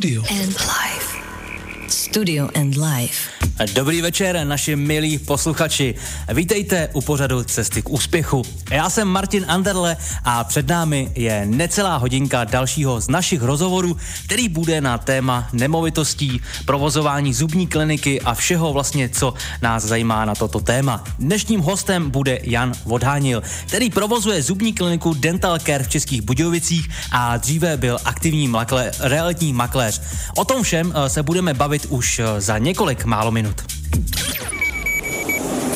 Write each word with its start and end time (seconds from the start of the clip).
Studio 0.00 0.22
and 0.30 0.54
Life. 0.66 1.90
Studio 1.90 2.50
and 2.54 2.74
Life. 2.74 3.49
Dobrý 3.66 4.00
večer, 4.00 4.40
naši 4.44 4.76
milí 4.76 5.18
posluchači. 5.18 5.94
Vítejte 6.34 6.88
u 6.92 7.00
pořadu 7.00 7.44
Cesty 7.44 7.82
k 7.82 7.90
úspěchu. 7.90 8.42
Já 8.70 8.90
jsem 8.90 9.08
Martin 9.08 9.44
Anderle 9.48 9.96
a 10.24 10.44
před 10.44 10.68
námi 10.68 11.12
je 11.14 11.46
necelá 11.46 11.96
hodinka 11.96 12.44
dalšího 12.44 13.00
z 13.00 13.08
našich 13.08 13.42
rozhovorů, 13.42 13.96
který 14.24 14.48
bude 14.48 14.80
na 14.80 14.98
téma 14.98 15.48
nemovitostí, 15.52 16.40
provozování 16.66 17.34
zubní 17.34 17.66
kliniky 17.66 18.20
a 18.20 18.34
všeho 18.34 18.72
vlastně, 18.72 19.08
co 19.08 19.34
nás 19.62 19.84
zajímá 19.84 20.24
na 20.24 20.34
toto 20.34 20.60
téma. 20.60 21.04
Dnešním 21.18 21.60
hostem 21.60 22.10
bude 22.10 22.38
Jan 22.42 22.72
Vodhánil, 22.84 23.42
který 23.66 23.90
provozuje 23.90 24.42
zubní 24.42 24.72
kliniku 24.72 25.14
Dental 25.14 25.58
Care 25.58 25.84
v 25.84 25.88
Českých 25.88 26.22
Budějovicích 26.22 26.88
a 27.12 27.36
dříve 27.36 27.76
byl 27.76 27.98
aktivní 28.04 28.48
makle, 28.48 28.90
realitní 29.00 29.52
makléř. 29.52 30.02
O 30.36 30.44
tom 30.44 30.62
všem 30.62 30.92
eh, 30.96 31.08
se 31.08 31.22
budeme 31.22 31.54
bavit 31.54 31.86
už 31.88 32.18
eh, 32.18 32.40
za 32.40 32.58
několik 32.58 33.04
málo 33.04 33.30
minut 33.30 33.49
minut. 33.50 33.62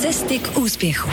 Cesty 0.00 0.38
k 0.38 0.58
úspěchu. 0.58 1.10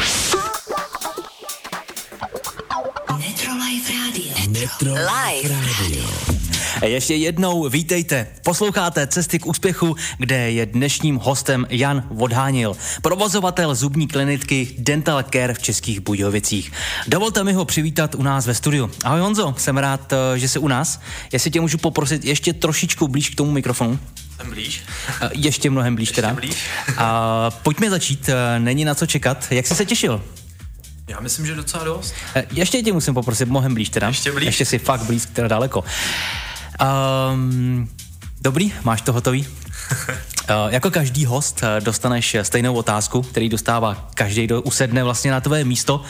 Metro 3.18 3.52
Life 3.54 3.94
Radio. 3.94 4.60
Metro 4.60 4.94
Life 4.94 5.50
Radio. 5.50 6.04
Ještě 6.86 7.16
jednou 7.16 7.70
vítejte. 7.70 8.28
Posloucháte 8.44 9.08
Cesty 9.08 9.40
k 9.40 9.46
úspěchu, 9.46 9.96
kde 10.18 10.52
je 10.52 10.66
dnešním 10.66 11.16
hostem 11.16 11.68
Jan 11.70 12.04
Vodhánil, 12.12 12.78
provozovatel 13.02 13.76
zubní 13.76 14.08
kliniky 14.08 14.68
Dental 14.78 15.24
Care 15.24 15.54
v 15.54 15.60
Českých 15.60 16.00
Budějovicích. 16.00 16.72
Dovolte 17.08 17.44
mi 17.44 17.54
ho 17.54 17.66
přivítat 17.66 18.16
u 18.16 18.24
nás 18.24 18.48
ve 18.48 18.54
studiu. 18.54 18.92
Ahoj 19.04 19.20
Honzo, 19.20 19.56
jsem 19.58 19.78
rád, 19.78 20.14
eh, 20.14 20.40
že 20.40 20.48
jsi 20.48 20.60
u 20.60 20.68
nás. 20.68 21.00
Jestli 21.34 21.52
tě 21.52 21.62
můžu 21.62 21.78
poprosit 21.78 22.26
ještě 22.26 22.54
trošičku 22.54 23.08
blíž 23.08 23.30
k 23.30 23.36
tomu 23.36 23.52
mikrofonu. 23.52 24.00
Jsem 24.42 24.50
blíž. 24.50 24.84
Ještě 25.34 25.70
mnohem 25.70 25.96
blíž 25.96 26.10
Ještě 26.10 26.22
teda. 26.22 26.34
Blíž. 26.34 26.66
A 26.98 27.50
pojďme 27.52 27.90
začít, 27.90 28.30
eh, 28.30 28.60
není 28.60 28.86
na 28.86 28.96
co 28.96 29.06
čekat. 29.06 29.48
Jak 29.52 29.68
jsi 29.68 29.76
se 29.76 29.86
těšil? 29.86 30.24
Já 31.08 31.20
myslím, 31.20 31.46
že 31.46 31.56
docela 31.56 31.84
dost. 31.84 32.14
Eh, 32.36 32.46
ještě 32.52 32.82
tě 32.82 32.94
musím 32.94 33.14
poprosit, 33.14 33.50
mnohem 33.50 33.74
blíž 33.74 33.90
teda. 33.90 34.08
Ještě 34.08 34.32
blíž. 34.32 34.46
Ještě 34.46 34.66
si 34.66 34.80
fakt 34.80 35.02
blíž, 35.02 35.24
teda 35.34 35.48
daleko. 35.48 35.84
Um, 37.34 37.90
dobrý, 38.42 38.74
máš 38.84 39.02
to 39.02 39.14
hotový? 39.14 39.48
uh, 39.48 40.06
jako 40.70 40.92
každý 40.92 41.26
host 41.26 41.64
dostaneš 41.80 42.38
stejnou 42.42 42.74
otázku, 42.74 43.22
který 43.22 43.50
dostává 43.50 44.10
každý, 44.14 44.46
kdo 44.46 44.62
usedne 44.62 45.04
vlastně 45.04 45.32
na 45.32 45.42
tvoje 45.42 45.64
místo. 45.64 46.02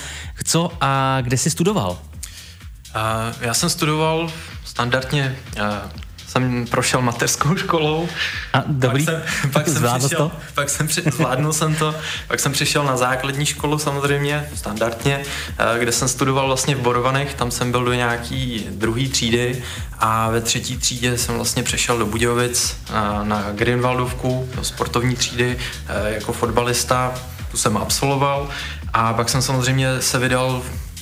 Co 0.43 0.71
a 0.81 1.17
kde 1.21 1.37
jsi 1.37 1.49
studoval? 1.49 1.91
Uh, 1.91 3.35
já 3.41 3.53
jsem 3.53 3.69
studoval 3.69 4.31
standardně 4.65 5.35
uh, 5.57 6.01
jsem 6.31 6.65
prošel 6.67 7.01
mateřskou 7.01 7.55
školou. 7.55 8.09
A 8.53 8.63
dobrý, 8.67 9.05
pak 9.53 9.67
jsem, 9.67 9.81
pak 9.81 9.89
jsem 9.89 9.99
přišel, 9.99 10.17
to? 10.17 10.31
Pak 10.53 10.69
jsem 10.69 10.87
při, 10.87 11.01
zvládnul 11.11 11.53
jsem 11.53 11.75
to, 11.75 11.95
pak 12.27 12.39
jsem 12.39 12.51
přišel 12.51 12.83
na 12.83 12.97
základní 12.97 13.45
školu 13.45 13.79
samozřejmě, 13.79 14.49
standardně, 14.55 15.23
eh, 15.57 15.79
kde 15.79 15.91
jsem 15.91 16.07
studoval 16.07 16.47
vlastně 16.47 16.75
v 16.75 16.79
Borovanech, 16.79 17.33
tam 17.33 17.51
jsem 17.51 17.71
byl 17.71 17.85
do 17.85 17.93
nějaký 17.93 18.67
druhý 18.71 19.09
třídy 19.09 19.63
a 19.99 20.29
ve 20.29 20.41
třetí 20.41 20.77
třídě 20.77 21.17
jsem 21.17 21.35
vlastně 21.35 21.63
přešel 21.63 21.97
do 21.97 22.05
Budějovic 22.05 22.77
na, 22.93 23.19
eh, 23.21 23.25
na 23.25 23.45
Greenwaldovku, 23.51 24.49
do 24.55 24.63
sportovní 24.63 25.15
třídy 25.15 25.57
eh, 25.87 26.13
jako 26.13 26.33
fotbalista, 26.33 27.13
tu 27.51 27.57
jsem 27.57 27.77
absolvoval 27.77 28.49
a 28.93 29.13
pak 29.13 29.29
jsem 29.29 29.41
samozřejmě 29.41 30.01
se 30.01 30.19
vydal 30.19 30.61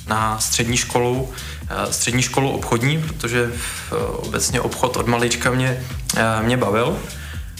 na 0.09 0.39
střední 0.39 0.77
školu, 0.77 1.29
Eh, 1.71 1.93
střední 1.93 2.21
školu 2.21 2.51
obchodní, 2.51 3.01
protože 3.01 3.51
eh, 3.53 3.95
obecně 3.95 4.61
obchod 4.61 4.97
od 4.97 5.07
malička 5.07 5.51
mě, 5.51 5.83
eh, 6.17 6.43
mě 6.43 6.57
bavil. 6.57 6.97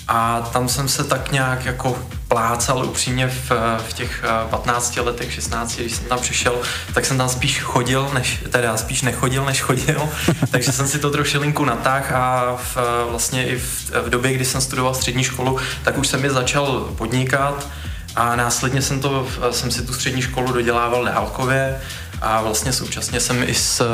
A 0.07 0.49
tam 0.53 0.69
jsem 0.69 0.87
se 0.87 1.03
tak 1.03 1.31
nějak 1.31 1.65
jako 1.65 1.97
plácal 2.27 2.85
upřímně 2.85 3.27
v, 3.27 3.51
v 3.89 3.93
těch 3.93 4.23
15 4.49 5.01
letech, 5.01 5.33
16, 5.33 5.79
když 5.79 5.95
jsem 5.95 6.05
tam 6.05 6.19
přišel, 6.19 6.61
tak 6.93 7.05
jsem 7.05 7.17
tam 7.17 7.29
spíš 7.29 7.61
chodil, 7.61 8.09
než, 8.13 8.43
teda 8.49 8.77
spíš 8.77 9.01
nechodil, 9.01 9.45
než 9.45 9.61
chodil, 9.61 10.09
takže 10.51 10.71
jsem 10.71 10.87
si 10.87 10.99
to 10.99 11.09
trošilinku 11.09 11.65
natáhl 11.65 12.15
a 12.15 12.57
v, 12.57 12.77
vlastně 13.09 13.47
i 13.47 13.59
v, 13.59 13.91
v 14.05 14.09
době, 14.09 14.33
kdy 14.33 14.45
jsem 14.45 14.61
studoval 14.61 14.93
střední 14.93 15.23
školu, 15.23 15.57
tak 15.83 15.97
už 15.97 16.07
jsem 16.07 16.23
je 16.23 16.29
začal 16.29 16.89
podnikat 16.97 17.67
a 18.15 18.35
následně 18.35 18.81
jsem, 18.81 18.99
to, 18.99 19.27
jsem 19.51 19.71
si 19.71 19.81
tu 19.81 19.93
střední 19.93 20.21
školu 20.21 20.53
dodělával 20.53 21.05
dálkově 21.05 21.79
a 22.21 22.41
vlastně 22.41 22.73
současně 22.73 23.19
jsem 23.19 23.43
i 23.43 23.53
s, 23.53 23.85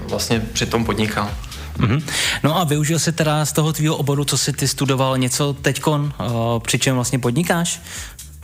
vlastně 0.00 0.40
při 0.40 0.66
tom 0.66 0.84
podnikal. 0.84 1.30
Mm-hmm. 1.78 2.02
No 2.42 2.58
a 2.58 2.64
využil 2.64 2.98
jsi 2.98 3.12
teda 3.12 3.44
z 3.44 3.52
toho 3.52 3.72
tvýho 3.72 3.96
oboru, 3.96 4.24
co 4.24 4.38
jsi 4.38 4.52
ty 4.52 4.68
studoval, 4.68 5.18
něco 5.18 5.52
teďkon, 5.52 6.14
uh, 6.20 6.58
při 6.58 6.78
čem 6.78 6.94
vlastně 6.94 7.18
podnikáš? 7.18 7.80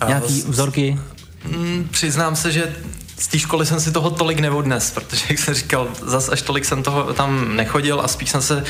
Nějaký 0.06 0.42
uh, 0.42 0.50
vzorky? 0.50 0.98
Mm, 1.44 1.88
přiznám 1.90 2.36
se, 2.36 2.52
že 2.52 2.76
z 3.18 3.26
té 3.26 3.38
školy 3.38 3.66
jsem 3.66 3.80
si 3.80 3.92
toho 3.92 4.10
tolik 4.10 4.38
nevodnes, 4.38 4.90
protože, 4.90 5.24
jak 5.28 5.38
jsem 5.38 5.54
říkal, 5.54 5.88
zas 6.06 6.28
až 6.28 6.42
tolik 6.42 6.64
jsem 6.64 6.82
toho 6.82 7.14
tam 7.14 7.56
nechodil 7.56 8.00
a 8.00 8.08
spíš 8.08 8.30
jsem 8.30 8.42
se 8.42 8.56
uh, 8.56 8.62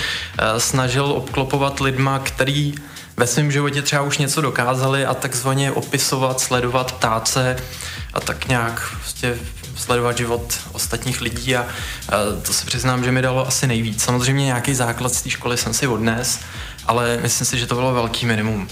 snažil 0.59 1.05
obklopovat 1.05 1.81
lidma, 1.81 2.19
který 2.19 2.75
ve 3.17 3.27
svém 3.27 3.53
životě 3.53 3.83
třeba 3.83 4.03
už 4.03 4.19
něco 4.19 4.41
dokázali 4.41 5.07
a 5.07 5.15
takzvaně 5.15 5.73
opisovat, 5.73 6.41
sledovat, 6.41 6.93
ptát 6.93 7.29
se 7.29 7.57
a 8.15 8.21
tak 8.21 8.49
nějak 8.49 8.97
prostě 9.01 9.39
sledovat 9.79 10.17
život 10.17 10.59
ostatních 10.73 11.21
lidí 11.21 11.57
a, 11.57 11.61
a 12.09 12.17
to 12.43 12.53
se 12.53 12.67
přiznám, 12.67 13.05
že 13.05 13.13
mi 13.13 13.23
dalo 13.23 13.47
asi 13.47 13.67
nejvíc. 13.67 14.03
Samozřejmě 14.03 14.45
nějaký 14.45 14.75
základ 14.75 15.15
z 15.15 15.23
té 15.23 15.31
školy 15.31 15.57
jsem 15.57 15.75
si 15.75 15.87
odnes, 15.87 16.41
ale 16.87 17.19
myslím 17.23 17.47
si, 17.47 17.59
že 17.59 17.67
to 17.67 17.75
bylo 17.75 17.95
velký 17.95 18.27
minimum. 18.27 18.69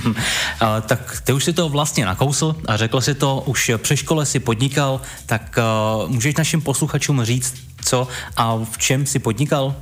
a, 0.60 0.80
tak 0.80 1.22
ty 1.24 1.32
už 1.32 1.44
si 1.44 1.52
to 1.52 1.68
vlastně 1.68 2.06
nakousl 2.06 2.56
a 2.66 2.76
řekl 2.76 3.00
si 3.00 3.14
to, 3.14 3.42
už 3.46 3.70
při 3.76 3.96
škole 3.96 4.26
si 4.26 4.40
podnikal, 4.40 5.00
tak 5.26 5.58
uh, 6.04 6.10
můžeš 6.10 6.34
našim 6.34 6.62
posluchačům 6.62 7.24
říct, 7.24 7.54
co 7.84 8.08
a 8.36 8.56
v 8.72 8.78
čem 8.78 9.06
si 9.06 9.18
podnikal? 9.18 9.74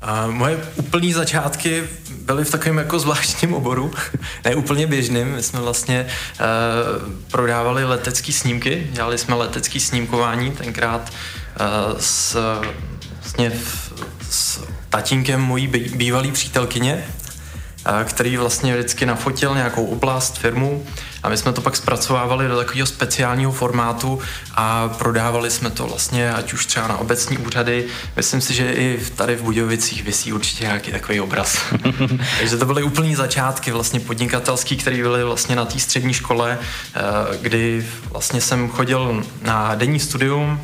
A 0.00 0.26
moje 0.26 0.58
úplné 0.76 1.14
začátky 1.14 1.84
byly 2.10 2.44
v 2.44 2.50
takovém 2.50 2.78
jako 2.78 2.98
zvláštním 2.98 3.54
oboru, 3.54 3.92
ne 4.44 4.54
úplně 4.54 4.86
běžným. 4.86 5.28
My 5.28 5.42
jsme 5.42 5.60
vlastně 5.60 6.06
uh, 6.06 7.12
prodávali 7.30 7.84
letecké 7.84 8.32
snímky, 8.32 8.86
dělali 8.90 9.18
jsme 9.18 9.34
letecké 9.34 9.80
snímkování 9.80 10.50
tenkrát 10.50 11.10
uh, 11.10 11.98
s, 11.98 12.36
vlastně 13.20 13.52
s 14.30 14.60
tatínkem 14.88 15.40
mojí 15.40 15.66
bývalý 15.94 16.32
přítelkyně, 16.32 17.04
který 18.04 18.36
vlastně 18.36 18.74
vždycky 18.74 19.06
nafotil 19.06 19.54
nějakou 19.54 19.86
oblast, 19.86 20.38
firmu 20.38 20.86
a 21.22 21.28
my 21.28 21.36
jsme 21.36 21.52
to 21.52 21.60
pak 21.60 21.76
zpracovávali 21.76 22.48
do 22.48 22.56
takového 22.56 22.86
speciálního 22.86 23.52
formátu 23.52 24.20
a 24.54 24.88
prodávali 24.88 25.50
jsme 25.50 25.70
to 25.70 25.86
vlastně, 25.86 26.32
ať 26.32 26.52
už 26.52 26.66
třeba 26.66 26.88
na 26.88 26.96
obecní 26.96 27.38
úřady. 27.38 27.86
Myslím 28.16 28.40
si, 28.40 28.54
že 28.54 28.72
i 28.72 29.00
tady 29.16 29.36
v 29.36 29.42
Budějovicích 29.42 30.04
vysí 30.04 30.32
určitě 30.32 30.64
nějaký 30.64 30.92
takový 30.92 31.20
obraz. 31.20 31.58
Takže 32.38 32.56
to 32.56 32.66
byly 32.66 32.82
úplný 32.82 33.14
začátky 33.14 33.72
vlastně 33.72 34.00
podnikatelský, 34.00 34.76
které 34.76 34.96
byly 34.96 35.24
vlastně 35.24 35.56
na 35.56 35.64
té 35.64 35.78
střední 35.78 36.14
škole, 36.14 36.58
eh, 36.94 37.00
kdy 37.40 37.86
vlastně 38.10 38.40
jsem 38.40 38.68
chodil 38.68 39.24
na 39.42 39.74
denní 39.74 40.00
studium, 40.00 40.60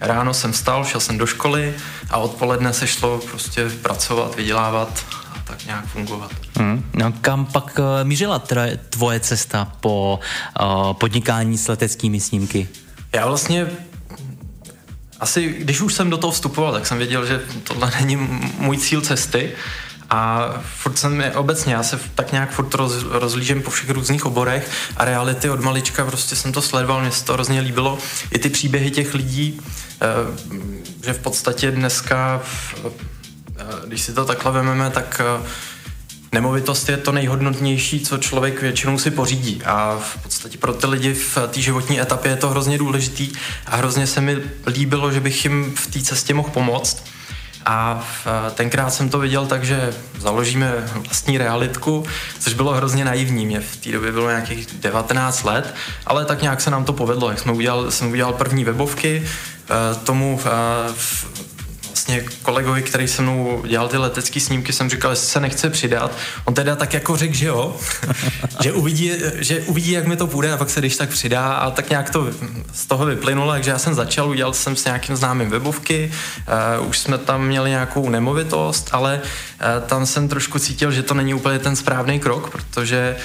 Ráno 0.00 0.34
jsem 0.34 0.52
vstal, 0.52 0.84
šel 0.84 1.00
jsem 1.00 1.18
do 1.18 1.26
školy 1.26 1.74
a 2.10 2.16
odpoledne 2.16 2.72
se 2.72 2.86
šlo 2.86 3.20
prostě 3.30 3.70
pracovat, 3.82 4.36
vydělávat 4.36 5.04
tak 5.44 5.66
nějak 5.66 5.86
fungovat. 5.86 6.30
Hmm. 6.56 6.90
No, 6.94 7.12
kam 7.20 7.46
pak 7.46 7.78
uh, 7.78 7.84
mířila 8.02 8.42
tvoje 8.90 9.20
cesta 9.20 9.72
po 9.80 10.20
uh, 10.60 10.92
podnikání 10.92 11.58
s 11.58 11.68
leteckými 11.68 12.20
snímky? 12.20 12.68
Já 13.12 13.26
vlastně 13.26 13.66
asi, 15.20 15.54
když 15.58 15.80
už 15.80 15.94
jsem 15.94 16.10
do 16.10 16.18
toho 16.18 16.30
vstupoval, 16.30 16.72
tak 16.72 16.86
jsem 16.86 16.98
věděl, 16.98 17.26
že 17.26 17.40
tohle 17.62 17.92
není 18.00 18.16
můj 18.58 18.78
cíl 18.78 19.00
cesty, 19.00 19.52
a 20.10 20.48
furt 20.76 20.98
jsem 20.98 21.20
je 21.20 21.32
obecně, 21.32 21.74
já 21.74 21.82
se 21.82 22.00
tak 22.14 22.32
nějak 22.32 22.52
furt 22.52 22.74
roz, 22.74 22.92
rozlížím 23.10 23.62
po 23.62 23.70
všech 23.70 23.90
různých 23.90 24.26
oborech 24.26 24.70
a 24.96 25.04
reality 25.04 25.50
od 25.50 25.60
malička 25.60 26.04
prostě 26.04 26.36
jsem 26.36 26.52
to 26.52 26.62
sledoval, 26.62 27.00
mě 27.00 27.10
se 27.10 27.24
to 27.24 27.32
hrozně 27.32 27.60
líbilo. 27.60 27.98
I 28.30 28.38
ty 28.38 28.50
příběhy 28.50 28.90
těch 28.90 29.14
lidí, 29.14 29.60
eh, 30.00 30.06
že 31.04 31.12
v 31.12 31.18
podstatě 31.18 31.70
dneska 31.70 32.42
když 33.86 34.02
si 34.02 34.12
to 34.12 34.24
takhle 34.24 34.52
vememe, 34.52 34.90
tak 34.90 35.20
eh, 35.20 35.46
nemovitost 36.32 36.88
je 36.88 36.96
to 36.96 37.12
nejhodnotnější, 37.12 38.00
co 38.00 38.18
člověk 38.18 38.62
většinou 38.62 38.98
si 38.98 39.10
pořídí 39.10 39.62
a 39.64 39.98
v 40.02 40.22
podstatě 40.22 40.58
pro 40.58 40.72
ty 40.72 40.86
lidi 40.86 41.14
v 41.14 41.38
té 41.48 41.60
životní 41.60 42.00
etapě 42.00 42.32
je 42.32 42.36
to 42.36 42.50
hrozně 42.50 42.78
důležitý 42.78 43.32
a 43.66 43.76
hrozně 43.76 44.06
se 44.06 44.20
mi 44.20 44.36
líbilo, 44.66 45.12
že 45.12 45.20
bych 45.20 45.44
jim 45.44 45.74
v 45.74 45.86
té 45.86 46.00
cestě 46.00 46.34
mohl 46.34 46.50
pomoct. 46.50 47.04
A 47.66 48.08
eh, 48.26 48.50
tenkrát 48.50 48.90
jsem 48.90 49.08
to 49.08 49.18
viděl 49.18 49.46
tak, 49.46 49.64
že 49.64 49.94
založíme 50.18 50.72
vlastní 50.94 51.38
realitku, 51.38 52.04
což 52.38 52.54
bylo 52.54 52.72
hrozně 52.72 53.04
naivní. 53.04 53.46
Mě 53.46 53.60
v 53.60 53.76
té 53.76 53.92
době 53.92 54.12
bylo 54.12 54.28
nějakých 54.28 54.66
19 54.66 55.44
let, 55.44 55.74
ale 56.06 56.24
tak 56.24 56.42
nějak 56.42 56.60
se 56.60 56.70
nám 56.70 56.84
to 56.84 56.92
povedlo. 56.92 57.30
Jak 57.30 57.38
jsme 57.38 57.52
udělal, 57.52 57.90
jsem 57.90 58.10
udělal 58.10 58.32
první 58.32 58.64
webovky, 58.64 59.26
tomu 60.04 60.40
vlastně 62.06 62.38
kolegovi, 62.42 62.82
který 62.82 63.08
se 63.08 63.22
mnou 63.22 63.62
dělal 63.66 63.88
ty 63.88 63.96
letecké 63.96 64.40
snímky, 64.40 64.72
jsem 64.72 64.90
říkal, 64.90 65.10
jestli 65.10 65.26
se 65.26 65.40
nechce 65.40 65.70
přidat. 65.70 66.16
On 66.44 66.54
teda 66.54 66.76
tak 66.76 66.94
jako 66.94 67.16
řekl, 67.16 67.34
že 67.34 67.46
jo, 67.46 67.76
že, 68.62 68.72
uvidí, 68.72 69.12
že 69.34 69.60
uvidí, 69.60 69.90
jak 69.90 70.06
mi 70.06 70.16
to 70.16 70.26
půjde 70.26 70.52
a 70.52 70.56
pak 70.56 70.70
se 70.70 70.80
když 70.80 70.96
tak 70.96 71.08
přidá 71.08 71.52
a 71.52 71.70
tak 71.70 71.90
nějak 71.90 72.10
to 72.10 72.28
z 72.72 72.86
toho 72.86 73.06
vyplynulo, 73.06 73.52
takže 73.52 73.70
já 73.70 73.78
jsem 73.78 73.94
začal, 73.94 74.28
udělal 74.28 74.52
jsem 74.52 74.76
s 74.76 74.84
nějakým 74.84 75.16
známým 75.16 75.50
webovky, 75.50 76.12
uh, 76.78 76.88
už 76.88 76.98
jsme 76.98 77.18
tam 77.18 77.46
měli 77.46 77.70
nějakou 77.70 78.10
nemovitost, 78.10 78.88
ale 78.92 79.20
uh, 79.22 79.88
tam 79.88 80.06
jsem 80.06 80.28
trošku 80.28 80.58
cítil, 80.58 80.92
že 80.92 81.02
to 81.02 81.14
není 81.14 81.34
úplně 81.34 81.58
ten 81.58 81.76
správný 81.76 82.20
krok, 82.20 82.50
protože 82.50 83.16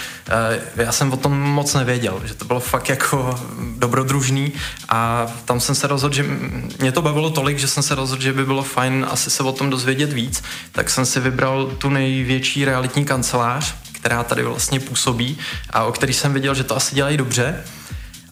uh, 0.75 0.84
já 0.84 0.92
jsem 0.92 1.14
o 1.14 1.18
tom 1.18 1.40
moc 1.40 1.74
nevěděl, 1.74 2.22
že 2.25 2.34
to 2.34 2.46
bylo 2.46 2.60
fakt 2.60 2.90
jako 2.90 3.40
dobrodružný 3.78 4.54
a 4.90 5.28
tam 5.46 5.60
jsem 5.60 5.75
se 5.75 5.88
rozhodl, 5.88 6.16
že 6.16 6.25
mě 6.80 6.92
to 6.92 7.02
bavilo 7.02 7.30
tolik, 7.30 7.60
že 7.60 7.68
jsem 7.68 7.84
se 7.84 7.96
rozhodl, 7.96 8.24
že 8.24 8.34
by 8.34 8.46
bylo 8.46 8.64
fajn 8.69 9.07
asi 9.10 9.30
se 9.30 9.44
o 9.44 9.51
tom 9.51 9.69
dozvědět 9.69 10.13
víc, 10.13 10.44
tak 10.71 10.89
jsem 10.89 11.06
si 11.06 11.19
vybral 11.19 11.66
tu 11.77 11.89
největší 11.89 12.66
realitní 12.66 13.06
kancelář, 13.06 13.75
která 13.92 14.24
tady 14.24 14.44
vlastně 14.44 14.80
působí 14.80 15.38
a 15.69 15.83
o 15.83 15.92
který 15.92 16.13
jsem 16.13 16.33
viděl, 16.33 16.56
že 16.56 16.63
to 16.63 16.75
asi 16.75 16.95
dělají 16.95 17.18
dobře. 17.18 17.63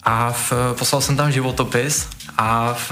A 0.03 0.31
v, 0.31 0.53
poslal 0.77 1.01
jsem 1.01 1.17
tam 1.17 1.31
životopis 1.31 2.07
a 2.37 2.73
v, 2.73 2.91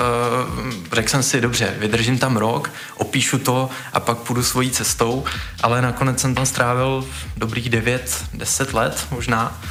řekl 0.94 1.10
jsem 1.10 1.24
si, 1.24 1.42
dobře, 1.42 1.76
vydržím 1.78 2.18
tam 2.18 2.38
rok, 2.38 2.72
opíšu 2.98 3.38
to 3.40 3.70
a 3.94 4.00
pak 4.00 4.18
půjdu 4.18 4.44
svojí 4.44 4.72
cestou, 4.72 5.24
ale 5.64 5.82
nakonec 5.82 6.20
jsem 6.20 6.36
tam 6.36 6.46
strávil 6.46 7.06
dobrých 7.38 7.70
9-10 7.70 8.76
let 8.76 9.08
možná 9.12 9.62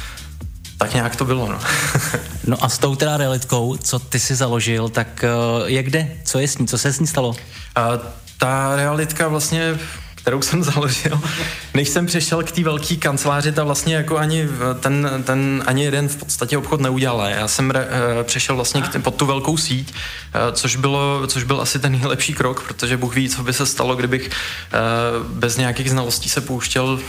tak 0.77 0.93
nějak 0.93 1.15
to 1.15 1.25
bylo, 1.25 1.51
no. 1.51 1.59
no 2.47 2.63
a 2.63 2.69
s 2.69 2.77
tou 2.77 2.95
teda 2.95 3.17
realitkou, 3.17 3.77
co 3.77 3.99
ty 3.99 4.19
si 4.19 4.35
založil, 4.35 4.89
tak 4.89 5.25
uh, 5.59 5.69
jak 5.69 5.89
jde? 5.89 6.11
Co 6.23 6.39
je 6.39 6.47
s 6.47 6.57
ní? 6.57 6.67
Co 6.67 6.77
se 6.77 6.93
s 6.93 6.99
ní 6.99 7.07
stalo? 7.07 7.29
Uh, 7.29 7.35
ta 8.37 8.75
realitka 8.75 9.27
vlastně 9.27 9.79
kterou 10.25 10.41
jsem 10.41 10.63
založil, 10.73 11.21
než 11.73 11.89
jsem 11.89 12.05
přišel 12.05 12.43
k 12.43 12.51
té 12.51 12.63
velké 12.63 12.95
kanceláři, 12.95 13.51
ta 13.51 13.63
vlastně 13.63 13.95
jako 13.95 14.17
ani 14.17 14.47
ten, 14.79 15.23
ten 15.23 15.63
ani 15.65 15.83
jeden 15.83 16.07
v 16.07 16.15
podstatě 16.15 16.57
obchod 16.57 16.81
neudělal. 16.81 17.29
Já 17.29 17.47
jsem 17.47 17.71
re, 17.71 17.79
uh, 17.79 18.23
přešel 18.23 18.55
vlastně 18.55 18.81
k 18.81 18.99
pod 18.99 19.15
tu 19.15 19.25
velkou 19.25 19.57
síť, 19.57 19.91
uh, 19.91 20.53
což, 20.53 20.75
bylo, 20.75 21.27
což 21.27 21.43
byl 21.43 21.61
asi 21.61 21.79
ten 21.79 21.91
nejlepší 21.91 22.33
krok, 22.33 22.63
protože 22.67 22.97
Bůh 22.97 23.15
ví, 23.15 23.29
co 23.29 23.43
by 23.43 23.53
se 23.53 23.65
stalo, 23.65 23.95
kdybych 23.95 24.29
bez 25.23 25.57
nějakých 25.57 25.91
znalostí 25.91 26.29
se 26.29 26.41
pouštěl 26.41 26.99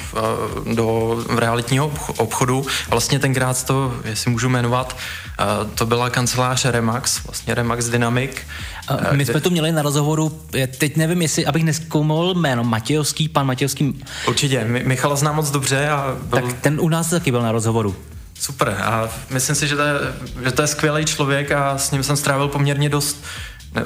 do 0.74 1.18
realitního 1.36 1.92
obchodu. 2.16 2.66
A 2.86 2.90
vlastně 2.90 3.18
tenkrát 3.18 3.64
to, 3.64 3.94
jestli 4.04 4.30
můžu 4.30 4.48
jmenovat, 4.48 4.96
to 5.74 5.86
byla 5.86 6.10
kancelář 6.10 6.64
Remax, 6.64 7.24
vlastně 7.24 7.54
Remax 7.54 7.88
Dynamic. 7.88 8.30
Uh, 8.90 9.12
my 9.12 9.26
jsme 9.26 9.40
tu 9.40 9.50
měli 9.50 9.72
na 9.72 9.82
rozhovoru, 9.82 10.40
teď 10.78 10.96
nevím, 10.96 11.22
jestli, 11.22 11.46
abych 11.46 11.64
neskoumal 11.64 12.34
jméno, 12.34 12.64
Matěj 12.64 12.96
Matějovský, 12.96 13.28
pan 13.28 13.46
Matějovský. 13.46 14.02
Určitě, 14.28 14.64
Michal 14.64 15.16
znám 15.16 15.36
moc 15.36 15.50
dobře. 15.50 15.88
A 15.88 16.16
byl... 16.22 16.40
Tak 16.40 16.60
ten 16.60 16.80
u 16.80 16.88
nás 16.88 17.10
taky 17.10 17.30
byl 17.30 17.42
na 17.42 17.52
rozhovoru. 17.52 17.96
Super 18.40 18.68
a 18.68 19.08
myslím 19.30 19.56
si, 19.56 19.68
že 19.68 19.76
to 19.76 19.82
je, 19.82 19.94
že 20.44 20.52
to 20.52 20.62
je 20.62 20.68
skvělý 20.68 21.04
člověk 21.04 21.52
a 21.52 21.78
s 21.78 21.90
ním 21.90 22.02
jsem 22.02 22.16
strávil 22.16 22.48
poměrně 22.48 22.88
dost 22.88 23.24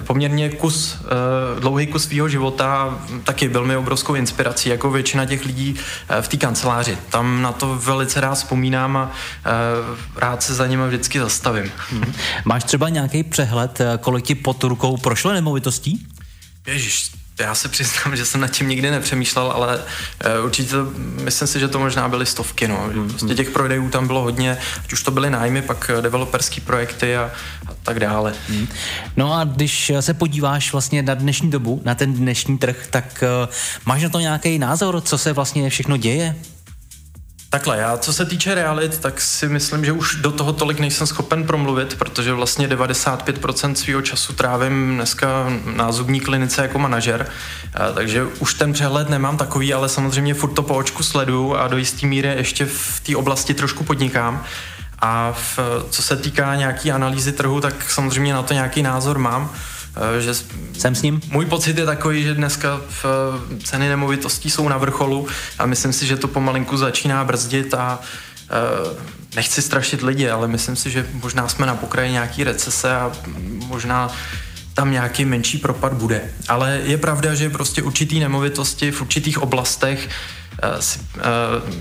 poměrně 0.07 0.49
kus, 0.51 0.95
uh, 0.95 1.61
dlouhý 1.61 1.87
kus 1.87 2.05
svého 2.05 2.29
života, 2.29 2.99
taky 3.25 3.49
byl 3.49 3.65
mi 3.65 3.77
obrovskou 3.77 4.15
inspirací, 4.15 4.69
jako 4.69 4.91
většina 4.91 5.27
těch 5.27 5.45
lidí 5.45 5.75
uh, 5.75 6.17
v 6.21 6.29
té 6.29 6.37
kanceláři. 6.37 6.99
Tam 7.11 7.43
na 7.43 7.53
to 7.53 7.79
velice 7.79 8.21
rád 8.21 8.35
vzpomínám 8.35 8.97
a 8.97 9.11
uh, 9.11 9.99
rád 10.17 10.43
se 10.43 10.55
za 10.55 10.67
nimi 10.67 10.83
vždycky 10.87 11.21
zastavím. 11.21 11.71
Hmm. 11.91 12.13
Máš 12.45 12.65
třeba 12.65 12.89
nějaký 12.89 13.23
přehled, 13.23 13.79
kolik 14.01 14.25
ti 14.25 14.35
pod 14.35 14.65
rukou 14.65 14.97
prošlo 14.97 15.33
nemovitostí? 15.33 16.07
Ježíš, 16.67 17.11
já 17.41 17.55
se 17.55 17.69
přiznám, 17.69 18.17
že 18.17 18.25
jsem 18.25 18.41
nad 18.41 18.49
tím 18.49 18.69
nikdy 18.69 18.91
nepřemýšlel, 18.91 19.51
ale 19.51 19.77
uh, 19.79 20.45
určitě 20.45 20.71
to, 20.71 20.91
myslím 20.97 21.49
si, 21.49 21.61
že 21.61 21.69
to 21.69 21.79
možná 21.79 22.09
byly 22.09 22.27
stovky. 22.27 22.69
No. 22.69 22.89
Mm-hmm. 22.89 23.09
Prostě 23.09 23.35
těch 23.35 23.51
prodejů 23.51 23.91
tam 23.91 24.07
bylo 24.07 24.23
hodně, 24.23 24.59
ať 24.85 24.93
už 24.93 25.03
to 25.03 25.11
byly 25.11 25.31
nájmy, 25.31 25.63
pak 25.63 25.91
eh, 25.99 26.03
developerský 26.03 26.61
projekty 26.61 27.17
a, 27.17 27.31
a 27.67 27.75
tak 27.83 28.01
dále. 28.01 28.35
Mm. 28.49 28.69
No 29.17 29.35
a 29.35 29.45
když 29.45 29.93
se 30.01 30.15
podíváš 30.15 30.73
vlastně 30.73 31.03
na 31.03 31.15
dnešní 31.15 31.51
dobu, 31.51 31.83
na 31.85 31.95
ten 31.95 32.15
dnešní 32.15 32.59
trh, 32.59 32.87
tak 32.91 33.25
uh, 33.43 33.53
máš 33.85 34.03
na 34.03 34.09
to 34.09 34.21
nějaký 34.21 34.59
názor, 34.59 35.01
co 35.01 35.19
se 35.19 35.33
vlastně 35.33 35.71
všechno 35.71 35.97
děje? 35.97 36.37
Takhle, 37.53 37.79
já 37.79 37.97
co 37.97 38.13
se 38.13 38.25
týče 38.25 38.55
realit, 38.55 38.99
tak 38.99 39.21
si 39.21 39.49
myslím, 39.49 39.85
že 39.85 39.93
už 39.93 40.15
do 40.15 40.33
toho 40.33 40.53
tolik 40.53 40.79
nejsem 40.79 41.07
schopen 41.07 41.45
promluvit, 41.45 41.95
protože 41.99 42.33
vlastně 42.33 42.69
95% 42.69 43.73
svého 43.73 44.03
času 44.03 44.33
trávím 44.33 44.95
dneska 44.95 45.47
na 45.65 45.93
zubní 45.93 46.21
klinice 46.21 46.63
jako 46.63 46.79
manažer, 46.79 47.27
takže 47.95 48.25
už 48.25 48.55
ten 48.55 48.73
přehled 48.73 49.09
nemám 49.09 49.37
takový, 49.37 49.75
ale 49.75 49.89
samozřejmě 49.89 50.35
furt 50.35 50.51
to 50.51 50.63
po 50.63 50.75
očku 50.75 51.03
sleduju 51.03 51.57
a 51.57 51.69
do 51.69 51.77
jistý 51.77 52.07
míry 52.07 52.29
ještě 52.29 52.67
v 52.67 53.01
té 53.01 53.17
oblasti 53.17 53.55
trošku 53.55 53.85
podnikám. 53.85 54.45
A 54.99 55.33
v, 55.33 55.59
co 55.91 56.03
se 56.03 56.17
týká 56.17 56.55
nějaký 56.55 56.93
analýzy 56.93 57.33
trhu, 57.33 57.61
tak 57.61 57.91
samozřejmě 57.91 58.35
na 58.35 58.43
to 58.43 58.55
nějaký 58.55 58.83
názor 58.83 59.19
mám. 59.19 59.53
Eh, 59.97 60.21
že 60.21 60.35
jsem 60.79 60.95
s 60.95 61.03
ním. 61.03 61.21
Můj 61.31 61.47
pocit 61.47 61.79
je 61.79 61.87
takový, 61.87 62.23
že 62.23 62.35
dneska 62.35 62.81
v 62.89 63.05
eh, 63.05 63.63
ceny 63.65 63.89
nemovitostí 63.89 64.51
jsou 64.51 64.69
na 64.69 64.79
vrcholu 64.79 65.27
a 65.59 65.67
myslím 65.67 65.93
si, 65.93 66.07
že 66.07 66.17
to 66.17 66.29
pomalinku 66.29 66.77
začíná 66.77 67.25
brzdit 67.25 67.75
a 67.75 68.01
eh, 68.51 68.57
nechci 69.37 69.63
strašit 69.63 70.03
lidi, 70.03 70.31
ale 70.31 70.49
myslím 70.49 70.77
si, 70.77 70.91
že 70.91 71.07
možná 71.13 71.49
jsme 71.49 71.67
na 71.67 71.75
pokraji 71.75 72.13
nějaký 72.13 72.45
recese 72.45 72.97
a 72.97 73.13
možná 73.67 74.11
tam 74.75 74.91
nějaký 74.91 75.25
menší 75.25 75.59
propad 75.59 75.93
bude. 75.93 76.21
Ale 76.49 76.81
je 76.85 76.99
pravda, 76.99 77.35
že 77.35 77.51
prostě 77.51 77.83
určitý 77.83 78.21
nemovitosti 78.21 78.91
v 78.91 79.03
určitých 79.03 79.39
oblastech 79.39 80.09
Eh, 80.63 80.79
eh, 81.19 81.23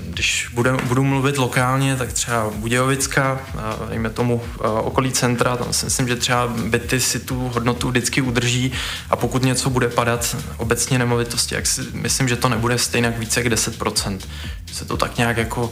když 0.09 0.49
budu, 0.53 0.77
budu 0.83 1.03
mluvit 1.03 1.37
lokálně, 1.37 1.95
tak 1.95 2.13
třeba 2.13 2.49
Budějovická, 2.55 3.39
eh, 3.55 3.89
dejme 3.89 4.09
tomu 4.09 4.41
okolí 4.83 5.11
centra, 5.11 5.57
tam 5.57 5.73
si 5.73 5.85
myslím, 5.85 6.07
že 6.07 6.15
třeba 6.15 6.47
byty 6.47 6.99
si 6.99 7.19
tu 7.19 7.51
hodnotu 7.53 7.89
vždycky 7.89 8.21
udrží 8.21 8.71
a 9.09 9.15
pokud 9.15 9.43
něco 9.43 9.69
bude 9.69 9.87
padat 9.87 10.35
obecně 10.57 10.99
nemovitosti, 10.99 11.55
jak 11.55 11.65
si 11.65 11.81
myslím, 11.93 12.27
že 12.27 12.35
to 12.35 12.49
nebude 12.49 12.77
stejně 12.77 13.09
více 13.09 13.39
jak 13.39 13.53
10%. 13.53 14.19
Že 14.65 14.75
se 14.75 14.85
to 14.85 14.97
tak 14.97 15.17
nějak 15.17 15.37
jako 15.37 15.71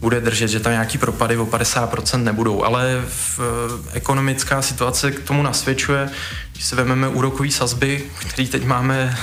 bude 0.00 0.20
držet, 0.20 0.48
že 0.48 0.60
tam 0.60 0.72
nějaký 0.72 0.98
propady 0.98 1.36
o 1.36 1.46
50% 1.46 2.22
nebudou, 2.22 2.64
ale 2.64 3.04
v, 3.08 3.40
ekonomická 3.92 4.62
situace 4.62 5.10
k 5.10 5.20
tomu 5.20 5.42
nasvědčuje, 5.42 6.10
když 6.52 6.64
si 6.64 6.76
vezmeme 6.76 7.08
úrokové 7.08 7.50
sazby, 7.50 8.04
který 8.18 8.48
teď 8.48 8.64
máme 8.64 9.16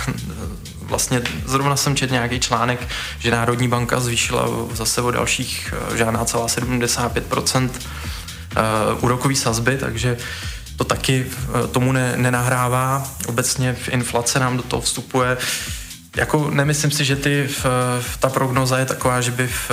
vlastně 0.93 1.21
zrovna 1.45 1.75
jsem 1.75 1.95
četl 1.95 2.13
nějaký 2.13 2.39
článek, 2.39 2.87
že 3.19 3.31
Národní 3.31 3.67
banka 3.67 3.99
zvýšila 3.99 4.47
zase 4.73 5.01
o 5.01 5.11
dalších 5.11 5.73
eh, 5.73 5.97
žádná 5.97 6.25
celá 6.25 6.47
75% 6.47 7.69
eh, 7.75 8.61
úrokový 9.01 9.35
sazby, 9.35 9.77
takže 9.77 10.17
to 10.77 10.83
taky 10.83 11.25
eh, 11.25 11.67
tomu 11.67 11.91
ne, 11.91 12.13
nenahrává. 12.17 13.03
Obecně 13.27 13.73
v 13.73 13.89
inflace 13.89 14.39
nám 14.39 14.57
do 14.57 14.63
toho 14.63 14.81
vstupuje. 14.81 15.37
Jako 16.15 16.51
nemyslím 16.51 16.91
si, 16.91 17.05
že 17.05 17.15
ty, 17.15 17.47
v, 17.47 18.17
ta 18.19 18.29
prognoza 18.29 18.77
je 18.77 18.85
taková, 18.85 19.21
že 19.21 19.31
by, 19.31 19.47
v, 19.47 19.71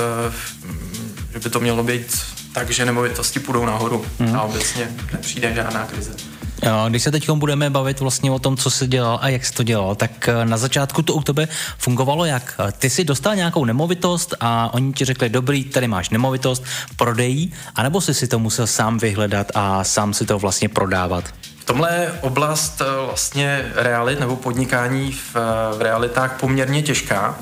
že 1.33 1.39
by 1.39 1.50
to 1.50 1.61
mělo 1.61 1.83
být 1.83 2.19
tak, 2.53 2.71
že 2.71 2.85
nemovitosti 2.85 3.41
půjdou 3.41 3.67
nahoru 3.67 4.05
mm. 4.19 4.37
a 4.37 4.43
obecně 4.43 4.89
nepřijde 5.12 5.55
žádná 5.55 5.85
krize. 5.85 6.39
Když 6.88 7.02
se 7.02 7.11
teď 7.11 7.31
budeme 7.31 7.71
bavit 7.71 8.00
vlastně 8.00 8.31
o 8.31 8.38
tom, 8.38 8.57
co 8.57 8.71
se 8.71 8.87
dělal 8.87 9.19
a 9.23 9.29
jak 9.29 9.45
se 9.45 9.52
to 9.52 9.62
dělal, 9.62 9.95
tak 9.95 10.29
eh, 10.29 10.45
na 10.45 10.57
začátku 10.57 11.02
to 11.02 11.14
u 11.14 11.23
tebe 11.23 11.49
fungovalo 11.79 12.25
jak? 12.25 12.61
Ty 12.79 12.90
si 12.90 13.05
dostal 13.05 13.37
nějakou 13.37 13.64
nemovitost 13.64 14.35
a 14.40 14.75
oni 14.75 14.93
ti 14.93 15.05
řekli, 15.05 15.29
dobrý, 15.29 15.64
tady 15.64 15.88
máš 15.88 16.11
nemovitost, 16.11 16.64
prodej, 16.97 17.49
anebo 17.75 18.00
jsi 18.00 18.14
si 18.14 18.29
to 18.29 18.38
musel 18.38 18.67
sám 18.67 18.99
vyhledat 18.99 19.47
a 19.55 19.85
sám 19.85 20.14
si 20.14 20.26
to 20.26 20.38
vlastně 20.38 20.69
prodávat? 20.69 21.25
V 21.61 21.64
tomhle 21.64 21.95
je 21.95 22.12
oblast 22.21 22.81
eh, 22.81 23.07
vlastně 23.07 23.73
realit 23.75 24.21
nebo 24.21 24.37
podnikání 24.37 25.12
v, 25.12 25.37
eh, 25.37 25.79
v 25.79 25.83
realitách 25.83 26.40
poměrně 26.40 26.83
těžká. 26.83 27.38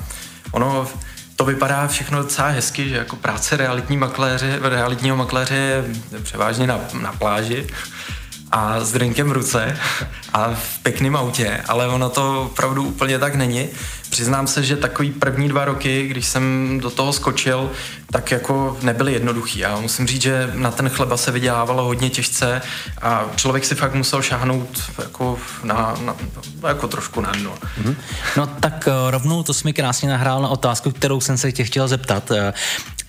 Ono 0.51 0.87
to 1.35 1.45
vypadá 1.45 1.87
všechno 1.87 2.17
docela 2.17 2.47
hezky, 2.47 2.89
že 2.89 2.95
jako 2.95 3.15
práce 3.15 3.57
realitní 3.57 3.97
makléře, 3.97 4.59
realitního 4.61 5.15
makléře 5.15 5.55
je 5.55 5.83
převážně 6.23 6.67
na, 6.67 6.79
na 7.01 7.11
pláži, 7.11 7.67
a 8.51 8.79
s 8.79 8.91
drinkem 8.91 9.29
v 9.29 9.31
ruce 9.31 9.77
a 10.33 10.53
v 10.53 10.79
pěkném 10.83 11.15
autě, 11.15 11.61
ale 11.67 11.87
ono 11.87 12.09
to 12.09 12.43
opravdu 12.43 12.83
úplně 12.83 13.19
tak 13.19 13.35
není. 13.35 13.67
Přiznám 14.09 14.47
se, 14.47 14.63
že 14.63 14.75
takový 14.75 15.11
první 15.11 15.49
dva 15.49 15.65
roky, 15.65 16.07
když 16.07 16.25
jsem 16.25 16.77
do 16.81 16.89
toho 16.89 17.13
skočil, 17.13 17.71
tak 18.11 18.31
jako 18.31 18.77
nebyly 18.81 19.13
jednoduchý. 19.13 19.59
Já 19.59 19.79
musím 19.79 20.07
říct, 20.07 20.21
že 20.21 20.51
na 20.53 20.71
ten 20.71 20.89
chleba 20.89 21.17
se 21.17 21.31
vydělávalo 21.31 21.83
hodně 21.83 22.09
těžce 22.09 22.61
a 23.01 23.25
člověk 23.35 23.65
si 23.65 23.75
fakt 23.75 23.93
musel 23.93 24.21
šáhnout 24.21 24.83
jako, 25.01 25.39
na, 25.63 25.95
na, 26.05 26.15
jako 26.67 26.87
trošku 26.87 27.21
na 27.21 27.31
dno. 27.31 27.53
Mm-hmm. 27.81 27.95
No 28.37 28.47
tak 28.47 28.87
eh, 28.87 29.11
rovnou 29.11 29.43
to 29.43 29.53
jsi 29.53 29.67
mi 29.67 29.73
krásně 29.73 30.09
nahrál 30.09 30.41
na 30.41 30.49
otázku, 30.49 30.91
kterou 30.91 31.21
jsem 31.21 31.37
se 31.37 31.51
tě 31.51 31.63
chtěl 31.63 31.87
zeptat. 31.87 32.31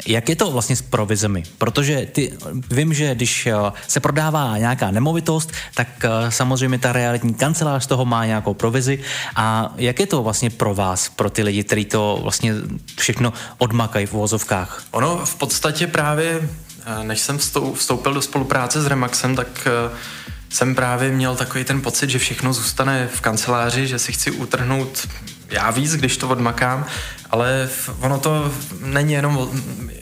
Jak 0.06 0.28
je 0.28 0.36
to 0.36 0.50
vlastně 0.50 0.76
s 0.76 0.82
provizemi? 0.82 1.42
Protože 1.58 2.06
ty, 2.12 2.32
vím, 2.70 2.94
že 2.94 3.14
když 3.14 3.46
eh, 3.46 3.54
se 3.88 4.00
prodává 4.00 4.58
nějaká 4.58 4.90
nemovitost, 4.90 5.52
tak 5.74 5.88
eh, 6.04 6.30
samozřejmě 6.30 6.78
ta 6.78 6.92
realitní 6.92 7.34
kancelář 7.34 7.84
z 7.84 7.86
toho 7.86 8.04
má 8.04 8.26
nějakou 8.26 8.54
provizi. 8.54 9.02
A 9.36 9.72
jak 9.76 10.00
je 10.00 10.06
to 10.06 10.22
vlastně 10.22 10.50
pro 10.50 10.74
vás, 10.74 11.08
pro 11.08 11.30
ty 11.30 11.42
lidi, 11.42 11.64
kteří 11.64 11.84
to 11.84 12.18
vlastně 12.22 12.54
všechno 12.98 13.32
odmakají 13.58 14.06
v 14.06 14.12
vozovkách? 14.12 14.82
Ono 14.90 15.26
v 15.26 15.34
podstatě 15.34 15.86
právě, 15.86 16.48
eh, 16.86 17.04
než 17.04 17.20
jsem 17.20 17.38
vstoupil 17.74 18.14
do 18.14 18.22
spolupráce 18.22 18.82
s 18.82 18.86
Remaxem, 18.86 19.36
tak 19.36 19.68
jsem 20.48 20.74
právě 20.74 21.10
měl 21.10 21.36
takový 21.36 21.64
ten 21.64 21.80
pocit, 21.80 22.10
že 22.10 22.18
všechno 22.18 22.52
zůstane 22.52 23.08
v 23.14 23.20
kanceláři, 23.20 23.86
že 23.86 23.98
si 23.98 24.12
chci 24.12 24.30
utrhnout 24.30 25.08
já 25.50 25.70
víc, 25.70 25.96
když 25.96 26.16
to 26.16 26.28
odmakám, 26.28 26.86
ale 27.30 27.68
ono 28.00 28.18
to 28.18 28.52
není 28.80 29.12
jenom, 29.12 29.50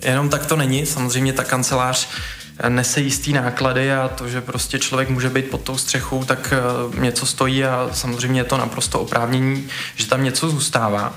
jenom 0.03 0.29
tak 0.29 0.47
to 0.47 0.57
není. 0.57 0.87
Samozřejmě 0.87 1.33
ta 1.33 1.45
kancelář 1.45 2.09
nese 2.69 3.01
jistý 3.01 3.33
náklady 3.33 3.93
a 3.93 4.09
to, 4.09 4.29
že 4.29 4.41
prostě 4.41 4.79
člověk 4.79 5.09
může 5.09 5.31
být 5.31 5.51
pod 5.51 5.61
tou 5.61 5.79
střechou, 5.79 6.25
tak 6.25 6.53
eh, 6.53 7.01
něco 7.01 7.27
stojí 7.27 7.65
a 7.65 7.89
samozřejmě 7.93 8.41
je 8.41 8.45
to 8.45 8.57
naprosto 8.57 9.01
oprávnění, 9.01 9.69
že 9.97 10.07
tam 10.07 10.25
něco 10.25 10.51
zůstává. 10.51 11.15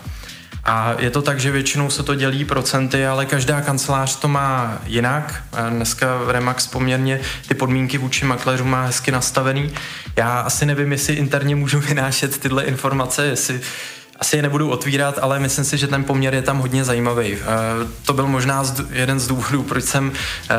A 0.63 0.95
je 0.99 1.09
to 1.09 1.21
tak, 1.21 1.39
že 1.39 1.51
většinou 1.51 1.89
se 1.89 2.03
to 2.03 2.15
dělí 2.15 2.45
procenty, 2.45 3.07
ale 3.07 3.25
každá 3.25 3.61
kancelář 3.61 4.15
to 4.15 4.27
má 4.27 4.79
jinak. 4.85 5.43
Dneska 5.69 6.07
Remax 6.27 6.67
poměrně 6.67 7.19
ty 7.47 7.53
podmínky 7.53 7.97
vůči 7.97 8.25
makléřům 8.25 8.69
má 8.69 8.85
hezky 8.85 9.11
nastavený. 9.11 9.71
Já 10.15 10.39
asi 10.39 10.65
nevím, 10.65 10.91
jestli 10.91 11.13
interně 11.13 11.55
můžu 11.55 11.79
vynášet 11.87 12.37
tyhle 12.37 12.63
informace, 12.63 13.25
jestli 13.25 13.61
asi 14.21 14.35
je 14.35 14.41
nebudu 14.41 14.69
otvírat, 14.69 15.19
ale 15.21 15.39
myslím 15.39 15.65
si, 15.65 15.77
že 15.77 15.87
ten 15.87 16.03
poměr 16.03 16.33
je 16.33 16.41
tam 16.41 16.59
hodně 16.59 16.83
zajímavý. 16.83 17.33
Eh, 17.33 17.45
to 18.05 18.13
byl 18.13 18.27
možná 18.27 18.63
jeden 18.91 19.19
z 19.19 19.27
důvodů, 19.27 19.63
proč 19.63 19.83
jsem 19.83 20.11
eh, 20.49 20.55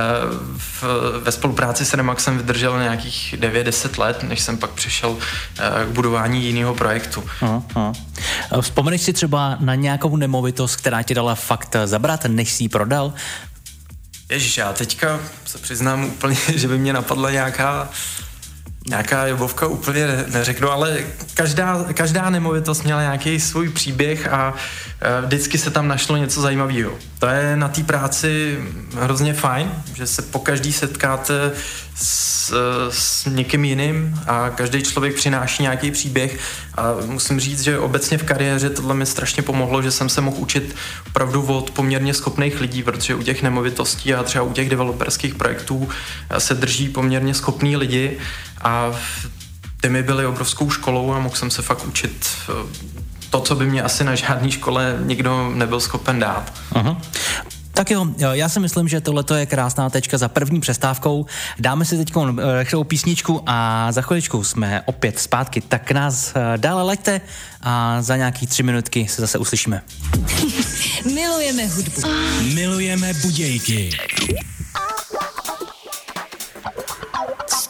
ve 1.23 1.33
spolupráci 1.33 1.85
s 1.85 1.95
Remaxem 1.95 2.37
vydržel 2.37 2.79
nějakých 2.79 3.35
9-10 3.39 3.99
let, 3.99 4.23
než 4.23 4.41
jsem 4.41 4.59
pak 4.59 4.71
přešel 4.71 5.17
eh, 5.59 5.87
k 5.87 5.89
budování 5.89 6.45
jiného 6.45 6.75
projektu. 6.75 7.25
Aha, 7.41 7.63
aha. 7.75 7.93
Vzpomeneš 8.61 9.03
si 9.03 9.13
třeba 9.13 9.57
na 9.61 9.75
nějakou 9.75 10.17
nemovitost, 10.17 10.77
která 10.77 11.03
ti 11.03 11.15
dala 11.15 11.35
fakt 11.35 11.77
zabrat, 11.85 12.25
než 12.25 12.53
si 12.53 12.65
ji 12.65 12.69
prodal? 12.69 13.13
Ježíš, 14.31 14.59
já 14.59 14.73
teďka 14.73 15.21
se 15.45 15.59
přiznám 15.59 16.05
úplně, 16.05 16.37
že 16.55 16.69
by 16.69 16.79
mě 16.79 16.93
napadla 16.93 17.31
nějaká 17.31 17.89
nějaká 18.89 19.27
jobovka 19.27 19.67
úplně 19.67 20.25
neřeknu, 20.33 20.71
ale 20.71 20.99
každá, 21.35 21.85
každá 21.95 22.31
nemovitost 22.31 22.83
měla 22.83 23.01
nějaký 23.01 23.41
svůj 23.41 23.69
příběh 23.69 24.33
a 24.33 24.55
e, 25.01 25.27
vždycky 25.27 25.59
se 25.59 25.71
tam 25.71 25.89
našlo 25.89 26.17
něco 26.17 26.41
zajímavého. 26.41 26.93
To 27.19 27.27
je 27.27 27.57
na 27.57 27.69
té 27.69 27.83
práci 27.83 28.59
hrozně 29.01 29.35
fajn, 29.35 29.71
že 29.95 30.07
se 30.07 30.23
po 30.23 30.39
každý 30.39 30.73
setkáte 30.73 31.53
s, 31.95 32.55
s 32.91 33.27
někým 33.27 33.65
jiným 33.65 34.21
a 34.27 34.51
každý 34.51 34.83
člověk 34.83 35.15
přináší 35.15 35.63
nějaký 35.63 35.91
příběh 35.91 36.39
a 36.75 36.95
musím 37.07 37.41
říct, 37.41 37.61
že 37.61 37.79
obecně 37.79 38.19
v 38.19 38.23
kariéře 38.23 38.71
tohle 38.71 38.95
mi 38.95 39.07
strašně 39.07 39.43
pomohlo, 39.43 39.83
že 39.83 39.91
jsem 39.91 40.09
se 40.09 40.21
mohl 40.21 40.37
učit 40.41 40.77
opravdu 41.07 41.43
od 41.43 41.71
poměrně 41.71 42.15
schopných 42.15 42.61
lidí, 42.61 42.83
protože 42.83 43.15
u 43.15 43.23
těch 43.23 43.43
nemovitostí 43.43 44.15
a 44.15 44.23
třeba 44.23 44.45
u 44.45 44.53
těch 44.53 44.69
developerských 44.69 45.35
projektů 45.35 45.89
se 46.39 46.55
drží 46.55 46.89
poměrně 46.89 47.35
schopní 47.35 47.77
lidi 47.77 48.19
a 48.65 48.91
ty 49.81 49.89
mi 49.89 50.03
byly 50.03 50.27
obrovskou 50.27 50.71
školou 50.71 51.13
a 51.13 51.19
mohl 51.19 51.37
jsem 51.37 51.51
se 51.51 51.63
fakt 51.63 51.87
učit 51.87 52.29
eh, 52.49 52.53
to, 53.31 53.41
co 53.41 53.55
by 53.55 53.67
mě 53.67 53.83
asi 53.83 54.05
na 54.05 54.15
žádné 54.15 54.51
škole 54.51 54.99
nikdo 55.05 55.51
nebyl 55.55 55.81
schopen 55.81 56.19
dát. 56.19 56.53
Uh-huh. 56.73 56.97
Tak 57.75 57.91
jo, 57.91 58.07
já 58.33 58.49
si 58.49 58.61
myslím, 58.61 58.89
že 58.89 59.01
tohle 59.01 59.25
je 59.35 59.47
krásná 59.47 59.91
tečka 59.91 60.19
za 60.19 60.29
první 60.29 60.61
přestávkou. 60.61 61.27
Dáme 61.59 61.85
si 61.85 61.97
teď 61.97 62.13
eh, 62.17 62.59
rychlou 62.59 62.85
písničku 62.85 63.43
a 63.47 63.93
za 63.93 64.03
chviličku 64.03 64.45
jsme 64.45 64.83
opět 64.83 65.19
zpátky. 65.19 65.61
Tak 65.61 65.91
nás 65.91 66.33
eh, 66.35 66.59
dále 66.59 66.83
leďte 66.83 67.21
a 67.61 68.03
za 68.03 68.17
nějaký 68.17 68.47
tři 68.47 68.63
minutky 68.63 69.09
se 69.09 69.21
zase 69.21 69.39
uslyšíme. 69.39 69.83
Milujeme 71.15 71.67
hudbu. 71.67 72.01
Milujeme 72.55 73.15
budějky. 73.15 73.91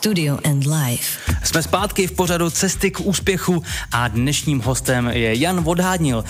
Studio 0.03 0.39
and 0.45 0.67
Life. 0.67 1.33
Jsme 1.45 1.63
zpátky 1.63 2.07
v 2.07 2.13
pořadu 2.13 2.51
Cesty 2.51 2.91
k 2.91 3.01
úspěchu 3.01 3.63
a 3.93 4.09
dnešním 4.09 4.61
hostem 4.61 5.09
je 5.09 5.41
Jan 5.41 5.61
Vodhádnil. 5.61 6.25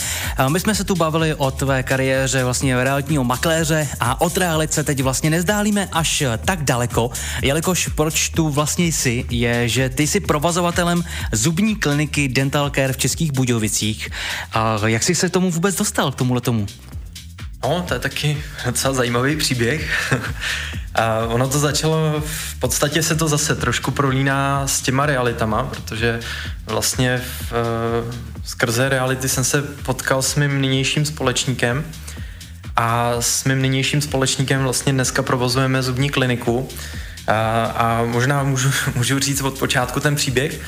My 0.49 0.61
jsme 0.61 0.75
se 0.75 0.85
tu 0.85 0.95
bavili 0.95 1.35
o 1.35 1.51
tvé 1.51 1.83
kariéře 1.83 2.45
vlastně 2.45 2.85
realitního 2.85 3.25
makléře 3.25 3.89
a 4.01 4.21
od 4.21 4.37
realice 4.37 4.85
teď 4.85 5.03
vlastně 5.03 5.31
nezdálíme 5.31 5.89
až 5.93 6.23
tak 6.45 6.65
daleko, 6.65 7.11
jelikož 7.43 7.89
proč 7.95 8.29
tu 8.29 8.49
vlastně 8.49 8.87
jsi, 8.87 9.25
je, 9.31 9.69
že 9.69 9.89
ty 9.89 10.07
jsi 10.07 10.21
provazovatelem 10.21 11.05
zubní 11.33 11.77
kliniky 11.77 12.29
Dental 12.29 12.71
Care 12.71 12.93
v 12.93 12.97
Českých 12.97 13.33
Budějovicích. 13.33 14.09
Jak 14.87 15.03
jsi 15.03 15.15
se 15.15 15.29
tomu 15.29 15.51
vůbec 15.51 15.77
dostal, 15.77 16.13
k 16.13 16.15
tomuhle 16.15 16.41
tomu? 16.41 16.67
No, 17.63 17.85
to 17.89 17.95
je 17.95 18.01
taky 18.01 18.43
docela 18.65 18.95
zajímavý 18.95 19.37
příběh. 19.37 20.13
A 20.95 21.19
ono 21.27 21.49
to 21.49 21.59
začalo, 21.59 22.23
v 22.27 22.61
podstatě 22.61 23.03
se 23.03 23.15
to 23.15 23.29
zase 23.29 23.55
trošku 23.55 23.91
prolíná 23.91 24.67
s 24.67 24.81
těma 24.81 25.07
realitama, 25.07 25.65
protože 25.65 26.21
vlastně 26.67 27.23
v, 27.25 27.53
eh, 27.53 28.13
skrze 28.45 28.89
reality 28.89 29.29
jsem 29.29 29.45
se 29.45 29.63
potkal 29.63 30.23
s 30.23 30.35
mým 30.35 30.61
nynějším 30.61 31.05
společníkem 31.05 31.85
a 32.77 33.13
s 33.21 33.45
mým 33.45 33.63
nynějším 33.63 34.01
společníkem 34.01 34.63
vlastně 34.63 34.93
dneska 34.93 35.23
provozujeme 35.23 35.83
zubní 35.83 36.11
kliniku 36.11 36.69
a, 37.27 37.65
a 37.65 38.03
možná 38.05 38.43
můžu, 38.43 38.71
můžu 38.95 39.19
říct 39.19 39.41
od 39.41 39.59
počátku 39.59 40.01
ten 40.01 40.17
příběh, 40.17 40.61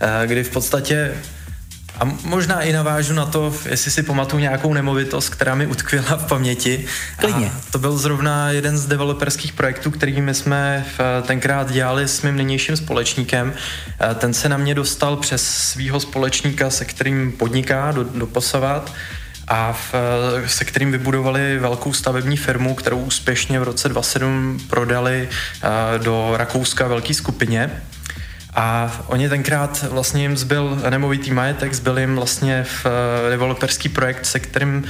eh, 0.00 0.26
kdy 0.26 0.44
v 0.44 0.50
podstatě 0.50 1.14
a 2.00 2.04
možná 2.24 2.62
i 2.62 2.72
navážu 2.72 3.14
na 3.14 3.26
to, 3.26 3.54
jestli 3.68 3.90
si 3.90 4.02
pamatuju 4.02 4.40
nějakou 4.40 4.74
nemovitost, 4.74 5.28
která 5.28 5.54
mi 5.54 5.66
utkvěla 5.66 6.16
v 6.16 6.28
paměti. 6.28 6.86
Klidně. 7.16 7.46
A 7.46 7.60
to 7.70 7.78
byl 7.78 7.98
zrovna 7.98 8.50
jeden 8.50 8.78
z 8.78 8.86
developerských 8.86 9.52
projektů, 9.52 9.90
kterými 9.90 10.34
jsme 10.34 10.86
tenkrát 11.22 11.72
dělali 11.72 12.08
s 12.08 12.22
mým 12.22 12.36
nynějším 12.36 12.76
společníkem. 12.76 13.54
Ten 14.14 14.34
se 14.34 14.48
na 14.48 14.56
mě 14.56 14.74
dostal 14.74 15.16
přes 15.16 15.46
svého 15.46 16.00
společníka, 16.00 16.70
se 16.70 16.84
kterým 16.84 17.32
podniká 17.32 17.92
do, 17.92 18.04
do 18.04 18.26
Posavat 18.26 18.92
a 19.48 19.72
v, 19.72 19.94
se 20.46 20.64
kterým 20.64 20.92
vybudovali 20.92 21.58
velkou 21.58 21.92
stavební 21.92 22.36
firmu, 22.36 22.74
kterou 22.74 22.98
úspěšně 22.98 23.60
v 23.60 23.62
roce 23.62 23.88
2007 23.88 24.60
prodali 24.70 25.28
do 25.98 26.32
Rakouska 26.36 26.88
velké 26.88 27.14
skupině. 27.14 27.70
A 28.54 28.92
oni 29.06 29.28
tenkrát 29.28 29.82
vlastně 29.90 30.22
jim 30.22 30.36
zbyl 30.36 30.78
nemovitý 30.90 31.32
majetek, 31.32 31.74
zbyl 31.74 31.98
jim 31.98 32.14
vlastně 32.16 32.64
v 32.64 32.86
eh, 32.86 33.30
developerský 33.30 33.88
projekt, 33.88 34.26
se 34.26 34.40
kterým 34.40 34.84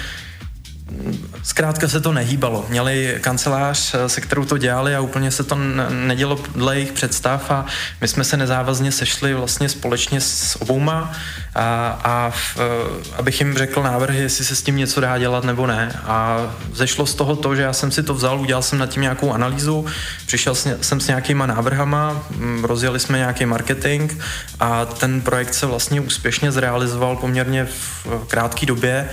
Zkrátka 1.42 1.88
se 1.88 2.00
to 2.00 2.12
nehýbalo. 2.12 2.66
Měli 2.68 3.18
kancelář, 3.20 3.94
eh, 3.94 4.08
se 4.08 4.20
kterou 4.20 4.44
to 4.44 4.58
dělali 4.58 4.96
a 4.96 5.00
úplně 5.00 5.30
se 5.30 5.44
to 5.44 5.58
nedělo 5.90 6.40
dle 6.54 6.76
jejich 6.76 6.92
představ 6.92 7.50
a 7.50 7.66
my 8.00 8.08
jsme 8.08 8.24
se 8.24 8.36
nezávazně 8.36 8.92
sešli 8.92 9.34
vlastně 9.34 9.68
společně 9.68 10.20
s 10.20 10.62
obouma 10.62 11.12
a, 11.54 11.88
a 12.04 12.30
v, 12.30 12.58
eh, 12.58 13.14
abych 13.16 13.40
jim 13.40 13.58
řekl 13.58 13.82
návrhy, 13.82 14.18
jestli 14.18 14.44
se 14.44 14.56
s 14.56 14.62
tím 14.62 14.76
něco 14.76 15.00
dá 15.00 15.18
dělat 15.18 15.44
nebo 15.44 15.66
ne. 15.66 16.00
A 16.04 16.40
zešlo 16.72 17.06
z 17.06 17.14
toho 17.14 17.36
to, 17.36 17.56
že 17.56 17.62
já 17.62 17.72
jsem 17.72 17.90
si 17.90 18.02
to 18.02 18.14
vzal, 18.14 18.40
udělal 18.40 18.62
jsem 18.62 18.78
nad 18.78 18.86
tím 18.86 19.02
nějakou 19.02 19.32
analýzu, 19.32 19.86
přišel 20.26 20.54
jsem 20.54 21.00
s 21.00 21.06
nějakýma 21.06 21.46
návrhama, 21.46 22.22
mm, 22.30 22.64
rozjeli 22.64 23.00
jsme 23.00 23.18
nějaký 23.18 23.46
marketing 23.46 24.12
a 24.60 24.84
ten 24.84 25.20
projekt 25.20 25.54
se 25.54 25.66
vlastně 25.66 26.00
úspěšně 26.00 26.52
zrealizoval 26.52 27.16
poměrně 27.16 27.64
v 27.64 28.06
krátké 28.28 28.66
době 28.66 29.08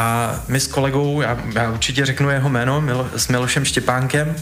a 0.00 0.40
my 0.48 0.60
s 0.60 0.66
kolegou, 0.66 1.20
já, 1.20 1.38
já 1.54 1.70
určitě 1.70 2.06
řeknu 2.06 2.30
jeho 2.30 2.48
jméno, 2.48 2.80
Milo, 2.80 3.10
s 3.16 3.28
Milošem 3.28 3.64
Štěpánkem, 3.64 4.36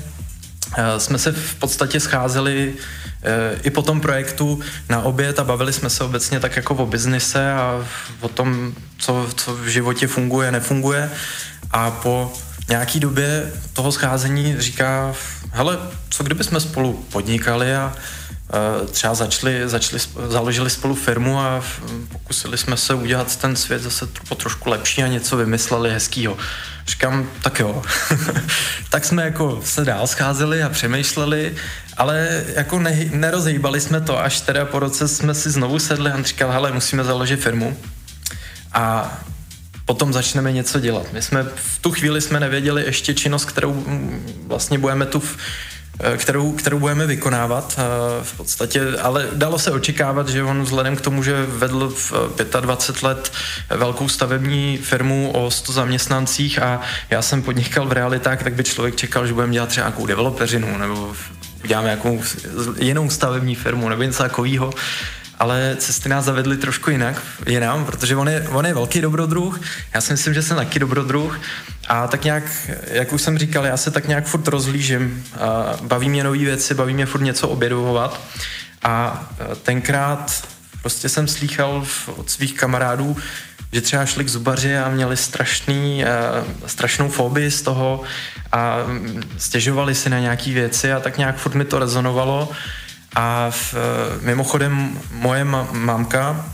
eh, 0.78 1.00
jsme 1.00 1.18
se 1.18 1.32
v 1.32 1.54
podstatě 1.54 2.00
scházeli 2.00 2.74
e, 3.22 3.56
i 3.62 3.70
po 3.70 3.82
tom 3.82 4.00
projektu 4.00 4.60
na 4.88 5.02
oběd 5.02 5.38
a 5.38 5.44
bavili 5.44 5.72
jsme 5.72 5.90
se 5.90 6.04
obecně 6.04 6.40
tak 6.40 6.56
jako 6.56 6.74
o 6.74 6.86
biznise 6.86 7.52
a 7.52 7.84
o 8.20 8.28
tom, 8.28 8.72
co, 8.98 9.28
co 9.36 9.54
v 9.54 9.66
životě 9.66 10.06
funguje, 10.06 10.52
nefunguje. 10.52 11.10
A 11.70 11.90
po 11.90 12.32
nějaký 12.68 13.00
době 13.00 13.52
toho 13.72 13.92
scházení 13.92 14.54
říká, 14.58 15.14
hele, 15.52 15.78
co 16.08 16.24
kdyby 16.24 16.44
jsme 16.44 16.60
spolu 16.60 17.04
podnikali 17.12 17.76
a 17.76 17.92
Eh, 17.92 18.37
třeba 18.90 19.14
začali, 19.14 19.68
začali, 19.68 20.02
založili 20.28 20.70
spolu 20.70 20.94
firmu 20.94 21.40
a 21.40 21.64
pokusili 22.12 22.58
jsme 22.58 22.76
se 22.76 22.94
udělat 22.94 23.36
ten 23.36 23.56
svět 23.56 23.82
zase 23.82 24.08
po 24.28 24.34
trošku 24.34 24.70
lepší 24.70 25.02
a 25.02 25.06
něco 25.06 25.36
vymysleli 25.36 25.90
hezkýho. 25.90 26.36
Říkám, 26.86 27.30
tak 27.42 27.60
jo. 27.60 27.82
tak 28.90 29.04
jsme 29.04 29.24
jako 29.24 29.60
se 29.64 29.84
dál 29.84 30.06
scházeli 30.06 30.62
a 30.62 30.68
přemýšleli, 30.68 31.54
ale 31.96 32.44
jako 32.54 32.78
ne, 32.78 33.04
nerozhýbali 33.12 33.80
jsme 33.80 34.00
to, 34.00 34.18
až 34.18 34.40
teda 34.40 34.64
po 34.64 34.78
roce 34.78 35.08
jsme 35.08 35.34
si 35.34 35.50
znovu 35.50 35.78
sedli 35.78 36.10
a 36.10 36.22
říkal, 36.22 36.52
hele, 36.52 36.72
musíme 36.72 37.04
založit 37.04 37.40
firmu. 37.40 37.76
A 38.72 39.16
potom 39.84 40.12
začneme 40.12 40.52
něco 40.52 40.80
dělat. 40.80 41.12
My 41.12 41.22
jsme 41.22 41.42
v 41.42 41.78
tu 41.80 41.90
chvíli 41.90 42.20
jsme 42.20 42.40
nevěděli 42.40 42.84
ještě 42.84 43.14
činnost, 43.14 43.44
kterou 43.44 43.74
mm, 43.74 44.44
vlastně 44.46 44.78
budeme 44.78 45.06
tu 45.06 45.22
Eh, 45.22 45.77
kterou, 46.16 46.52
kterou 46.52 46.78
budeme 46.78 47.06
vykonávat 47.06 47.78
eh, 47.78 47.82
v 48.24 48.36
podstatě, 48.36 48.82
ale 49.02 49.28
dalo 49.32 49.58
se 49.58 49.70
očekávat, 49.70 50.28
že 50.28 50.42
on 50.42 50.62
vzhledem 50.62 50.96
k 50.96 51.00
tomu, 51.00 51.22
že 51.22 51.46
vedl 51.48 51.88
v 51.88 52.12
25 52.60 53.02
let 53.02 53.32
velkou 53.68 54.08
stavební 54.08 54.78
firmu 54.78 55.30
o 55.32 55.50
100 55.50 55.72
zaměstnancích 55.72 56.62
a 56.62 56.80
já 57.10 57.22
jsem 57.22 57.42
podnikal 57.42 57.86
v 57.86 57.92
realitách, 57.92 58.42
tak 58.42 58.54
by 58.54 58.64
člověk 58.64 58.96
čekal, 58.96 59.26
že 59.26 59.34
budeme 59.34 59.52
dělat 59.52 59.68
třeba 59.68 59.86
nějakou 59.86 60.06
developeřinu 60.06 60.78
nebo 60.78 61.14
uděláme 61.64 61.86
nějakou 61.86 62.22
jinou 62.78 63.10
stavební 63.10 63.54
firmu 63.54 63.88
nebo 63.88 64.02
něco 64.02 64.22
takového 64.22 64.70
ale 65.38 65.76
cesty 65.78 66.08
nás 66.08 66.24
zavedly 66.24 66.56
trošku 66.56 66.90
jinak, 66.90 67.22
jinam, 67.46 67.84
protože 67.84 68.16
on 68.16 68.28
je, 68.28 68.48
on 68.48 68.66
je 68.66 68.74
velký 68.74 69.00
dobrodruh, 69.00 69.60
já 69.94 70.00
si 70.00 70.12
myslím, 70.12 70.34
že 70.34 70.42
jsem 70.42 70.56
taky 70.56 70.78
dobrodruh. 70.78 71.40
A 71.88 72.06
tak 72.06 72.24
nějak, 72.24 72.44
jak 72.90 73.12
už 73.12 73.22
jsem 73.22 73.38
říkal, 73.38 73.66
já 73.66 73.76
se 73.76 73.90
tak 73.90 74.08
nějak 74.08 74.26
furt 74.26 74.48
rozlížím, 74.48 75.24
baví 75.82 76.08
mě 76.08 76.24
nové 76.24 76.38
věci, 76.38 76.74
baví 76.74 76.94
mě 76.94 77.06
furt 77.06 77.20
něco 77.20 77.48
obědovat 77.48 78.20
a 78.82 79.26
tenkrát 79.62 80.48
prostě 80.82 81.08
jsem 81.08 81.28
slýchal 81.28 81.86
od 82.16 82.30
svých 82.30 82.54
kamarádů, 82.54 83.16
že 83.72 83.80
třeba 83.80 84.06
šli 84.06 84.24
k 84.24 84.28
zubaři 84.28 84.78
a 84.78 84.88
měli 84.88 85.16
strašný, 85.16 86.04
strašnou 86.66 87.08
fobii 87.08 87.50
z 87.50 87.62
toho 87.62 88.02
a 88.52 88.76
stěžovali 89.38 89.94
si 89.94 90.10
na 90.10 90.18
nějaké 90.18 90.50
věci 90.50 90.92
a 90.92 91.00
tak 91.00 91.18
nějak 91.18 91.36
furt 91.36 91.54
mi 91.54 91.64
to 91.64 91.78
rezonovalo 91.78 92.48
a 93.14 93.50
v, 93.50 93.74
eh, 93.74 93.78
mimochodem 94.20 95.00
moje 95.12 95.44
ma- 95.44 95.72
mamka 95.72 96.46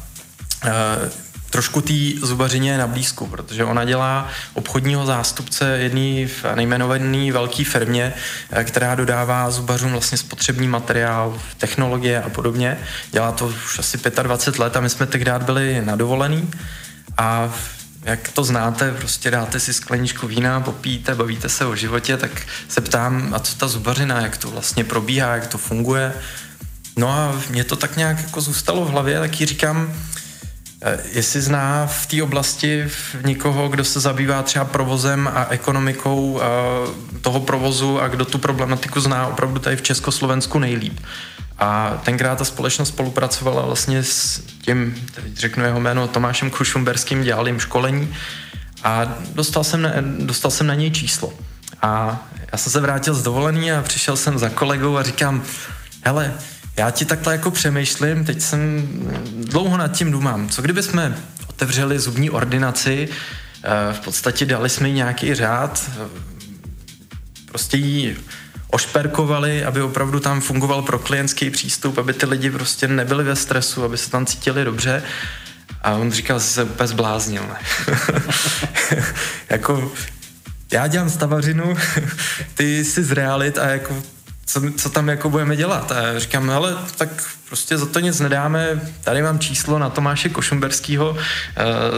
e, 0.64 1.24
trošku 1.54 1.80
té 1.80 1.94
zubařině 2.22 2.70
je 2.70 2.78
na 2.78 2.86
blízku, 2.86 3.26
protože 3.26 3.64
ona 3.64 3.84
dělá 3.84 4.28
obchodního 4.54 5.06
zástupce 5.06 5.78
jedné 5.78 6.28
nejmenované 6.54 7.32
velké 7.32 7.64
firmě, 7.64 8.14
eh, 8.50 8.64
která 8.64 8.94
dodává 8.94 9.50
zubařům 9.50 9.92
vlastně 9.92 10.18
spotřební 10.18 10.68
materiál, 10.68 11.38
technologie 11.58 12.22
a 12.22 12.28
podobně. 12.28 12.78
Dělá 13.10 13.32
to 13.32 13.46
už 13.46 13.78
asi 13.78 13.98
25 14.22 14.58
let 14.58 14.76
a 14.76 14.80
my 14.80 14.90
jsme 14.90 15.06
tehdy 15.06 15.30
byli 15.44 15.82
na 15.84 15.96
dovolený 15.96 16.50
a 17.16 17.54
jak 18.04 18.28
to 18.28 18.44
znáte, 18.44 18.92
prostě 18.92 19.30
dáte 19.30 19.60
si 19.60 19.72
skleničku 19.72 20.26
vína, 20.26 20.60
popíte, 20.60 21.14
bavíte 21.14 21.48
se 21.48 21.66
o 21.66 21.76
životě, 21.76 22.16
tak 22.16 22.30
se 22.68 22.80
ptám, 22.80 23.34
a 23.34 23.38
co 23.38 23.56
ta 23.56 23.68
zubařina, 23.68 24.20
jak 24.20 24.36
to 24.36 24.50
vlastně 24.50 24.84
probíhá, 24.84 25.34
jak 25.34 25.46
to 25.46 25.58
funguje. 25.58 26.12
No 26.96 27.08
a 27.08 27.34
mě 27.50 27.64
to 27.64 27.76
tak 27.76 27.96
nějak 27.96 28.18
jako 28.22 28.40
zůstalo 28.40 28.84
v 28.84 28.90
hlavě, 28.90 29.18
tak 29.18 29.40
ji 29.40 29.46
říkám, 29.46 29.92
eh, 30.82 30.98
jestli 31.12 31.40
zná 31.40 31.86
v 31.86 32.06
té 32.06 32.22
oblasti 32.22 32.88
někoho, 33.24 33.68
kdo 33.68 33.84
se 33.84 34.00
zabývá 34.00 34.42
třeba 34.42 34.64
provozem 34.64 35.30
a 35.34 35.46
ekonomikou 35.50 36.40
eh, 36.40 37.20
toho 37.20 37.40
provozu 37.40 38.00
a 38.00 38.08
kdo 38.08 38.24
tu 38.24 38.38
problematiku 38.38 39.00
zná 39.00 39.26
opravdu 39.26 39.60
tady 39.60 39.76
v 39.76 39.82
Československu 39.82 40.58
nejlíp. 40.58 41.00
A 41.58 42.00
tenkrát 42.04 42.38
ta 42.38 42.44
společnost 42.44 42.88
spolupracovala 42.88 43.66
vlastně 43.66 44.02
s 44.02 44.42
tím, 44.62 45.06
teď 45.14 45.36
řeknu 45.36 45.64
jeho 45.64 45.80
jméno, 45.80 46.08
Tomášem 46.08 46.50
Kušumberským, 46.50 47.22
dělal 47.22 47.46
jim 47.46 47.60
školení 47.60 48.14
a 48.84 49.14
dostal 49.34 49.64
jsem, 49.64 49.82
na, 49.82 49.90
dostal 50.18 50.50
jsem 50.50 50.66
na 50.66 50.74
něj 50.74 50.90
číslo. 50.90 51.32
A 51.82 52.22
já 52.52 52.58
jsem 52.58 52.72
se 52.72 52.80
vrátil 52.80 53.14
z 53.14 53.22
dovolený 53.22 53.72
a 53.72 53.82
přišel 53.82 54.16
jsem 54.16 54.38
za 54.38 54.48
kolegou 54.48 54.96
a 54.96 55.02
říkám, 55.02 55.42
hele, 56.02 56.34
já 56.76 56.90
ti 56.90 57.04
takhle 57.04 57.32
jako 57.32 57.50
přemýšlím, 57.50 58.24
teď 58.24 58.40
jsem 58.40 58.88
dlouho 59.34 59.76
nad 59.76 59.88
tím 59.88 60.12
důmám. 60.12 60.48
Co 60.48 60.62
kdyby 60.62 60.82
jsme 60.82 61.18
otevřeli 61.48 61.98
zubní 61.98 62.30
ordinaci, 62.30 63.08
eh, 63.08 63.92
v 63.92 64.00
podstatě 64.00 64.46
dali 64.46 64.68
jsme 64.68 64.88
jí 64.88 64.94
nějaký 64.94 65.34
řád, 65.34 65.82
eh, 65.88 66.08
prostě 67.48 67.76
ji 67.76 68.16
ošperkovali, 68.70 69.64
aby 69.64 69.82
opravdu 69.82 70.20
tam 70.20 70.40
fungoval 70.40 70.82
pro 70.82 70.98
klientský 70.98 71.50
přístup, 71.50 71.98
aby 71.98 72.12
ty 72.12 72.26
lidi 72.26 72.50
prostě 72.50 72.88
nebyli 72.88 73.24
ve 73.24 73.36
stresu, 73.36 73.84
aby 73.84 73.98
se 73.98 74.10
tam 74.10 74.26
cítili 74.26 74.64
dobře. 74.64 75.02
A 75.82 75.92
on 75.92 76.12
říkal, 76.12 76.38
že 76.38 76.44
se 76.44 76.64
úplně 76.64 76.86
zbláznil. 76.86 77.48
jako, 79.50 79.92
já 80.72 80.86
dělám 80.86 81.10
stavařinu, 81.10 81.76
ty 82.54 82.84
jsi 82.84 83.04
z 83.04 83.12
realit 83.12 83.58
a 83.58 83.68
jako 83.68 84.02
co, 84.46 84.62
co 84.76 84.90
tam 84.90 85.08
jako 85.08 85.30
budeme 85.30 85.56
dělat. 85.56 85.92
A 85.92 86.18
říkám, 86.18 86.50
ale 86.50 86.76
tak 86.96 87.08
prostě 87.48 87.78
za 87.78 87.86
to 87.86 88.00
nic 88.00 88.20
nedáme. 88.20 88.80
Tady 89.04 89.22
mám 89.22 89.38
číslo 89.38 89.78
na 89.78 89.90
Tomáše 89.90 90.28
Košumberského 90.28 91.10
uh, 91.10 91.16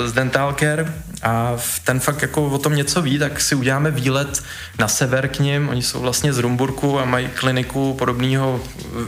z 0.06 0.12
Dental 0.12 0.52
Care 0.52 0.94
a 1.22 1.56
ten 1.84 2.00
fakt 2.00 2.22
jako 2.22 2.46
o 2.46 2.58
tom 2.58 2.76
něco 2.76 3.02
ví, 3.02 3.18
tak 3.18 3.40
si 3.40 3.54
uděláme 3.54 3.90
výlet 3.90 4.42
na 4.78 4.88
sever 4.88 5.28
k 5.28 5.38
ním. 5.38 5.68
Oni 5.68 5.82
jsou 5.82 6.00
vlastně 6.00 6.32
z 6.32 6.38
Rumburku 6.38 7.00
a 7.00 7.04
mají 7.04 7.28
kliniku 7.28 7.94
podobného, 7.94 8.60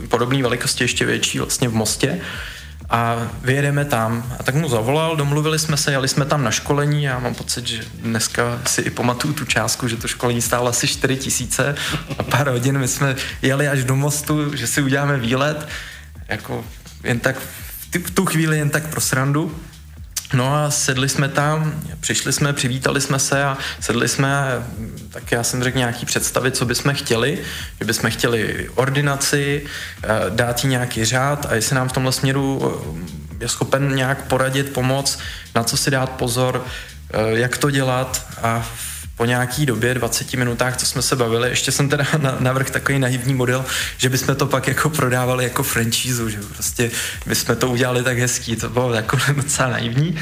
podobné 0.09 0.43
velikosti, 0.43 0.85
ještě 0.85 1.07
větší 1.07 1.39
vlastně 1.39 1.69
v 1.69 1.75
Mostě 1.75 2.21
a 2.91 3.17
vyjedeme 3.43 3.85
tam. 3.85 4.37
A 4.39 4.43
tak 4.43 4.55
mu 4.55 4.69
zavolal, 4.69 5.17
domluvili 5.17 5.59
jsme 5.59 5.77
se, 5.77 5.91
jeli 5.91 6.09
jsme 6.09 6.25
tam 6.25 6.45
na 6.45 6.51
školení, 6.51 7.05
já 7.05 7.19
mám 7.19 7.35
pocit, 7.35 7.67
že 7.67 7.83
dneska 7.95 8.61
si 8.67 8.81
i 8.81 8.91
pamatuju 8.91 9.35
tu 9.35 9.45
částku, 9.45 9.89
že 9.89 9.97
to 9.97 10.09
školení 10.09 10.43
stálo 10.43 10.69
asi 10.69 10.89
4 10.89 11.17
tisíce 11.17 11.75
a 12.19 12.23
pár 12.23 12.49
hodin. 12.49 12.79
My 12.79 12.89
jsme 12.89 13.17
jeli 13.43 13.69
až 13.69 13.85
do 13.85 13.97
mostu, 13.97 14.57
že 14.57 14.67
si 14.67 14.83
uděláme 14.83 15.17
výlet, 15.17 15.69
jako 16.29 16.65
jen 17.05 17.21
tak 17.21 17.37
v 18.07 18.11
tu 18.11 18.27
chvíli 18.27 18.59
jen 18.59 18.71
tak 18.71 18.87
pro 18.87 19.01
srandu 19.01 19.61
No 20.33 20.55
a 20.55 20.71
sedli 20.71 21.09
jsme 21.09 21.29
tam, 21.29 21.83
přišli 22.01 22.33
jsme, 22.33 22.53
přivítali 22.53 23.01
jsme 23.01 23.19
se 23.19 23.45
a 23.45 23.59
sedli 23.81 24.09
jsme, 24.09 24.63
tak 25.11 25.33
já 25.33 25.43
jsem 25.43 25.63
řekl 25.65 25.79
nějaký 25.79 26.07
představy, 26.07 26.51
co 26.51 26.65
bychom 26.65 26.95
chtěli, 26.95 27.39
že 27.79 27.85
bychom 27.85 28.11
chtěli 28.11 28.69
ordinaci, 28.75 29.67
eh, 30.03 30.09
dát 30.29 30.65
jí 30.65 30.71
nějaký 30.71 31.05
řád 31.05 31.47
a 31.47 31.55
jestli 31.55 31.77
nám 31.77 31.89
v 31.89 31.93
tomhle 31.93 32.13
směru 32.13 32.81
eh, 33.41 33.45
je 33.45 33.49
schopen 33.49 33.95
nějak 33.95 34.25
poradit, 34.25 34.73
pomoct, 34.73 35.19
na 35.55 35.65
co 35.65 35.77
si 35.77 35.91
dát 35.91 36.11
pozor, 36.11 36.65
eh, 36.65 37.39
jak 37.39 37.59
to 37.59 37.71
dělat 37.71 38.27
a 38.43 38.67
po 39.19 39.25
nějaký 39.25 39.67
době, 39.67 39.95
20 39.95 40.35
minutách, 40.35 40.77
co 40.77 40.87
jsme 40.87 41.03
se 41.03 41.17
bavili, 41.17 41.49
ještě 41.49 41.73
jsem 41.73 41.89
teda 41.89 42.05
navrh 42.39 42.71
takový 42.71 42.99
naivní 42.99 43.35
model, 43.35 43.65
že 43.97 44.09
bychom 44.09 44.37
to 44.37 44.47
pak 44.47 44.69
jako 44.69 44.91
prodávali 44.91 45.45
jako 45.45 45.63
franchízu, 45.63 46.31
že 46.31 46.39
prostě 46.55 46.91
bychom 47.27 47.57
to 47.57 47.69
udělali 47.69 48.03
tak 48.03 48.19
hezký, 48.19 48.57
to 48.57 48.69
bylo 48.69 48.93
jako 48.93 49.19
docela 49.37 49.69
naivní. 49.69 50.19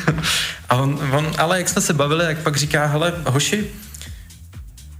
A 0.68 0.76
on, 0.76 1.10
on, 1.12 1.32
ale 1.38 1.58
jak 1.58 1.68
jsme 1.68 1.82
se 1.82 1.92
bavili, 1.92 2.24
jak 2.24 2.38
pak 2.38 2.56
říká, 2.56 2.86
hele, 2.86 3.12
hoši, 3.26 3.66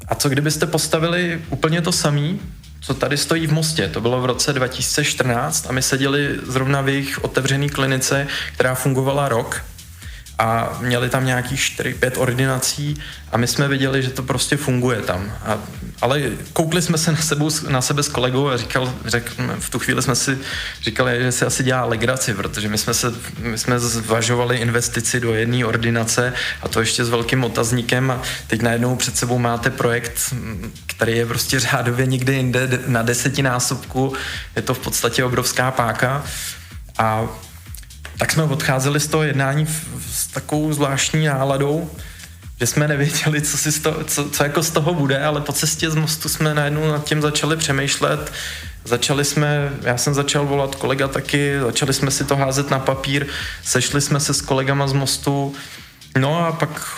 a 0.08 0.14
co 0.14 0.28
kdybyste 0.28 0.66
postavili 0.66 1.42
úplně 1.50 1.82
to 1.82 1.92
samý, 1.92 2.40
co 2.80 2.94
tady 2.94 3.16
stojí 3.16 3.46
v 3.46 3.52
Mostě. 3.52 3.88
To 3.88 4.00
bylo 4.00 4.20
v 4.20 4.24
roce 4.24 4.52
2014 4.52 5.66
a 5.68 5.72
my 5.72 5.82
seděli 5.82 6.36
zrovna 6.46 6.80
v 6.80 6.88
jejich 6.88 7.24
otevřené 7.24 7.68
klinice, 7.68 8.26
která 8.54 8.74
fungovala 8.74 9.28
rok 9.28 9.62
a 10.38 10.78
měli 10.80 11.10
tam 11.10 11.26
nějakých 11.26 11.60
4-5 11.60 12.12
ordinací 12.16 12.96
a 13.32 13.36
my 13.36 13.46
jsme 13.46 13.68
viděli, 13.68 14.02
že 14.02 14.10
to 14.10 14.22
prostě 14.22 14.56
funguje 14.56 15.02
tam. 15.02 15.32
A, 15.44 15.58
ale 16.00 16.22
koukli 16.52 16.82
jsme 16.82 16.98
se 16.98 17.12
na, 17.12 17.18
sebou, 17.18 17.50
na 17.68 17.82
sebe 17.82 18.02
s 18.02 18.08
kolegou 18.08 18.48
a 18.48 18.56
říkal, 18.56 18.94
řek, 19.04 19.32
v 19.58 19.70
tu 19.70 19.78
chvíli 19.78 20.02
jsme 20.02 20.14
si 20.14 20.38
říkali, 20.82 21.22
že 21.22 21.32
se 21.32 21.46
asi 21.46 21.64
dělá 21.64 21.84
legraci, 21.84 22.34
protože 22.34 22.68
my 22.68 22.78
jsme, 22.78 22.94
se, 22.94 23.14
my 23.38 23.58
jsme 23.58 23.78
zvažovali 23.78 24.56
investici 24.56 25.20
do 25.20 25.34
jedné 25.34 25.66
ordinace 25.66 26.32
a 26.62 26.68
to 26.68 26.80
ještě 26.80 27.04
s 27.04 27.08
velkým 27.08 27.44
otazníkem 27.44 28.10
a 28.10 28.22
teď 28.46 28.62
najednou 28.62 28.96
před 28.96 29.16
sebou 29.16 29.38
máte 29.38 29.70
projekt, 29.70 30.34
který 30.86 31.16
je 31.16 31.26
prostě 31.26 31.60
řádově 31.60 32.06
nikde 32.06 32.32
jinde 32.32 32.80
na 32.86 33.02
desetinásobku, 33.02 34.12
je 34.56 34.62
to 34.62 34.74
v 34.74 34.78
podstatě 34.78 35.24
obrovská 35.24 35.70
páka 35.70 36.24
a 36.98 37.28
tak 38.18 38.32
jsme 38.32 38.42
odcházeli 38.42 39.00
z 39.00 39.06
toho 39.06 39.22
jednání 39.22 39.66
s 40.10 40.26
takovou 40.26 40.72
zvláštní 40.72 41.26
náladou, 41.26 41.90
že 42.60 42.66
jsme 42.66 42.88
nevěděli, 42.88 43.42
co, 43.42 43.56
si 43.56 43.72
z 43.72 43.80
toho, 43.80 44.04
co, 44.04 44.30
co 44.30 44.42
jako 44.42 44.62
z 44.62 44.70
toho 44.70 44.94
bude, 44.94 45.24
ale 45.24 45.40
po 45.40 45.52
cestě 45.52 45.90
z 45.90 45.94
mostu 45.94 46.28
jsme 46.28 46.54
najednou 46.54 46.88
nad 46.88 47.04
tím 47.04 47.22
začali 47.22 47.56
přemýšlet. 47.56 48.32
Začali 48.84 49.24
jsme, 49.24 49.70
já 49.82 49.96
jsem 49.96 50.14
začal 50.14 50.46
volat 50.46 50.74
kolega 50.74 51.08
taky, 51.08 51.60
začali 51.60 51.94
jsme 51.94 52.10
si 52.10 52.24
to 52.24 52.36
házet 52.36 52.70
na 52.70 52.78
papír, 52.78 53.26
sešli 53.64 54.00
jsme 54.00 54.20
se 54.20 54.34
s 54.34 54.40
kolegama 54.40 54.88
z 54.88 54.92
mostu, 54.92 55.54
no 56.18 56.46
a 56.46 56.52
pak 56.52 56.88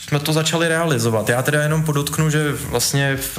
jsme 0.00 0.18
to 0.18 0.32
začali 0.32 0.68
realizovat. 0.68 1.28
Já 1.28 1.42
teda 1.42 1.62
jenom 1.62 1.84
podotknu, 1.84 2.30
že 2.30 2.52
vlastně 2.52 3.16
v, 3.16 3.38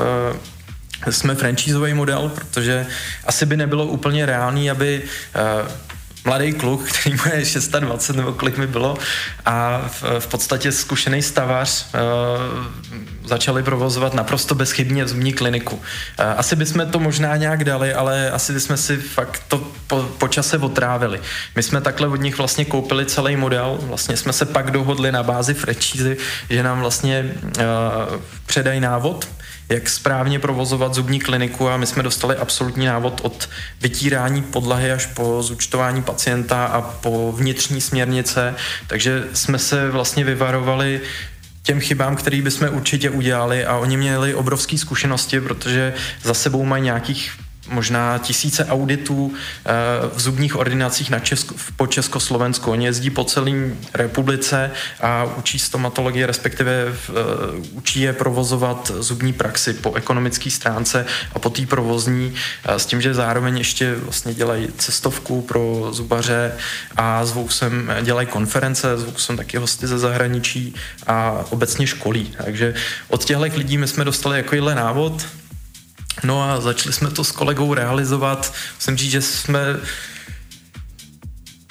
jsme 1.10 1.36
franchiseový 1.36 1.93
model, 1.93 2.32
protože 2.36 2.88
asi 3.26 3.45
by 3.45 3.58
nebylo 3.58 3.86
úplně 3.86 4.26
reálný, 4.26 4.71
aby 4.71 5.02
mladý 6.26 6.54
kluk, 6.54 6.84
který 6.90 7.16
mu 7.16 7.22
je 7.26 7.46
26 7.80 8.16
nebo 8.16 8.34
kolik 8.34 8.58
mi 8.58 8.68
bylo 8.68 8.98
a 9.46 9.82
v, 9.88 10.04
v 10.20 10.28
podstatě 10.28 10.72
zkušený 10.72 11.22
stavař 11.22 11.86
uh, 11.94 12.66
začali 13.26 13.64
provozovat 13.64 14.14
naprosto 14.14 14.56
bezchybně 14.56 15.08
zubní 15.08 15.34
kliniku. 15.34 15.76
Uh, 15.76 15.82
asi 16.38 16.56
bychom 16.56 16.88
to 16.88 17.00
možná 17.00 17.36
nějak 17.36 17.64
dali, 17.64 17.94
ale 17.94 18.32
asi 18.32 18.54
bychom 18.54 18.78
si 18.78 18.98
fakt 18.98 19.44
to 19.48 19.68
po, 19.88 20.04
po 20.18 20.28
čase 20.28 20.58
otrávili. 20.58 21.20
My 21.56 21.64
jsme 21.64 21.82
takhle 21.82 22.08
od 22.08 22.22
nich 22.22 22.38
vlastně 22.38 22.66
koupili 22.66 23.06
celý 23.06 23.36
model, 23.36 23.78
vlastně 23.82 24.18
jsme 24.18 24.34
se 24.34 24.46
pak 24.46 24.72
dohodli 24.72 25.12
na 25.12 25.24
bázi 25.24 25.54
franchise, 25.54 26.16
že 26.50 26.64
nám 26.64 26.80
vlastně 26.80 27.34
uh, 27.44 28.22
předají 28.46 28.80
návod, 28.80 29.28
jak 29.69 29.89
správně 29.89 30.39
provozovat 30.39 30.93
zubní 30.93 31.19
kliniku 31.19 31.69
a 31.69 31.78
my 31.78 31.86
jsme 31.86 32.04
dostali 32.04 32.36
absolutní 32.36 32.86
návod 32.86 33.21
od 33.23 33.49
vytírání 33.82 34.41
podlahy 34.41 34.91
až 34.91 35.06
po 35.06 35.43
zúčtování 35.43 36.04
pacienta 36.04 36.65
a 36.65 36.82
po 36.82 37.32
vnitřní 37.32 37.82
směrnice, 37.82 38.56
takže 38.88 39.23
jsme 39.34 39.60
se 39.60 39.89
vlastně 39.89 40.23
vyvarovali 40.23 41.01
těm 41.63 41.80
chybám, 41.80 42.15
který 42.15 42.41
bychom 42.41 42.69
určitě 42.73 43.10
udělali 43.10 43.65
a 43.65 43.78
oni 43.78 43.97
měli 43.97 44.36
obrovské 44.36 44.78
zkušenosti, 44.78 45.41
protože 45.41 45.93
za 46.23 46.34
sebou 46.34 46.65
mají 46.65 46.84
nějakých 46.84 47.32
možná 47.69 48.17
tisíce 48.17 48.65
auditů 48.65 49.34
eh, 49.65 49.71
v 50.15 50.21
zubních 50.21 50.56
ordinacích 50.56 51.10
na 51.10 51.19
Česko, 51.19 51.56
po 51.75 51.88
Československu. 51.88 52.71
Oni 52.71 52.86
jezdí 52.86 53.10
po 53.10 53.23
celé 53.23 53.51
republice 53.93 54.71
a 55.01 55.23
učí 55.38 55.60
stomatologii, 55.60 56.25
respektive 56.25 56.86
uh, 56.86 57.15
učí 57.71 58.01
je 58.01 58.13
provozovat 58.13 58.91
zubní 58.99 59.34
praxi 59.34 59.73
po 59.73 59.93
ekonomické 59.93 60.51
stránce 60.51 61.06
a 61.34 61.39
po 61.39 61.49
té 61.49 61.65
provozní, 61.65 62.34
uh, 62.69 62.75
s 62.75 62.86
tím, 62.86 63.01
že 63.01 63.13
zároveň 63.13 63.58
ještě 63.58 63.95
vlastně 63.95 64.34
dělají 64.34 64.67
cestovku 64.78 65.41
pro 65.41 65.88
zubaře 65.91 66.51
a 66.95 67.25
zvou 67.25 67.49
sem, 67.49 67.91
dělají 68.01 68.28
konference, 68.28 68.97
zvou 68.97 69.15
sem 69.17 69.38
taky 69.38 69.58
hosty 69.58 69.88
ze 69.88 69.97
zahraničí 69.97 70.75
a 71.08 71.45
obecně 71.49 71.88
školí. 71.88 72.34
Takže 72.38 72.73
od 73.08 73.25
těchto 73.25 73.43
lidí 73.43 73.78
my 73.78 73.88
jsme 73.88 74.06
dostali 74.06 74.43
takovýhle 74.43 74.75
návod, 74.75 75.25
No 76.23 76.43
a 76.43 76.62
začali 76.62 76.93
jsme 76.93 77.12
to 77.12 77.23
s 77.23 77.32
kolegou 77.32 77.73
realizovat. 77.73 78.54
Musím 78.75 78.97
říct, 78.97 79.12
že 79.12 79.21
jsme 79.21 79.60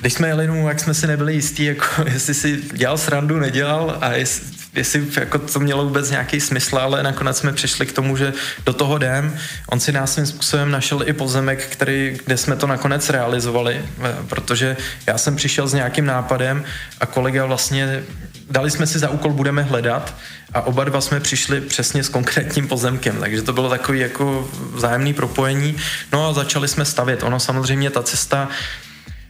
když 0.04 0.12
jsme 0.12 0.28
jeli, 0.28 0.46
no, 0.46 0.68
jak 0.68 0.80
jsme 0.80 0.94
si 0.94 1.06
nebyli 1.06 1.34
jistí, 1.34 1.64
jako, 1.64 1.86
jestli 2.12 2.34
si 2.34 2.62
dělal 2.72 2.98
srandu, 2.98 3.38
nedělal 3.38 3.98
a 4.00 4.12
jestli, 4.12 4.46
jestli 4.74 5.06
jako 5.16 5.38
to 5.38 5.60
mělo 5.60 5.84
vůbec 5.84 6.10
nějaký 6.10 6.40
smysl, 6.40 6.78
ale 6.78 7.02
nakonec 7.02 7.38
jsme 7.38 7.52
přišli 7.52 7.86
k 7.86 7.92
tomu, 7.92 8.16
že 8.16 8.32
do 8.66 8.72
toho 8.72 8.96
jdem. 8.96 9.36
On 9.68 9.80
si 9.80 9.92
nás 9.92 10.12
svým 10.12 10.26
způsobem 10.26 10.70
našel 10.70 11.08
i 11.08 11.12
pozemek, 11.12 11.66
který, 11.66 12.18
kde 12.24 12.36
jsme 12.36 12.56
to 12.56 12.66
nakonec 12.66 13.10
realizovali, 13.10 13.84
eh, 14.02 14.14
protože 14.28 14.76
já 15.06 15.18
jsem 15.18 15.36
přišel 15.36 15.68
s 15.68 15.74
nějakým 15.74 16.06
nápadem 16.06 16.64
a 17.00 17.06
kolega 17.06 17.46
vlastně 17.46 18.02
dali 18.50 18.70
jsme 18.70 18.86
si 18.86 18.98
za 18.98 19.10
úkol, 19.10 19.32
budeme 19.32 19.62
hledat 19.62 20.14
a 20.54 20.62
oba 20.62 20.84
dva 20.84 21.00
jsme 21.00 21.20
přišli 21.20 21.60
přesně 21.60 22.04
s 22.04 22.08
konkrétním 22.08 22.68
pozemkem, 22.68 23.16
takže 23.20 23.42
to 23.42 23.52
bylo 23.52 23.70
takový 23.70 23.98
jako 23.98 24.50
vzájemný 24.74 25.14
propojení. 25.14 25.76
No 26.12 26.28
a 26.28 26.32
začali 26.32 26.68
jsme 26.68 26.84
stavět. 26.84 27.22
Ono 27.22 27.40
samozřejmě 27.40 27.90
ta 27.90 28.02
cesta 28.02 28.48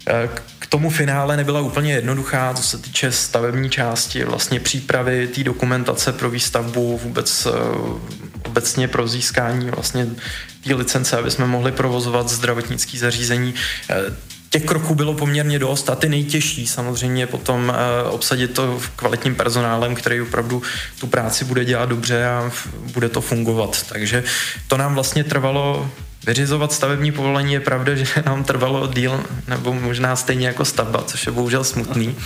eh, 0.09 0.29
k 0.59 0.66
tomu 0.66 0.90
finále 0.90 1.37
nebyla 1.37 1.61
úplně 1.61 1.92
jednoduchá, 1.92 2.55
co 2.55 2.62
se 2.62 2.79
týče 2.79 3.12
stavební 3.12 3.70
části, 3.70 4.24
vlastně 4.24 4.61
přípravy 4.61 5.29
té 5.29 5.44
dokumentace 5.44 6.12
pro 6.12 6.31
výstavbu, 6.31 6.98
vůbec 6.98 7.46
eh, 7.46 7.50
obecně 8.44 8.88
pro 8.88 9.09
získání 9.09 9.70
vlastně 9.70 10.07
té 10.64 10.74
licence, 10.74 11.18
aby 11.18 11.31
jsme 11.31 11.46
mohli 11.46 11.72
provozovat 11.72 12.29
zdravotnické 12.29 12.98
zařízení. 12.98 13.55
Eh, 14.55 14.59
těch 14.59 14.69
kroků 14.69 14.95
bylo 14.95 15.14
poměrně 15.14 15.59
dost 15.59 15.90
a 15.90 15.95
ty 15.95 16.09
nejtěžší 16.09 16.67
samozřejmě 16.67 17.27
potom 17.27 17.69
uh, 17.69 18.14
obsadit 18.14 18.55
to 18.55 18.81
kvalitním 18.97 19.35
personálem, 19.35 19.95
který 19.95 20.21
opravdu 20.21 20.62
tu 21.01 21.07
práci 21.07 21.45
bude 21.45 21.64
dělat 21.64 21.88
dobře 21.88 22.27
a 22.27 22.51
bude 22.93 23.09
to 23.09 23.21
fungovat. 23.21 23.87
Takže 23.88 24.25
to 24.69 24.77
nám 24.77 24.95
vlastně 24.95 25.25
trvalo 25.25 25.90
Vyřizovat 26.27 26.73
stavební 26.73 27.13
povolení 27.13 27.53
je 27.53 27.61
pravda, 27.61 27.95
že 27.95 28.07
nám 28.27 28.45
trvalo 28.45 28.87
díl, 28.87 29.25
nebo 29.49 29.73
možná 29.73 30.17
stejně 30.17 30.47
jako 30.47 30.65
stavba, 30.65 31.03
což 31.03 31.27
je 31.27 31.33
bohužel 31.33 31.65
smutný. 31.65 32.17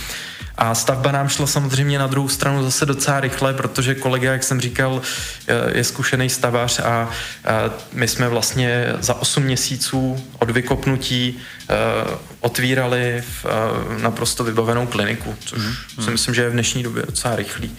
A 0.57 0.75
stavba 0.75 1.11
nám 1.11 1.29
šla 1.29 1.47
samozřejmě 1.47 1.99
na 1.99 2.07
druhou 2.07 2.27
stranu 2.27 2.63
zase 2.63 2.85
docela 2.85 3.19
rychle, 3.19 3.53
protože 3.53 3.95
kolega, 3.95 4.31
jak 4.31 4.43
jsem 4.43 4.61
říkal, 4.61 5.01
je 5.73 5.83
zkušený 5.83 6.29
stavař 6.29 6.79
a 6.79 7.09
my 7.93 8.07
jsme 8.07 8.29
vlastně 8.29 8.93
za 8.99 9.13
8 9.13 9.43
měsíců 9.43 10.25
od 10.39 10.49
vykopnutí 10.49 11.37
e, 11.37 11.75
otvírali 12.39 13.23
v 13.43 13.45
naprosto 14.01 14.43
vybavenou 14.43 14.87
kliniku, 14.87 15.35
což 15.45 15.59
mm. 15.59 16.03
si 16.03 16.11
myslím, 16.11 16.35
že 16.35 16.41
je 16.41 16.49
v 16.49 16.53
dnešní 16.53 16.83
době 16.83 17.03
docela 17.05 17.35
rychlý. 17.35 17.71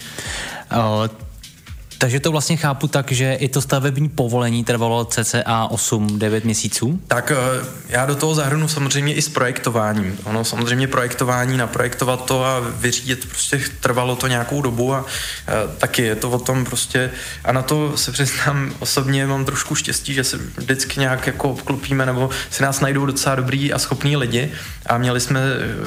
Takže 2.00 2.20
to 2.20 2.32
vlastně 2.32 2.56
chápu 2.56 2.88
tak, 2.88 3.12
že 3.12 3.34
i 3.34 3.48
to 3.48 3.60
stavební 3.60 4.08
povolení 4.08 4.64
trvalo 4.64 5.04
cca 5.04 5.68
8-9 5.70 6.40
měsíců? 6.44 7.00
Tak 7.08 7.30
eh, 7.30 7.66
já 7.88 8.06
do 8.06 8.14
toho 8.14 8.34
zahrnu 8.34 8.68
samozřejmě 8.68 9.14
i 9.14 9.22
s 9.22 9.28
projektováním. 9.28 10.18
Ono 10.24 10.44
samozřejmě 10.44 10.88
projektování, 10.88 11.56
naprojektovat 11.56 12.24
to 12.24 12.44
a 12.44 12.60
vyřídit, 12.60 13.28
prostě 13.28 13.60
trvalo 13.80 14.16
to 14.16 14.26
nějakou 14.26 14.62
dobu 14.62 14.94
a 14.94 15.04
eh, 15.48 15.52
taky 15.78 16.02
je 16.02 16.16
to 16.16 16.30
o 16.30 16.38
tom 16.38 16.64
prostě 16.64 17.10
a 17.44 17.52
na 17.52 17.62
to 17.62 17.96
se 17.96 18.12
přiznám 18.12 18.72
osobně 18.78 19.26
mám 19.26 19.44
trošku 19.44 19.74
štěstí, 19.74 20.14
že 20.14 20.24
se 20.24 20.36
vždycky 20.56 21.00
nějak 21.00 21.26
jako 21.26 21.50
obklopíme 21.50 22.06
nebo 22.06 22.30
si 22.50 22.62
nás 22.62 22.80
najdou 22.80 23.06
docela 23.06 23.34
dobrý 23.34 23.72
a 23.72 23.78
schopní 23.78 24.16
lidi 24.16 24.52
a 24.86 24.98
měli 24.98 25.20
jsme 25.20 25.40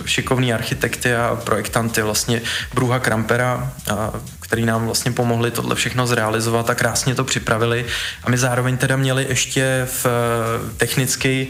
šikovní 0.06 0.54
architekty 0.54 1.15
a 1.15 1.41
projektanty 1.43 2.02
vlastně 2.02 2.41
Bruha 2.73 2.99
Krampera, 2.99 3.73
který 4.54 4.66
nám 4.66 4.86
vlastně 4.86 5.12
pomohli 5.12 5.52
tohle 5.52 5.76
všechno 5.76 6.08
zrealizovat 6.08 6.70
a 6.70 6.76
krásně 6.76 7.16
to 7.16 7.24
připravili. 7.24 7.86
A 8.24 8.30
my 8.30 8.38
zároveň 8.38 8.78
teda 8.78 8.96
měli 8.96 9.26
ještě 9.30 9.88
v 9.92 10.06
eh, 10.06 10.76
technický 10.78 11.48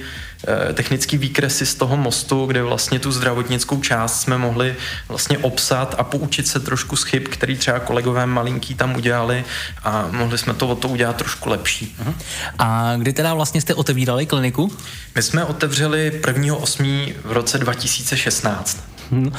eh, 0.48 0.74
technický 0.74 1.18
výkresy 1.18 1.66
z 1.66 1.76
toho 1.76 1.98
mostu, 1.98 2.46
kde 2.46 2.64
vlastně 2.64 3.00
tu 3.00 3.12
zdravotnickou 3.12 3.82
část 3.82 4.22
jsme 4.22 4.38
mohli 4.38 4.76
vlastně 5.08 5.38
obsat 5.38 5.96
a 5.98 6.04
poučit 6.04 6.48
se 6.48 6.60
trošku 6.60 6.96
z 6.96 7.04
chyb, 7.04 7.24
který 7.28 7.58
třeba 7.58 7.80
kolegové 7.80 8.26
malinký 8.26 8.76
tam 8.76 8.96
udělali 8.96 9.46
a 9.84 10.08
mohli 10.12 10.38
jsme 10.38 10.54
to 10.54 10.68
o 10.68 10.76
to 10.76 10.88
udělat 10.88 11.16
trošku 11.16 11.50
lepší. 11.50 11.96
Uh-huh. 12.04 12.14
A 12.60 12.94
kdy 12.98 13.14
teda 13.14 13.34
vlastně 13.34 13.62
jste 13.62 13.74
otevírali 13.74 14.26
kliniku? 14.26 14.72
My 15.16 15.22
jsme 15.22 15.46
otevřeli 15.46 16.22
1.8. 16.24 17.14
v 17.24 17.32
roce 17.32 17.58
2016. 17.58 18.93
Hmm. 19.12 19.32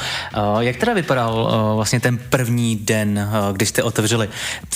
Jak 0.59 0.75
teda 0.75 0.93
vypadal 0.93 1.49
eh, 1.49 1.75
vlastně 1.75 1.99
ten 1.99 2.17
první 2.17 2.75
den, 2.75 3.19
eh, 3.19 3.53
když 3.53 3.69
jste 3.69 3.83
otevřeli? 3.83 4.29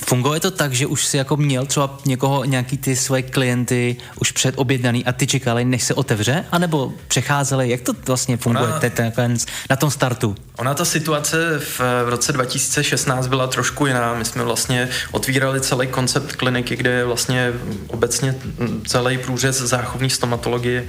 Fungovalo 0.05 0.39
to 0.39 0.51
tak, 0.51 0.73
že 0.73 0.87
už 0.87 1.05
si 1.05 1.17
jako 1.17 1.37
měl 1.37 1.65
třeba 1.65 1.97
někoho, 2.05 2.45
nějaký 2.45 2.77
ty 2.77 2.95
svoje 2.95 3.21
klienty 3.21 3.95
už 4.21 4.31
předobjednaný 4.31 5.05
a 5.05 5.11
ty 5.11 5.27
čekali, 5.27 5.65
než 5.65 5.83
se 5.83 5.93
otevře? 5.93 6.45
A 6.51 6.57
nebo 6.57 6.93
přecházeli? 7.07 7.69
Jak 7.69 7.81
to 7.81 7.93
vlastně 8.05 8.37
funguje 8.37 8.67
Ona, 8.67 8.79
ten, 8.79 9.11
ten, 9.11 9.37
na 9.69 9.75
tom 9.75 9.91
startu? 9.91 10.35
Ona 10.57 10.73
ta 10.73 10.85
situace 10.85 11.59
v, 11.59 11.79
v 11.79 12.09
roce 12.09 12.33
2016 12.33 13.27
byla 13.27 13.47
trošku 13.47 13.85
jiná. 13.85 14.13
My 14.13 14.25
jsme 14.25 14.43
vlastně 14.43 14.89
otvírali 15.11 15.61
celý 15.61 15.87
koncept 15.87 16.35
kliniky, 16.35 16.75
kde 16.75 16.89
je 16.89 17.05
vlastně 17.05 17.53
obecně 17.87 18.35
celý 18.87 19.17
průřez 19.17 19.61
záchovní 19.61 20.09
stomatologie, 20.09 20.85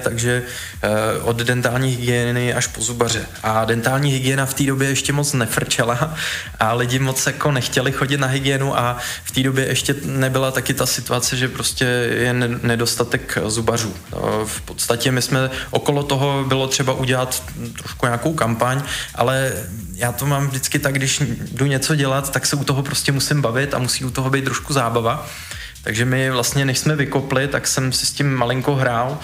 takže 0.00 0.42
eh, 0.82 0.88
od 1.22 1.36
dentální 1.36 1.90
hygieny 1.90 2.54
až 2.54 2.66
po 2.66 2.80
zubaře 2.80 3.27
a 3.42 3.64
dentální 3.64 4.10
hygiena 4.10 4.46
v 4.46 4.54
té 4.54 4.64
době 4.64 4.88
ještě 4.88 5.12
moc 5.12 5.32
nefrčela 5.32 6.14
a 6.60 6.72
lidi 6.72 6.98
moc 6.98 7.26
jako 7.26 7.52
nechtěli 7.52 7.92
chodit 7.92 8.20
na 8.20 8.26
hygienu 8.26 8.78
a 8.78 8.96
v 9.24 9.30
té 9.30 9.42
době 9.42 9.66
ještě 9.66 9.94
nebyla 10.04 10.50
taky 10.50 10.74
ta 10.74 10.86
situace, 10.86 11.36
že 11.36 11.48
prostě 11.48 11.84
je 12.18 12.32
nedostatek 12.62 13.38
zubařů. 13.46 13.94
No, 14.12 14.46
v 14.46 14.60
podstatě 14.60 15.12
my 15.12 15.22
jsme 15.22 15.50
okolo 15.70 16.02
toho 16.02 16.44
bylo 16.48 16.68
třeba 16.68 16.92
udělat 16.92 17.42
trošku 17.78 18.06
nějakou 18.06 18.34
kampaň, 18.34 18.82
ale 19.14 19.52
já 19.94 20.12
to 20.12 20.26
mám 20.26 20.48
vždycky 20.48 20.78
tak, 20.78 20.94
když 20.94 21.22
jdu 21.52 21.66
něco 21.66 21.94
dělat, 21.94 22.32
tak 22.32 22.46
se 22.46 22.56
u 22.56 22.64
toho 22.64 22.82
prostě 22.82 23.12
musím 23.12 23.42
bavit 23.42 23.74
a 23.74 23.78
musí 23.78 24.04
u 24.04 24.10
toho 24.10 24.30
být 24.30 24.44
trošku 24.44 24.72
zábava. 24.72 25.26
Takže 25.82 26.04
my 26.04 26.30
vlastně, 26.30 26.64
než 26.64 26.78
jsme 26.78 26.96
vykopli, 26.96 27.48
tak 27.48 27.66
jsem 27.66 27.92
si 27.92 28.06
s 28.06 28.12
tím 28.12 28.34
malinko 28.34 28.74
hrál 28.74 29.18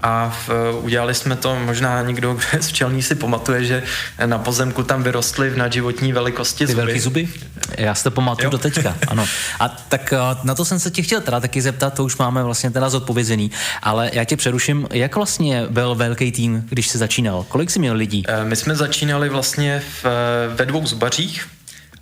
a 0.00 0.36
v, 0.46 0.50
udělali 0.82 1.14
jsme 1.14 1.36
to, 1.36 1.56
možná 1.56 2.02
někdo, 2.02 2.34
kdo 2.34 2.62
z 2.62 2.66
včelní 2.68 3.02
si 3.02 3.14
pamatuje, 3.14 3.64
že 3.64 3.82
na 4.26 4.38
pozemku 4.38 4.82
tam 4.82 5.02
vyrostly 5.02 5.50
v 5.50 5.56
nadživotní 5.56 6.12
velikosti 6.12 6.66
Ty 6.66 6.72
zuby. 6.72 6.84
velký 6.84 7.00
zuby? 7.00 7.28
Já 7.76 7.94
si 7.94 8.04
to 8.04 8.10
pamatuju 8.10 8.50
do 8.50 8.58
teďka, 8.58 8.96
ano. 9.08 9.26
A 9.60 9.68
tak 9.68 10.12
eh, 10.12 10.18
na 10.44 10.54
to 10.54 10.64
jsem 10.64 10.78
se 10.78 10.90
tě 10.90 11.02
chtěl 11.02 11.20
teda 11.20 11.40
taky 11.40 11.62
zeptat, 11.62 11.94
to 11.94 12.04
už 12.04 12.16
máme 12.16 12.42
vlastně 12.42 12.70
teda 12.70 12.90
zodpovězený, 12.90 13.50
ale 13.82 14.10
já 14.12 14.24
tě 14.24 14.36
přeruším, 14.36 14.86
jak 14.92 15.16
vlastně 15.16 15.66
byl 15.70 15.94
velký 15.94 16.32
tým, 16.32 16.64
když 16.68 16.88
se 16.88 16.98
začínal? 16.98 17.44
Kolik 17.48 17.70
jsi 17.70 17.78
měl 17.78 17.94
lidí? 17.94 18.24
Eh, 18.28 18.44
my 18.44 18.56
jsme 18.56 18.76
začínali 18.76 19.28
vlastně 19.28 19.82
v, 20.02 20.06
ve 20.54 20.66
dvou 20.66 20.86
zubařích, 20.86 21.46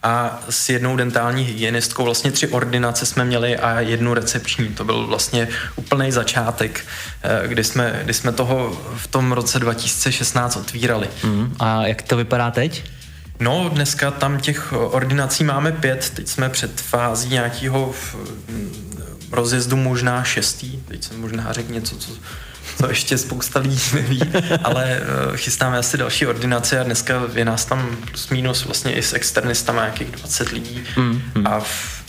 a 0.07 0.41
s 0.51 0.69
jednou 0.69 0.97
dentální 0.97 1.45
hygienistkou 1.45 2.05
vlastně 2.05 2.33
tři 2.33 2.49
ordinace 2.49 3.07
jsme 3.07 3.25
měli 3.25 3.57
a 3.57 3.81
jednu 3.81 4.15
recepční. 4.15 4.69
To 4.69 4.85
byl 4.85 5.07
vlastně 5.07 5.49
úplný 5.77 6.13
začátek, 6.13 6.85
eh, 7.23 7.49
kdy 7.49 7.65
jsme, 7.65 8.01
kdy 8.05 8.15
jsme 8.15 8.33
toho 8.33 8.83
v 8.97 9.07
tom 9.07 9.33
roce 9.33 9.59
2016 9.59 10.57
otvírali. 10.57 11.09
Mm, 11.25 11.57
a 11.59 11.87
jak 11.87 12.03
to 12.03 12.17
vypadá 12.17 12.51
teď? 12.51 12.85
No, 13.41 13.71
dneska 13.73 14.11
tam 14.11 14.41
těch 14.41 14.73
ordinací 14.73 15.45
máme 15.45 15.73
pět, 15.73 16.11
teď 16.15 16.29
jsme 16.29 16.49
před 16.49 16.81
fází 16.81 17.29
nějakého 17.29 17.95
rozjezdu 19.33 19.77
možná 19.77 20.25
šestý, 20.25 20.79
teď 20.89 21.05
jsem 21.05 21.21
možná 21.21 21.53
řekl 21.53 21.73
něco, 21.73 21.97
co, 21.97 22.13
co 22.79 22.89
ještě 22.89 23.19
spousta 23.19 23.61
lidí 23.61 23.81
neví, 23.95 24.21
ale 24.65 25.01
uh, 25.01 25.37
chystáme 25.37 25.79
asi 25.79 25.99
další 25.99 26.27
ordinace 26.27 26.81
a 26.81 26.83
dneska 26.83 27.23
je 27.35 27.45
nás 27.45 27.65
tam 27.65 27.97
plus 28.11 28.29
minus 28.29 28.65
vlastně 28.65 28.95
i 28.95 29.03
s 29.03 29.13
externistama 29.13 29.81
nějakých 29.83 30.11
20 30.11 30.49
lidí 30.49 30.83
mm, 30.97 31.23
mm. 31.35 31.47
a 31.47 31.61
v, 31.61 32.05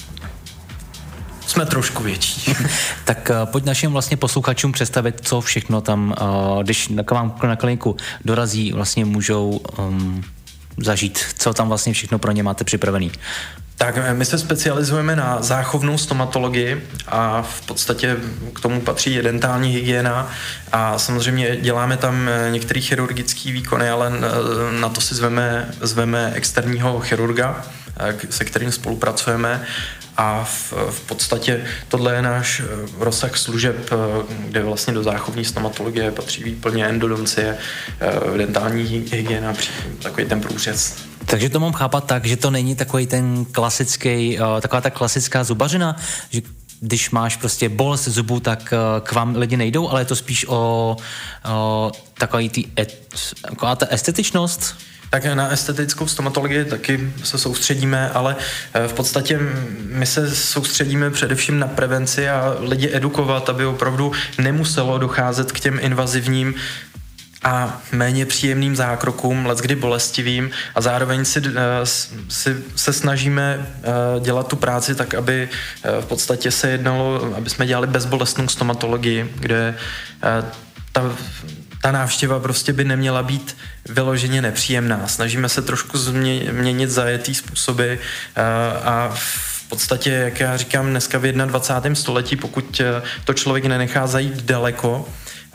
jsme 1.48 1.66
trošku 1.66 2.04
větší. 2.04 2.56
tak 3.06 3.32
uh, 3.32 3.52
pojď 3.52 3.66
našim 3.66 3.92
vlastně 3.92 4.18
posluchačům 4.18 4.72
představit, 4.72 5.22
co 5.24 5.42
všechno 5.42 5.82
tam, 5.82 6.16
uh, 6.22 6.64
když 6.64 6.90
k 7.06 7.12
vám 7.12 7.40
na 7.44 7.56
kliniku 7.56 7.98
dorazí, 8.26 8.72
vlastně 8.72 9.06
můžou 9.06 9.62
um, 9.80 10.24
zažít, 10.78 11.20
co 11.38 11.54
tam 11.54 11.68
vlastně 11.68 11.94
všechno 11.94 12.20
pro 12.20 12.32
ně 12.32 12.44
máte 12.44 12.64
připravený. 12.64 13.12
Tak 13.78 14.14
my 14.14 14.26
se 14.26 14.38
specializujeme 14.38 15.16
na 15.16 15.42
záchovnou 15.42 15.98
stomatologii 15.98 16.88
a 17.08 17.42
v 17.42 17.62
podstatě 17.62 18.18
k 18.54 18.60
tomu 18.60 18.82
patří 18.82 19.22
dentální 19.22 19.70
hygiena 19.70 20.32
a 20.72 21.00
samozřejmě 21.00 21.58
děláme 21.62 21.98
tam 21.98 22.30
některé 22.52 22.82
chirurgické 22.82 23.52
výkony, 23.52 23.90
ale 23.90 24.12
na 24.80 24.90
to 24.90 25.02
si 25.02 25.16
zveme, 25.16 25.70
zveme 25.82 26.32
externího 26.36 27.00
chirurga, 27.00 27.66
se 28.30 28.46
kterým 28.46 28.72
spolupracujeme 28.72 29.64
a 30.18 30.44
v, 30.44 30.74
v 30.90 31.02
podstatě 31.02 31.62
tohle 31.88 32.16
je 32.16 32.22
náš 32.22 32.62
rozsah 33.00 33.38
služeb, 33.38 33.90
kde 34.48 34.64
vlastně 34.64 34.94
do 34.94 35.04
záchovní 35.04 35.46
stomatologie 35.46 36.12
patří 36.12 36.44
výplně 36.44 36.86
endodoncie, 36.86 37.58
dentální 38.38 38.84
hygiena, 39.12 39.54
takový 40.02 40.26
ten 40.26 40.42
průřez. 40.42 41.07
Takže 41.30 41.50
to 41.50 41.60
mám 41.60 41.74
chápat 41.74 42.06
tak, 42.06 42.26
že 42.26 42.38
to 42.38 42.52
není 42.52 42.76
takový 42.76 43.08
ten 43.08 43.46
klasický, 43.46 44.40
uh, 44.40 44.62
taková 44.62 44.82
ta 44.82 44.90
klasická 44.90 45.44
zubařina, 45.44 45.96
že 46.30 46.42
když 46.80 47.10
máš 47.10 47.36
prostě 47.36 47.70
bolest 47.70 48.08
zubu, 48.08 48.40
tak 48.40 48.74
uh, 48.74 49.04
k 49.04 49.12
vám 49.12 49.36
lidi 49.36 49.58
nejdou, 49.58 49.90
ale 49.90 50.02
je 50.02 50.06
to 50.06 50.16
spíš 50.16 50.46
o, 50.48 50.98
o 51.50 51.92
takový 52.18 52.50
tý 52.50 52.66
et, 52.80 53.00
taková 53.42 53.76
ta 53.76 53.86
estetičnost, 53.90 54.76
tak 55.10 55.26
na 55.26 55.50
estetickou 55.50 56.08
stomatologii 56.08 56.66
taky 56.66 57.14
se 57.24 57.38
soustředíme, 57.38 58.10
ale 58.10 58.36
eh, 58.74 58.88
v 58.88 58.94
podstatě 58.94 59.40
my 59.80 60.06
se 60.06 60.36
soustředíme 60.36 61.10
především 61.10 61.60
na 61.60 61.68
prevenci 61.68 62.30
a 62.30 62.56
lidi 62.60 62.90
edukovat, 62.94 63.50
aby 63.50 63.66
opravdu 63.66 64.12
nemuselo 64.38 64.98
docházet 64.98 65.52
k 65.52 65.60
těm 65.60 65.80
invazivním 65.82 66.56
a 67.48 67.82
méně 67.92 68.26
příjemným 68.26 68.76
zákrokům, 68.76 69.46
leckdy 69.46 69.76
bolestivým 69.76 70.52
a 70.76 70.82
zároveň 70.82 71.26
si, 71.26 71.40
uh, 71.40 71.56
si 72.30 72.56
se 72.76 72.94
snažíme 72.94 73.58
uh, 73.58 74.24
dělat 74.24 74.48
tu 74.48 74.56
práci 74.56 74.96
tak, 74.96 75.14
aby 75.14 75.50
uh, 75.50 76.02
v 76.02 76.06
podstatě 76.06 76.52
se 76.52 76.70
jednalo, 76.70 77.34
aby 77.38 77.50
jsme 77.50 77.68
dělali 77.68 77.88
bezbolestnou 77.88 78.48
stomatologii, 78.48 79.32
kde 79.36 79.76
ta, 80.92 81.16
ta 81.82 81.92
návštěva 81.92 82.40
prostě 82.40 82.74
by 82.74 82.84
neměla 82.84 83.24
být 83.24 83.58
vyloženě 83.90 84.42
nepříjemná. 84.42 85.08
Snažíme 85.08 85.50
se 85.50 85.62
trošku 85.62 85.98
změnit 85.98 86.90
zajetý 86.90 87.36
způsoby 87.36 87.94
a 88.84 89.12
v 89.16 89.70
podstatě, 89.70 90.12
jak 90.12 90.40
já 90.40 90.58
říkám, 90.58 90.90
dneska 90.90 91.18
v 91.18 91.32
21. 91.32 91.96
století, 91.96 92.36
pokud 92.36 92.82
to 93.26 93.34
člověk 93.34 93.66
nenechá 93.66 94.08
zajít 94.08 94.42
daleko, 94.44 95.06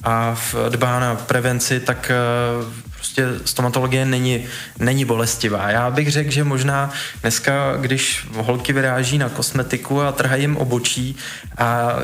a 0.02 0.36
dbá 0.68 1.00
na 1.00 1.14
prevenci, 1.14 1.80
tak 1.80 2.10
eh, 2.10 2.82
prostě 2.96 3.26
stomatologie 3.44 4.04
není, 4.04 4.44
není 4.78 5.04
bolestivá. 5.04 5.70
Já 5.70 5.90
bych 5.90 6.10
řekl, 6.10 6.30
že 6.30 6.44
možná 6.44 6.90
dneska, 7.20 7.76
když 7.76 8.26
holky 8.36 8.72
vyráží 8.72 9.18
na 9.18 9.28
kosmetiku 9.28 10.02
a 10.02 10.12
trhají 10.12 10.42
jim 10.42 10.56
obočí 10.56 11.16
a 11.58 11.96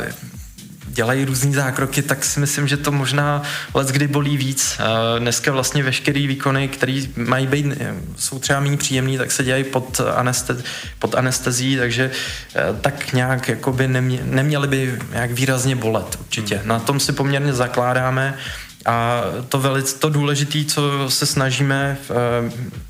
dělají 0.89 1.25
různý 1.25 1.55
zákroky, 1.55 2.03
tak 2.03 2.25
si 2.25 2.41
myslím, 2.41 2.69
že 2.69 2.77
to 2.77 2.93
možná 2.93 3.43
let 3.75 3.89
kdy 3.89 4.09
bolí 4.09 4.37
víc. 4.37 4.81
Dneska 5.19 5.53
vlastně 5.53 5.83
veškerý 5.83 6.27
výkony, 6.27 6.69
které 6.69 7.03
mají 7.17 7.47
být, 7.47 7.67
jsou 8.17 8.39
třeba 8.39 8.61
méně 8.61 8.77
příjemný, 8.77 9.19
tak 9.19 9.31
se 9.31 9.45
dělají 9.45 9.65
pod, 9.65 10.01
aneste, 10.17 10.57
pod 10.99 11.15
anestezí, 11.15 11.77
takže 11.77 12.11
eh, 12.55 12.63
tak 12.81 13.13
nějak 13.13 13.49
jakoby 13.49 13.89
nemě, 13.89 14.21
neměly 14.25 14.69
by 14.69 14.99
nějak 15.13 15.31
výrazně 15.31 15.77
bolet 15.77 16.19
určitě. 16.21 16.57
Hmm. 16.57 16.69
Na 16.69 16.79
tom 16.79 17.01
si 17.01 17.13
poměrně 17.13 17.53
zakládáme. 17.53 18.39
A 18.87 19.23
to 19.49 19.59
velice 19.59 19.99
to 19.99 20.11
důležité, 20.11 20.65
co 20.65 21.11
se 21.11 21.27
snažíme 21.27 21.99
uh, 22.11 22.17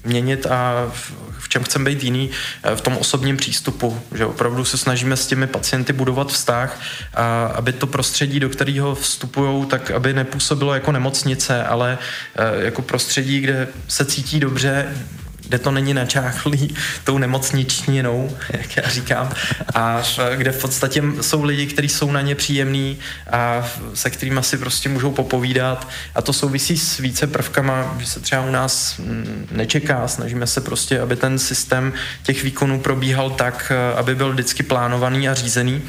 měnit 0.04 0.46
a 0.46 0.90
v, 1.38 1.48
čem 1.48 1.64
chceme 1.64 1.90
být 1.90 2.04
jiný, 2.04 2.30
uh, 2.70 2.76
v 2.76 2.80
tom 2.80 2.96
osobním 2.96 3.36
přístupu, 3.36 4.00
že 4.14 4.26
opravdu 4.26 4.64
se 4.64 4.78
snažíme 4.78 5.16
s 5.16 5.26
těmi 5.26 5.46
pacienty 5.46 5.92
budovat 5.92 6.32
vztah, 6.32 6.80
a 7.14 7.46
aby 7.46 7.72
to 7.72 7.86
prostředí, 7.86 8.40
do 8.40 8.48
kterého 8.48 8.94
vstupují, 8.94 9.66
tak 9.66 9.90
aby 9.90 10.12
nepůsobilo 10.12 10.74
jako 10.74 10.92
nemocnice, 10.92 11.64
ale 11.64 11.98
uh, 12.38 12.62
jako 12.62 12.82
prostředí, 12.82 13.40
kde 13.40 13.68
se 13.88 14.04
cítí 14.04 14.40
dobře, 14.40 14.94
kde 15.48 15.58
to 15.58 15.70
není 15.70 15.94
načáchlý 15.94 16.74
tou 17.04 17.18
nemocničninou, 17.18 18.36
jak 18.50 18.76
já 18.76 18.88
říkám, 18.88 19.32
a 19.74 20.02
kde 20.36 20.52
v 20.52 20.60
podstatě 20.60 21.02
jsou 21.20 21.44
lidi, 21.44 21.66
kteří 21.66 21.88
jsou 21.88 22.12
na 22.12 22.20
ně 22.20 22.34
příjemní 22.34 22.98
a 23.32 23.68
se 23.94 24.10
kterými 24.10 24.42
si 24.42 24.58
prostě 24.58 24.88
můžou 24.88 25.10
popovídat. 25.10 25.88
A 26.14 26.22
to 26.22 26.32
souvisí 26.32 26.78
s 26.78 26.98
více 26.98 27.26
prvkama, 27.26 27.96
že 27.98 28.06
se 28.06 28.20
třeba 28.20 28.42
u 28.42 28.50
nás 28.50 28.98
mm, 28.98 29.48
nečeká, 29.52 30.08
snažíme 30.08 30.46
se 30.46 30.60
prostě, 30.60 31.00
aby 31.00 31.16
ten 31.16 31.38
systém 31.38 31.92
těch 32.22 32.42
výkonů 32.42 32.80
probíhal 32.80 33.30
tak, 33.30 33.72
aby 33.96 34.14
byl 34.14 34.32
vždycky 34.32 34.62
plánovaný 34.62 35.28
a 35.28 35.34
řízený, 35.34 35.82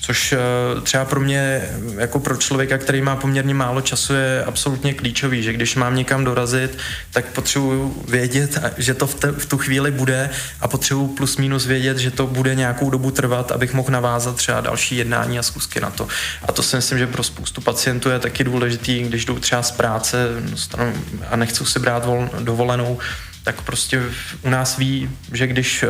což 0.00 0.32
eh, 0.32 0.38
třeba 0.80 1.04
pro 1.04 1.20
mě, 1.20 1.68
jako 1.98 2.20
pro 2.20 2.36
člověka, 2.36 2.78
který 2.78 3.02
má 3.02 3.16
poměrně 3.16 3.54
málo 3.54 3.80
času, 3.80 4.14
je 4.14 4.44
absolutně 4.44 4.94
klíčový, 4.94 5.42
že 5.42 5.52
když 5.52 5.76
mám 5.76 5.96
někam 5.96 6.24
dorazit, 6.24 6.78
tak 7.10 7.24
potřebuju 7.26 8.02
vědět, 8.08 8.58
že 8.76 8.94
to 8.94 9.06
v, 9.06 9.14
te, 9.14 9.32
v 9.32 9.46
tu 9.46 9.58
chvíli 9.58 9.90
bude 9.90 10.30
a 10.60 10.68
potřebuju 10.68 11.08
plus 11.08 11.36
minus 11.36 11.66
vědět, 11.66 11.98
že 11.98 12.10
to 12.10 12.26
bude 12.26 12.54
nějakou 12.54 12.90
dobu 12.90 13.10
trvat, 13.10 13.52
abych 13.52 13.74
mohl 13.74 13.90
navázat 13.90 14.36
třeba 14.36 14.60
další 14.60 14.96
jednání 14.96 15.38
a 15.38 15.42
zkusky 15.42 15.80
na 15.80 15.90
to. 15.90 16.08
A 16.42 16.52
to 16.52 16.62
si 16.62 16.76
myslím, 16.76 16.98
že 16.98 17.06
pro 17.06 17.22
spoustu 17.22 17.60
pacientů 17.60 18.08
je 18.08 18.18
taky 18.18 18.44
důležitý, 18.44 19.02
když 19.02 19.24
jdou 19.24 19.38
třeba 19.38 19.62
z 19.62 19.70
práce 19.70 20.28
a 21.28 21.36
nechcou 21.36 21.64
si 21.64 21.78
brát 21.78 22.06
vol, 22.06 22.30
dovolenou, 22.40 22.98
tak 23.46 23.62
prostě 23.62 24.02
u 24.42 24.50
nás 24.50 24.76
ví, 24.76 25.10
že 25.32 25.46
když 25.46 25.82
eh, 25.82 25.88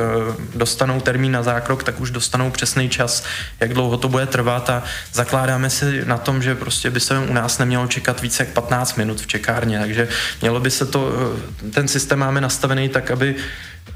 dostanou 0.55 1.01
termín 1.01 1.33
na 1.33 1.42
zákrok, 1.42 1.83
tak 1.83 2.01
už 2.01 2.11
dostanou 2.11 2.51
přesný 2.51 2.88
čas, 2.88 3.25
jak 3.61 3.75
dlouho 3.75 3.97
to 3.97 4.09
bude 4.09 4.27
trvat 4.27 4.71
a 4.71 4.83
zakládáme 5.12 5.71
si 5.71 6.05
na 6.05 6.19
tom, 6.19 6.42
že 6.42 6.55
prostě 6.55 6.90
by 6.90 7.01
se 7.01 7.19
u 7.19 7.33
nás 7.33 7.59
nemělo 7.59 7.87
čekat 7.87 8.21
více 8.21 8.42
jak 8.42 8.53
15 8.53 8.97
minut 8.97 9.21
v 9.21 9.27
čekárně, 9.27 9.79
takže 9.79 10.09
mělo 10.40 10.61
by 10.61 10.71
se 10.71 10.87
to, 10.87 11.12
eh, 11.66 11.71
ten 11.71 11.88
systém 11.88 12.19
máme 12.19 12.40
nastavený 12.40 12.88
tak, 12.88 13.11
aby 13.11 13.35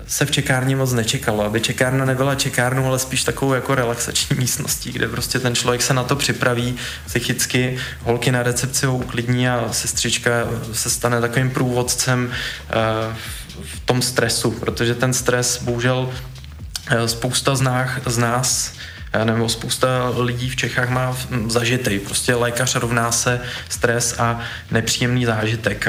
se 0.06 0.26
v 0.26 0.30
čekárně 0.30 0.76
moc 0.76 0.92
nečekalo, 0.92 1.44
aby 1.44 1.60
čekárna 1.60 2.04
nebyla 2.04 2.34
čekárnou, 2.34 2.86
ale 2.86 2.98
spíš 2.98 3.24
takovou 3.24 3.54
jako 3.54 3.74
relaxační 3.74 4.36
místností, 4.36 4.92
kde 4.92 5.08
prostě 5.08 5.38
ten 5.38 5.54
člověk 5.54 5.82
se 5.82 5.94
na 5.94 6.04
to 6.04 6.16
připraví 6.16 6.76
psychicky, 7.06 7.78
holky 8.00 8.32
na 8.32 8.42
recepci 8.42 8.86
ho 8.86 8.96
uklidní 8.96 9.48
a 9.48 9.68
sestřička 9.72 10.30
se 10.72 10.90
stane 10.90 11.20
takovým 11.20 11.50
průvodcem 11.50 12.30
uh, 12.30 13.16
v 13.64 13.80
tom 13.80 14.02
stresu, 14.02 14.50
protože 14.50 14.94
ten 14.94 15.12
stres 15.12 15.62
bohužel 15.62 16.10
eh, 16.90 17.08
spousta 17.08 17.56
z 17.56 17.60
nás, 17.60 17.90
z 18.06 18.18
nás 18.18 18.72
nebo 19.24 19.48
spousta 19.48 20.12
lidí 20.16 20.50
v 20.50 20.56
Čechách 20.56 20.88
má 20.88 21.16
zažitej. 21.46 21.98
Prostě 21.98 22.34
lékař 22.34 22.74
rovná 22.74 23.12
se 23.12 23.40
stres 23.68 24.14
a 24.18 24.40
nepříjemný 24.70 25.24
zážitek, 25.24 25.88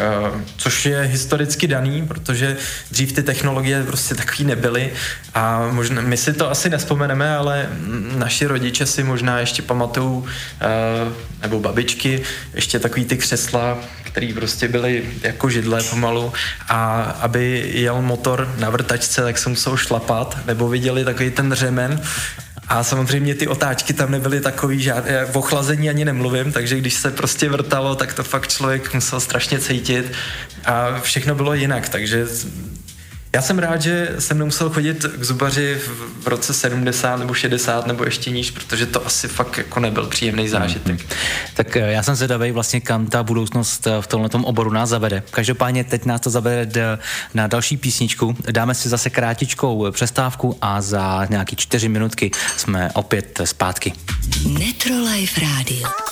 což 0.58 0.86
je 0.86 1.02
historicky 1.02 1.68
daný, 1.68 2.08
protože 2.08 2.58
dřív 2.92 3.12
ty 3.12 3.24
technologie 3.24 3.84
prostě 3.84 4.16
takový 4.16 4.44
nebyly 4.44 4.92
a 5.34 5.68
možná, 5.72 6.02
my 6.02 6.18
si 6.18 6.34
to 6.34 6.52
asi 6.52 6.70
nespomeneme, 6.70 7.36
ale 7.36 7.70
naši 8.16 8.46
rodiče 8.46 8.86
si 8.86 9.04
možná 9.04 9.40
ještě 9.40 9.62
pamatují, 9.62 10.24
nebo 11.42 11.60
babičky, 11.60 12.22
ještě 12.54 12.80
takový 12.80 13.06
ty 13.06 13.18
křesla, 13.18 13.78
který 14.04 14.34
prostě 14.34 14.68
byly 14.68 15.04
jako 15.24 15.50
židle 15.50 15.84
pomalu 15.84 16.34
a 16.70 17.02
aby 17.02 17.72
jel 17.74 18.02
motor 18.02 18.56
na 18.58 18.70
vrtačce, 18.70 19.22
tak 19.22 19.38
se 19.38 19.50
musel 19.50 19.78
šlapat, 19.78 20.38
nebo 20.46 20.70
viděli 20.70 21.06
takový 21.06 21.32
ten 21.32 21.54
řemen, 21.54 22.02
a 22.72 22.84
samozřejmě 22.84 23.36
ty 23.36 23.48
otáčky 23.48 23.94
tam 23.94 24.12
nebyly 24.12 24.42
takový, 24.42 24.82
že 24.82 24.94
v 25.32 25.38
ochlazení 25.38 25.90
ani 25.90 26.06
nemluvím, 26.06 26.52
takže 26.52 26.78
když 26.78 26.94
se 26.94 27.12
prostě 27.12 27.50
vrtalo, 27.50 27.96
tak 27.96 28.14
to 28.14 28.24
fakt 28.24 28.48
člověk 28.48 28.94
musel 28.94 29.20
strašně 29.20 29.60
cítit. 29.60 30.12
A 30.66 31.00
všechno 31.02 31.36
bylo 31.36 31.54
jinak, 31.54 31.90
takže 31.90 32.28
Já 33.36 33.42
jsem 33.42 33.60
rád, 33.60 33.82
že 33.82 34.16
jsem 34.20 34.38
nemusel 34.38 34.70
chodit 34.70 35.06
k 35.18 35.24
zubaři 35.24 35.78
v 36.22 36.28
roce 36.28 36.54
70 36.54 37.20
nebo 37.20 37.34
60 37.34 37.88
nebo 37.88 38.04
ještě 38.04 38.32
níž, 38.32 38.52
protože 38.52 38.86
to 38.86 39.06
asi 39.06 39.28
fakt 39.28 39.58
jako 39.58 39.80
nebyl 39.80 40.08
příjemný 40.08 40.48
zážitek. 40.48 40.96
Mm-hmm. 40.96 41.16
Tak 41.54 41.78
eh, 41.78 41.92
já 41.92 42.04
jsem 42.04 42.16
zvědavý 42.16 42.52
vlastně, 42.52 42.82
kam 42.82 43.08
ta 43.08 43.24
budoucnost 43.24 43.88
eh, 43.88 44.02
v 44.02 44.08
tomhle 44.08 44.30
oboru 44.44 44.72
nás 44.72 44.90
zavede. 44.90 45.24
Každopádně 45.32 45.84
teď 45.84 46.06
nás 46.06 46.22
to 46.22 46.30
zavede 46.30 46.98
na 47.34 47.48
další 47.48 47.78
písničku. 47.78 48.36
Dáme 48.52 48.76
si 48.76 48.90
zase 48.90 49.10
krátičkou 49.10 49.92
přestávku 49.92 50.58
a 50.62 50.82
za 50.82 51.26
nějaký 51.30 51.56
čtyři 51.56 51.90
minutky 51.90 52.32
jsme 52.58 52.90
opět 52.94 53.42
zpátky. 53.46 53.94
Netrolife 54.48 55.42
Radio. 55.42 56.11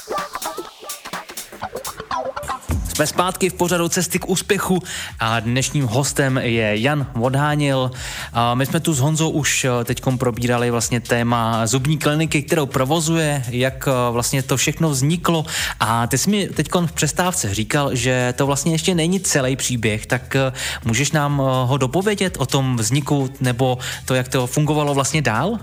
Jsme 2.99 3.07
zpátky 3.07 3.49
v 3.49 3.53
pořadu 3.53 3.89
Cesty 3.89 4.19
k 4.19 4.29
úspěchu 4.29 4.79
a 5.19 5.39
dnešním 5.39 5.85
hostem 5.85 6.37
je 6.37 6.81
Jan 6.81 7.07
Vodhánil. 7.15 7.91
A 8.33 8.55
my 8.55 8.65
jsme 8.65 8.79
tu 8.79 8.93
s 8.93 8.99
Honzou 8.99 9.29
už 9.29 9.65
eh, 9.65 9.83
teď 9.83 10.01
probírali 10.17 10.71
vlastně 10.71 10.99
téma 10.99 11.67
zubní 11.67 11.97
kliniky, 11.97 12.41
kterou 12.41 12.65
provozuje, 12.65 13.43
jak 13.49 13.87
eh, 13.87 14.11
vlastně 14.11 14.43
to 14.43 14.57
všechno 14.57 14.89
vzniklo 14.89 15.45
a 15.79 16.07
ty 16.07 16.17
jsi 16.17 16.29
mi 16.29 16.47
teď 16.47 16.67
v 16.85 16.91
přestávce 16.91 17.53
říkal, 17.53 17.95
že 17.95 18.33
to 18.37 18.45
vlastně 18.45 18.71
ještě 18.71 18.95
není 18.95 19.19
celý 19.19 19.55
příběh, 19.55 20.05
tak 20.05 20.35
eh, 20.35 20.51
můžeš 20.85 21.11
nám 21.11 21.37
ho 21.65 21.77
dopovědět 21.77 22.37
o 22.37 22.45
tom 22.45 22.77
vzniku 22.77 23.29
nebo 23.39 23.77
to, 24.05 24.15
jak 24.15 24.27
to 24.27 24.47
fungovalo 24.47 24.93
vlastně 24.93 25.21
dál? 25.21 25.59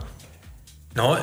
No, 0.95 1.19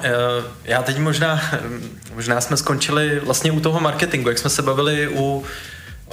já 0.64 0.84
teď 0.84 0.98
možná, 0.98 1.42
možná 2.16 2.42
jsme 2.42 2.58
skončili 2.58 3.20
vlastně 3.20 3.52
u 3.52 3.60
toho 3.60 3.80
marketingu, 3.80 4.30
jak 4.30 4.38
jsme 4.38 4.50
se 4.50 4.62
bavili 4.62 5.08
u 5.08 5.44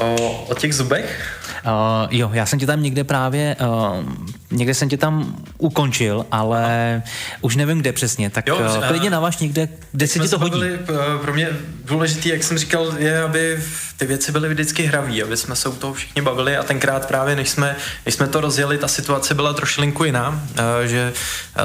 O, 0.00 0.44
o 0.48 0.54
těch 0.54 0.74
zubech? 0.74 1.40
Uh, 1.66 2.08
jo, 2.10 2.30
já 2.32 2.46
jsem 2.46 2.58
tě 2.58 2.66
tam 2.66 2.82
někde 2.82 3.04
právě, 3.04 3.56
uh, 3.60 4.04
někde 4.50 4.74
jsem 4.74 4.88
tě 4.88 4.96
tam 4.96 5.36
ukončil, 5.58 6.26
ale 6.30 7.02
už 7.40 7.56
nevím 7.56 7.78
kde 7.78 7.92
přesně, 7.92 8.30
tak 8.30 8.46
jo, 8.46 8.58
uh, 8.58 8.86
klidně 8.88 9.10
navaž 9.10 9.38
někde, 9.38 9.68
kde 9.92 10.06
se 10.06 10.18
ti 10.18 10.28
to 10.28 10.38
hodí. 10.38 10.50
Bavili, 10.50 10.78
pro 11.22 11.34
mě 11.34 11.48
důležitý, 11.84 12.28
jak 12.28 12.42
jsem 12.42 12.58
říkal, 12.58 12.94
je, 12.98 13.22
aby 13.22 13.62
ty 13.96 14.06
věci 14.06 14.32
byly 14.32 14.48
vždycky 14.48 14.82
hraví, 14.82 15.22
aby 15.22 15.36
jsme 15.36 15.56
se 15.56 15.68
u 15.68 15.72
toho 15.72 15.94
všichni 15.94 16.22
bavili. 16.22 16.56
A 16.56 16.62
tenkrát 16.62 17.08
právě, 17.08 17.36
než 17.36 17.48
jsme, 17.48 17.76
než 18.06 18.14
jsme 18.14 18.26
to 18.26 18.40
rozjeli, 18.40 18.78
ta 18.78 18.88
situace 18.88 19.34
byla 19.34 19.52
trošilinku 19.52 20.04
jiná, 20.04 20.42
že 20.84 21.12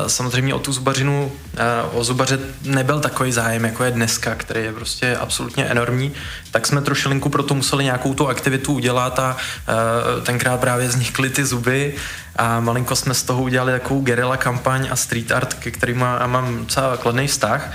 samozřejmě 0.08 0.54
o 0.54 0.60
tu 0.60 0.74
zubařinu, 0.74 1.32
o 1.94 2.04
zubaře 2.04 2.40
nebyl 2.62 3.00
takový 3.00 3.32
zájem, 3.32 3.66
jako 3.66 3.84
je 3.84 3.92
dneska, 3.92 4.36
který 4.36 4.64
je 4.64 4.74
prostě 4.74 5.18
absolutně 5.18 5.66
enormní, 5.66 6.12
tak 6.52 6.68
jsme 6.68 6.82
trošilinku 6.82 7.30
proto 7.30 7.54
museli 7.54 7.84
nějakou 7.84 8.14
tu 8.14 8.28
aktivitu 8.28 8.74
udělat 8.74 9.20
a 9.20 9.38
tenkrát 10.24 10.60
právě 10.60 10.88
vznikly 10.88 11.30
ty 11.30 11.46
zuby 11.46 11.96
a 12.36 12.60
malinko 12.60 12.96
jsme 12.96 13.14
z 13.14 13.24
toho 13.24 13.44
udělali 13.44 13.72
takovou 13.72 14.02
gerilla 14.02 14.38
kampaň 14.38 14.88
a 14.92 14.96
street 14.96 15.32
art, 15.32 15.54
ke 15.54 15.72
kterým 15.72 15.98
má, 15.98 16.28
mám 16.28 16.58
docela 16.58 16.98
kladný 16.98 17.28
vztah. 17.28 17.72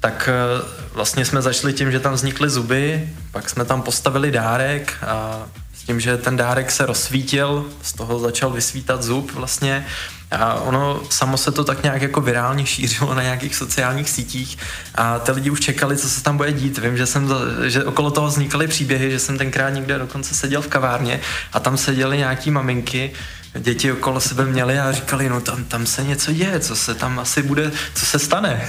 Tak 0.00 0.28
uh, 0.28 0.68
vlastně 0.94 1.24
jsme 1.24 1.42
začali 1.42 1.72
tím, 1.72 1.92
že 1.92 2.00
tam 2.00 2.14
vznikly 2.14 2.50
zuby, 2.50 3.08
pak 3.32 3.50
jsme 3.50 3.64
tam 3.64 3.82
postavili 3.82 4.30
dárek 4.30 4.94
a 5.06 5.46
s 5.74 5.82
tím, 5.82 6.00
že 6.00 6.16
ten 6.16 6.36
dárek 6.36 6.70
se 6.70 6.86
rozsvítil, 6.86 7.66
z 7.82 7.92
toho 7.92 8.18
začal 8.18 8.50
vysvítat 8.50 9.02
zub 9.02 9.32
vlastně 9.32 9.86
a 10.30 10.54
ono 10.54 11.02
samo 11.10 11.36
se 11.36 11.52
to 11.52 11.64
tak 11.64 11.82
nějak 11.82 12.02
jako 12.02 12.20
virálně 12.20 12.66
šířilo 12.66 13.14
na 13.14 13.22
nějakých 13.22 13.56
sociálních 13.56 14.10
sítích 14.10 14.58
a 14.94 15.18
ty 15.18 15.32
lidi 15.32 15.50
už 15.50 15.60
čekali, 15.60 15.96
co 15.96 16.08
se 16.08 16.22
tam 16.22 16.36
bude 16.36 16.52
dít. 16.52 16.78
Vím, 16.78 16.96
že, 16.96 17.06
jsem, 17.06 17.28
že 17.66 17.84
okolo 17.84 18.10
toho 18.10 18.26
vznikaly 18.26 18.68
příběhy, 18.68 19.10
že 19.10 19.18
jsem 19.18 19.38
tenkrát 19.38 19.70
někde 19.70 19.98
dokonce 19.98 20.34
seděl 20.34 20.62
v 20.62 20.68
kavárně 20.68 21.20
a 21.52 21.60
tam 21.60 21.76
seděly 21.76 22.18
nějaký 22.18 22.50
maminky, 22.50 23.12
děti 23.58 23.92
okolo 23.92 24.20
sebe 24.20 24.44
měly 24.44 24.78
a 24.78 24.92
říkali, 24.92 25.28
no 25.28 25.40
tam, 25.40 25.64
tam 25.64 25.86
se 25.86 26.04
něco 26.04 26.32
děje, 26.32 26.60
co 26.60 26.76
se 26.76 26.94
tam 26.94 27.18
asi 27.18 27.42
bude, 27.42 27.72
co 27.94 28.06
se 28.06 28.18
stane. 28.18 28.68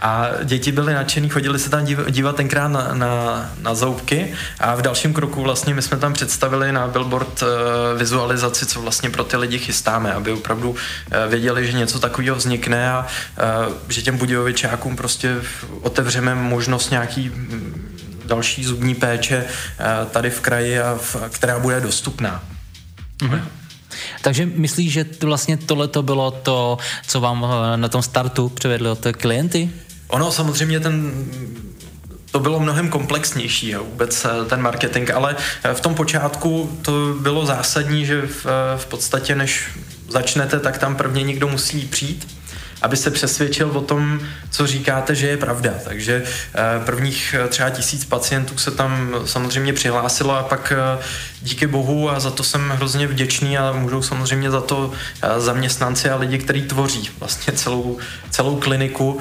A 0.00 0.28
děti 0.44 0.72
byly 0.72 0.94
nadšený, 0.94 1.28
chodili 1.28 1.58
se 1.58 1.70
tam 1.70 1.84
dívat 2.10 2.36
tenkrát 2.36 2.68
na, 2.68 2.94
na, 2.94 3.50
na 3.60 3.74
zoubky 3.74 4.32
a 4.60 4.74
v 4.74 4.82
dalším 4.82 5.14
kroku 5.14 5.42
vlastně 5.42 5.74
my 5.74 5.82
jsme 5.82 5.96
tam 5.96 6.12
představili 6.12 6.72
na 6.72 6.88
billboard 6.88 7.42
uh, 7.42 7.48
vizualizaci, 7.98 8.66
co 8.66 8.80
vlastně 8.80 9.10
pro 9.10 9.24
ty 9.24 9.36
lidi 9.36 9.58
chystáme, 9.58 10.12
aby 10.12 10.32
opravdu 10.32 10.70
uh, 10.70 10.76
věděli, 11.28 11.66
že 11.66 11.78
něco 11.78 11.98
takového 11.98 12.36
vznikne 12.36 12.90
a 12.90 13.06
uh, 13.68 13.74
že 13.88 14.02
těm 14.02 14.18
budějovičákům 14.18 14.96
prostě 14.96 15.36
otevřeme 15.82 16.34
možnost 16.34 16.90
nějaký 16.90 17.32
další 18.24 18.64
zubní 18.64 18.94
péče 18.94 19.44
tady 20.10 20.30
v 20.30 20.40
kraji, 20.40 20.80
a 20.80 20.98
v, 21.00 21.16
která 21.30 21.58
bude 21.58 21.80
dostupná. 21.80 22.44
Mm-hmm. 23.18 23.40
Takže 24.22 24.46
myslíš, 24.46 24.92
že 24.92 25.06
vlastně 25.22 25.56
tohle 25.56 25.88
to 25.88 26.02
bylo 26.02 26.30
to, 26.30 26.78
co 27.06 27.20
vám 27.20 27.46
na 27.76 27.88
tom 27.88 28.02
startu 28.02 28.48
přivedlo 28.48 28.94
ty 28.94 29.12
klienty? 29.12 29.70
Ono 30.08 30.32
samozřejmě 30.32 30.80
ten 30.80 31.12
to 32.30 32.40
bylo 32.40 32.60
mnohem 32.60 32.88
komplexnější 32.88 33.74
vůbec 33.74 34.24
eh, 34.24 34.44
ten 34.44 34.62
marketing, 34.62 35.10
ale 35.10 35.36
eh, 35.64 35.74
v 35.74 35.80
tom 35.80 35.94
počátku 35.94 36.78
to 36.82 37.16
bylo 37.20 37.46
zásadní, 37.46 38.06
že 38.06 38.22
v, 38.22 38.46
eh, 38.46 38.78
v 38.78 38.86
podstatě 38.86 39.34
než 39.34 39.68
začnete, 40.08 40.60
tak 40.60 40.78
tam 40.78 40.96
prvně 40.96 41.22
někdo 41.22 41.48
musí 41.48 41.86
přijít 41.86 42.37
aby 42.82 42.96
se 42.96 43.10
přesvědčil 43.10 43.70
o 43.74 43.80
tom, 43.80 44.20
co 44.50 44.66
říkáte, 44.66 45.14
že 45.14 45.26
je 45.26 45.36
pravda. 45.36 45.74
Takže 45.84 46.22
eh, 46.54 46.84
prvních 46.84 47.34
eh, 47.38 47.48
třeba 47.48 47.70
tisíc 47.70 48.04
pacientů 48.04 48.58
se 48.58 48.70
tam 48.70 49.14
samozřejmě 49.24 49.72
přihlásilo 49.72 50.36
a 50.36 50.42
pak 50.42 50.72
eh, 50.76 51.04
díky 51.42 51.66
bohu 51.66 52.10
a 52.10 52.20
za 52.20 52.30
to 52.30 52.42
jsem 52.42 52.70
hrozně 52.70 53.06
vděčný 53.06 53.58
a 53.58 53.72
můžou 53.72 54.02
samozřejmě 54.02 54.50
za 54.50 54.60
to 54.60 54.92
zaměstnanci 55.38 56.10
a 56.10 56.16
lidi, 56.16 56.38
kteří 56.38 56.62
tvoří 56.62 57.10
vlastně 57.20 57.52
celou, 57.52 57.98
celou 58.30 58.56
kliniku. 58.56 59.20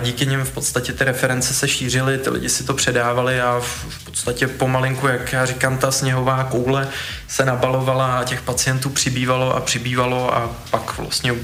Díky 0.00 0.26
nim 0.26 0.44
v 0.44 0.50
podstatě 0.50 0.92
ty 0.92 1.04
reference 1.04 1.54
se 1.54 1.68
šířily, 1.68 2.18
ty 2.18 2.30
lidi 2.30 2.48
si 2.48 2.64
to 2.64 2.74
předávali 2.74 3.40
a 3.40 3.60
v 3.60 4.04
podstatě 4.04 4.48
pomalinku, 4.48 5.06
jak 5.06 5.32
já 5.32 5.46
říkám, 5.46 5.78
ta 5.78 5.90
sněhová 5.90 6.44
koule 6.44 6.88
se 7.28 7.44
nabalovala 7.44 8.18
a 8.18 8.24
těch 8.24 8.42
pacientů 8.42 8.90
přibývalo 8.90 9.56
a 9.56 9.60
přibývalo 9.60 10.34
a 10.34 10.50
pak 10.70 10.98
vlastně 10.98 11.34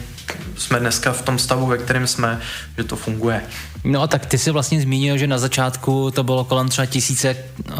jsme 0.57 0.81
dneska 0.81 1.13
v 1.13 1.23
tom 1.23 1.39
stavu, 1.39 1.67
ve 1.67 1.79
kterém 1.79 2.07
jsme, 2.07 2.41
že 2.79 2.85
to 2.85 2.97
funguje. 2.97 3.43
No 3.85 4.03
a 4.03 4.07
tak 4.07 4.27
ty 4.27 4.39
jsi 4.39 4.51
vlastně 4.51 4.81
zmínil, 4.81 5.19
že 5.19 5.27
na 5.27 5.39
začátku 5.39 6.11
to 6.11 6.25
bylo 6.25 6.45
kolem 6.45 6.69
třeba 6.69 6.87
tisíce 6.87 7.37
uh, 7.69 7.75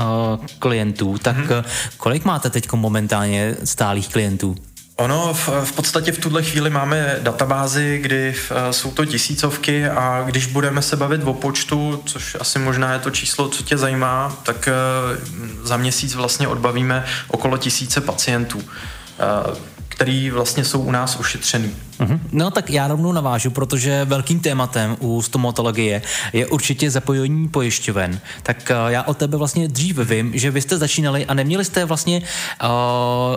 klientů, 0.59 1.19
tak 1.19 1.37
mm-hmm. 1.37 1.65
kolik 1.97 2.25
máte 2.25 2.51
teď 2.51 2.73
momentálně 2.73 3.57
stálých 3.65 4.09
klientů? 4.09 4.57
Ono 5.01 5.35
v, 5.35 5.49
v 5.65 5.73
podstatě 5.73 6.13
v 6.13 6.19
tuhle 6.19 6.43
chvíli 6.43 6.71
máme 6.71 7.19
databázi, 7.23 7.99
kdy 8.03 8.35
eh, 8.35 8.73
jsou 8.73 8.91
to 8.91 9.05
tisícovky 9.05 9.89
a 9.89 10.23
když 10.27 10.47
budeme 10.47 10.83
se 10.83 10.97
bavit 10.97 11.21
o 11.25 11.35
počtu, 11.35 12.03
což 12.07 12.37
asi 12.41 12.59
možná 12.59 12.93
je 12.93 12.99
to 12.99 13.11
číslo, 13.11 13.49
co 13.49 13.63
tě 13.63 13.79
zajímá, 13.79 14.37
tak 14.43 14.69
uh, 14.69 15.67
za 15.67 15.77
měsíc 15.77 16.15
vlastně 16.15 16.49
odbavíme 16.49 17.05
okolo 17.29 17.57
tisíce 17.59 18.01
pacientů. 18.01 18.59
Uh, 18.59 19.57
který 20.01 20.31
vlastně 20.31 20.65
jsou 20.65 20.81
u 20.81 20.91
nás 20.91 21.17
ušetřený. 21.17 21.71
Mm-hmm. 21.99 22.21
No 22.33 22.51
tak 22.51 22.71
já 22.71 22.89
rovnou 22.89 23.13
navážu, 23.13 23.51
protože 23.51 24.05
velkým 24.05 24.41
tématem 24.41 24.97
u 25.01 25.23
stomatologie 25.23 26.03
je 26.33 26.47
určitě 26.47 26.91
zapojení 26.91 27.49
pojišťoven. 27.49 28.21
Tak 28.43 28.71
uh, 28.71 28.93
já 28.93 29.03
o 29.03 29.15
tebe 29.15 29.37
vlastně 29.37 29.69
dřív 29.69 29.99
vím, 29.99 30.33
že 30.35 30.51
vy 30.51 30.61
jste 30.61 30.79
začínali 30.79 31.27
a 31.27 31.35
neměli 31.35 31.65
jste 31.65 31.85
vlastně 31.85 32.23
uh, 32.23 32.69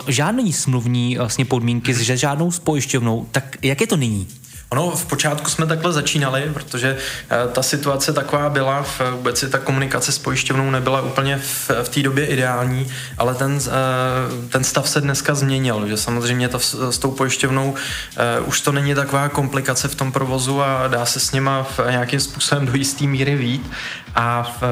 žádný 0.08 0.52
smluvní 0.52 1.16
vlastně 1.16 1.44
podmínky 1.44 1.94
s 1.94 2.00
žádnou 2.00 2.50
s 2.50 2.58
pojišťovnou. 2.58 3.26
Tak 3.30 3.56
jak 3.62 3.80
je 3.80 3.86
to 3.86 3.96
nyní? 3.96 4.26
Ono 4.74 4.90
v 4.90 5.06
počátku 5.06 5.50
jsme 5.50 5.66
takhle 5.66 5.92
začínali, 5.92 6.50
protože 6.54 6.96
uh, 6.96 7.52
ta 7.52 7.62
situace 7.62 8.12
taková 8.12 8.48
byla, 8.50 8.82
v, 8.82 9.00
vůbec 9.10 9.38
si 9.38 9.48
ta 9.50 9.58
komunikace 9.58 10.12
s 10.12 10.18
pojišťovnou 10.18 10.70
nebyla 10.70 11.00
úplně 11.00 11.38
v, 11.38 11.70
v 11.82 11.88
té 11.88 12.02
době 12.02 12.26
ideální, 12.26 12.92
ale 13.18 13.34
ten, 13.34 13.52
uh, 13.52 14.48
ten 14.48 14.64
stav 14.64 14.88
se 14.88 15.00
dneska 15.00 15.34
změnil, 15.34 15.86
že 15.88 15.96
samozřejmě 15.96 16.48
to 16.48 16.58
s 16.90 16.98
tou 16.98 17.10
pojišťovnou 17.10 17.70
uh, 17.70 18.48
už 18.48 18.60
to 18.60 18.72
není 18.72 18.94
taková 18.94 19.28
komplikace 19.28 19.88
v 19.88 19.94
tom 19.94 20.12
provozu 20.12 20.62
a 20.62 20.88
dá 20.88 21.06
se 21.06 21.20
s 21.20 21.32
nima 21.32 21.62
v 21.62 21.80
nějakým 21.90 22.20
způsobem 22.20 22.66
do 22.66 22.74
jisté 22.74 23.04
míry 23.04 23.36
vít 23.36 23.70
a 24.14 24.42
v, 24.42 24.62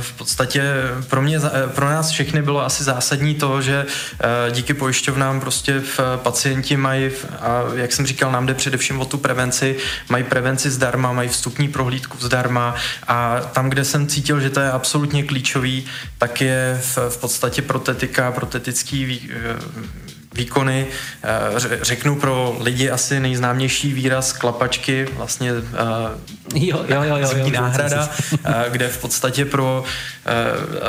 v 0.00 0.12
podstatě 0.12 0.72
pro 1.08 1.22
mě, 1.22 1.40
pro 1.74 1.86
nás 1.88 2.10
všechny 2.10 2.42
bylo 2.42 2.64
asi 2.64 2.84
zásadní 2.84 3.34
to, 3.34 3.62
že 3.62 3.86
díky 4.50 4.74
pojišťovnám 4.74 5.40
prostě 5.40 5.80
v 5.80 6.00
pacienti 6.16 6.76
mají, 6.76 7.10
a 7.40 7.62
jak 7.74 7.92
jsem 7.92 8.06
říkal, 8.06 8.32
nám 8.32 8.46
jde 8.46 8.54
především 8.54 9.00
o 9.00 9.04
tu 9.04 9.18
prevenci, 9.18 9.76
mají 10.08 10.24
prevenci 10.24 10.70
zdarma, 10.70 11.12
mají 11.12 11.28
vstupní 11.28 11.68
prohlídku 11.68 12.18
zdarma 12.20 12.74
a 13.08 13.40
tam, 13.40 13.70
kde 13.70 13.84
jsem 13.84 14.06
cítil, 14.06 14.40
že 14.40 14.50
to 14.50 14.60
je 14.60 14.70
absolutně 14.70 15.22
klíčový, 15.22 15.86
tak 16.18 16.40
je 16.40 16.80
v, 16.82 16.98
v 17.08 17.16
podstatě 17.16 17.62
protetika, 17.62 18.32
protetický 18.32 19.30
výkony. 20.34 20.86
Eh, 21.22 21.28
řeknu 21.82 22.16
pro 22.16 22.56
lidi 22.60 22.90
asi 22.90 23.20
nejznámější 23.20 23.92
výraz 23.92 24.32
klapačky, 24.32 25.06
vlastně 25.16 25.50
eh, 25.50 26.54
jo, 26.54 26.84
jo, 26.88 27.02
jo, 27.02 27.16
jo, 27.16 27.28
jo, 27.36 27.50
náhrada, 27.50 28.10
eh, 28.44 28.64
kde 28.70 28.88
v 28.88 28.98
podstatě 28.98 29.44
pro, 29.44 29.84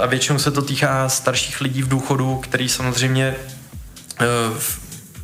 a 0.02 0.06
většinou 0.06 0.40
se 0.40 0.52
to 0.52 0.62
týká 0.62 1.10
starších 1.10 1.62
lidí 1.62 1.82
v 1.82 1.88
důchodu, 1.88 2.38
který 2.38 2.70
samozřejmě 2.70 3.36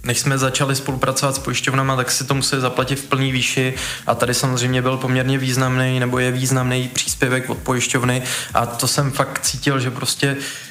než 0.04 0.20
jsme 0.20 0.38
začali 0.38 0.76
spolupracovat 0.76 1.36
s 1.36 1.40
pojišťovnama, 1.40 1.96
tak 1.96 2.12
si 2.12 2.24
to 2.24 2.34
museli 2.34 2.62
zaplatit 2.62 2.96
v 2.96 3.06
plný 3.06 3.32
výši 3.32 3.74
a 4.08 4.16
tady 4.16 4.34
samozřejmě 4.34 4.82
byl 4.82 4.98
poměrně 4.98 5.38
významný 5.38 6.00
nebo 6.00 6.20
je 6.20 6.32
významný 6.32 6.88
příspěvek 6.88 7.50
od 7.50 7.58
pojišťovny 7.58 8.24
a 8.54 8.66
to 8.66 8.88
jsem 8.88 9.12
fakt 9.12 9.40
cítil, 9.40 9.80
že 9.80 9.92
prostě 9.92 10.38
Eh, 10.38 10.71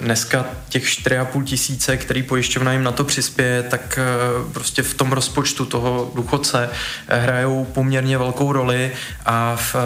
dneska 0.00 0.46
těch 0.68 0.84
4,5 0.84 1.44
tisíce, 1.44 1.96
který 1.96 2.22
pojišťovna 2.22 2.72
jim 2.72 2.82
na 2.82 2.92
to 2.92 3.04
přispěje, 3.04 3.62
tak 3.62 3.98
eh, 3.98 4.52
prostě 4.52 4.82
v 4.82 4.94
tom 4.94 5.12
rozpočtu 5.12 5.64
toho 5.64 6.12
důchodce 6.14 6.70
eh, 7.08 7.20
hrajou 7.20 7.64
poměrně 7.64 8.18
velkou 8.18 8.52
roli 8.52 8.92
a 9.26 9.56
v, 9.56 9.76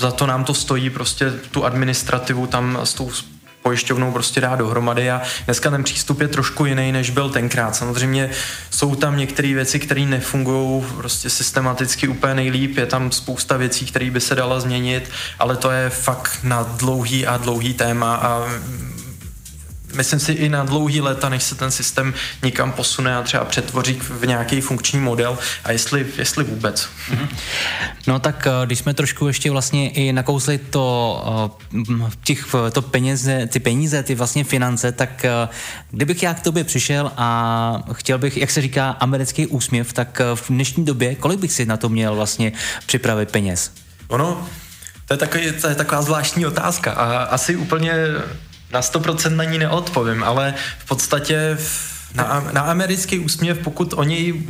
za 0.00 0.10
to 0.10 0.26
nám 0.26 0.44
to 0.44 0.54
stojí 0.54 0.90
prostě 0.90 1.30
tu 1.50 1.64
administrativu 1.64 2.46
tam 2.46 2.78
s 2.84 2.94
tou 2.94 3.10
pojišťovnou 3.62 4.12
prostě 4.12 4.40
dá 4.40 4.56
dohromady 4.56 5.10
a 5.10 5.22
dneska 5.44 5.70
ten 5.70 5.84
přístup 5.84 6.20
je 6.20 6.28
trošku 6.28 6.64
jiný, 6.64 6.92
než 6.92 7.10
byl 7.10 7.30
tenkrát. 7.30 7.76
Samozřejmě 7.76 8.30
jsou 8.70 8.94
tam 8.94 9.16
některé 9.16 9.54
věci, 9.54 9.78
které 9.78 10.00
nefungují 10.00 10.84
prostě 10.96 11.30
systematicky 11.30 12.08
úplně 12.08 12.34
nejlíp, 12.34 12.76
je 12.76 12.86
tam 12.86 13.12
spousta 13.12 13.56
věcí, 13.56 13.86
které 13.86 14.10
by 14.10 14.20
se 14.20 14.34
dala 14.34 14.60
změnit, 14.60 15.10
ale 15.38 15.56
to 15.56 15.70
je 15.70 15.90
fakt 15.90 16.38
na 16.42 16.62
dlouhý 16.62 17.26
a 17.26 17.36
dlouhý 17.36 17.74
téma 17.74 18.16
a 18.16 18.46
myslím 19.94 20.20
si 20.20 20.32
i 20.32 20.48
na 20.48 20.64
dlouhý 20.64 21.00
léta, 21.00 21.28
než 21.28 21.42
se 21.42 21.54
ten 21.54 21.70
systém 21.70 22.14
někam 22.42 22.72
posune 22.72 23.16
a 23.16 23.22
třeba 23.22 23.44
přetvoří 23.44 23.98
v 24.00 24.26
nějaký 24.26 24.60
funkční 24.60 25.00
model 25.00 25.38
a 25.64 25.72
jestli, 25.72 26.06
jestli 26.18 26.44
vůbec. 26.44 26.88
Mhm. 27.10 27.28
No 28.06 28.18
tak 28.18 28.46
eh, 28.46 28.66
když 28.66 28.78
jsme 28.78 28.94
trošku 28.94 29.26
ještě 29.26 29.50
vlastně 29.50 29.90
i 29.90 30.12
nakousli 30.12 30.58
to, 30.58 31.56
eh, 31.74 32.10
těch, 32.24 32.54
to 32.72 32.82
peněze, 32.82 33.46
ty 33.46 33.60
peníze, 33.60 34.02
ty 34.02 34.14
vlastně 34.14 34.44
finance, 34.44 34.92
tak 34.92 35.24
eh, 35.24 35.48
kdybych 35.90 36.22
já 36.22 36.34
k 36.34 36.40
tobě 36.40 36.64
přišel 36.64 37.12
a 37.16 37.82
chtěl 37.92 38.18
bych, 38.18 38.36
jak 38.36 38.50
se 38.50 38.60
říká, 38.60 38.90
americký 38.90 39.46
úsměv, 39.46 39.92
tak 39.92 40.20
v 40.34 40.48
dnešní 40.48 40.84
době, 40.84 41.14
kolik 41.14 41.40
bych 41.40 41.52
si 41.52 41.66
na 41.66 41.76
to 41.76 41.88
měl 41.88 42.14
vlastně 42.14 42.52
připravit 42.86 43.30
peněz? 43.30 43.72
Ono, 44.08 44.46
to 45.06 45.14
je, 45.14 45.18
takový, 45.18 45.52
to 45.60 45.68
je 45.68 45.74
taková 45.74 46.02
zvláštní 46.02 46.46
otázka 46.46 46.92
a 46.92 47.22
asi 47.22 47.56
úplně 47.56 47.92
na 48.72 48.80
100% 48.80 49.36
na 49.36 49.44
ní 49.44 49.58
neodpovím, 49.58 50.24
ale 50.24 50.54
v 50.78 50.88
podstatě 50.88 51.56
na, 52.16 52.46
na 52.52 52.60
americký 52.60 53.18
úsměv, 53.18 53.58
pokud 53.58 53.94
o 53.96 54.02
něj, 54.02 54.42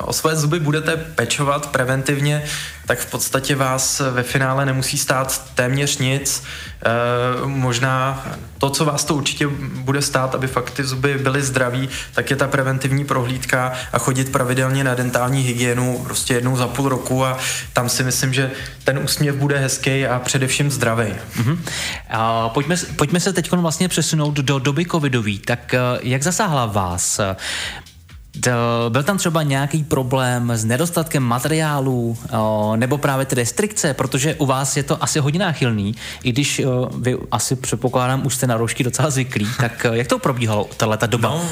o 0.00 0.12
své 0.12 0.36
zuby 0.36 0.60
budete 0.60 0.96
pečovat 0.96 1.66
preventivně, 1.66 2.44
tak 2.86 2.98
v 2.98 3.10
podstatě 3.10 3.56
vás 3.56 4.02
ve 4.10 4.22
finále 4.22 4.66
nemusí 4.66 4.98
stát 4.98 5.44
téměř 5.54 5.98
nic. 5.98 6.42
E, 6.42 7.46
možná 7.46 8.26
to, 8.58 8.70
co 8.70 8.84
vás 8.84 9.04
to 9.04 9.14
určitě 9.14 9.48
bude 9.74 10.02
stát, 10.02 10.34
aby 10.34 10.46
fakt 10.46 10.70
ty 10.70 10.84
zuby 10.84 11.18
byly 11.18 11.42
zdraví, 11.42 11.88
tak 12.14 12.30
je 12.30 12.36
ta 12.36 12.48
preventivní 12.48 13.04
prohlídka 13.04 13.72
a 13.92 13.98
chodit 13.98 14.32
pravidelně 14.32 14.84
na 14.84 14.94
dentální 14.94 15.42
hygienu 15.42 16.00
prostě 16.04 16.34
jednou 16.34 16.56
za 16.56 16.68
půl 16.68 16.88
roku 16.88 17.24
a 17.24 17.38
tam 17.72 17.88
si 17.88 18.04
myslím, 18.04 18.34
že 18.34 18.50
ten 18.84 18.98
úsměv 18.98 19.34
bude 19.34 19.58
hezký 19.58 20.06
a 20.06 20.18
především 20.18 20.70
zdravý. 20.70 21.14
Mm-hmm. 21.36 21.58
pojďme, 22.48 22.76
pojďme 22.96 23.20
se 23.20 23.32
teď 23.32 23.52
vlastně 23.52 23.88
přesunout 23.88 24.34
do 24.34 24.58
doby 24.58 24.86
covidový. 24.86 25.38
Tak 25.38 25.74
eh, 25.74 25.80
jak 26.02 26.22
zasáhla 26.22 26.66
vás? 26.66 27.07
Byl 28.88 29.02
tam 29.02 29.18
třeba 29.18 29.42
nějaký 29.42 29.84
problém 29.84 30.50
s 30.50 30.64
nedostatkem 30.64 31.22
materiálů 31.22 32.18
nebo 32.76 32.98
právě 32.98 33.26
ty 33.26 33.34
restrikce, 33.34 33.94
protože 33.94 34.34
u 34.34 34.46
vás 34.46 34.76
je 34.76 34.82
to 34.82 35.02
asi 35.02 35.18
hodně 35.18 35.40
náchylný, 35.40 35.94
i 36.22 36.32
když 36.32 36.62
vy 36.98 37.18
asi 37.30 37.56
předpokládám, 37.56 38.26
už 38.26 38.34
jste 38.34 38.46
na 38.46 38.56
roušky 38.56 38.84
docela 38.84 39.10
zvyklí, 39.10 39.48
tak 39.60 39.86
jak 39.92 40.06
to 40.06 40.18
probíhalo, 40.18 40.68
tahle 40.76 40.98
doba? 41.06 41.28
No, 41.28 41.48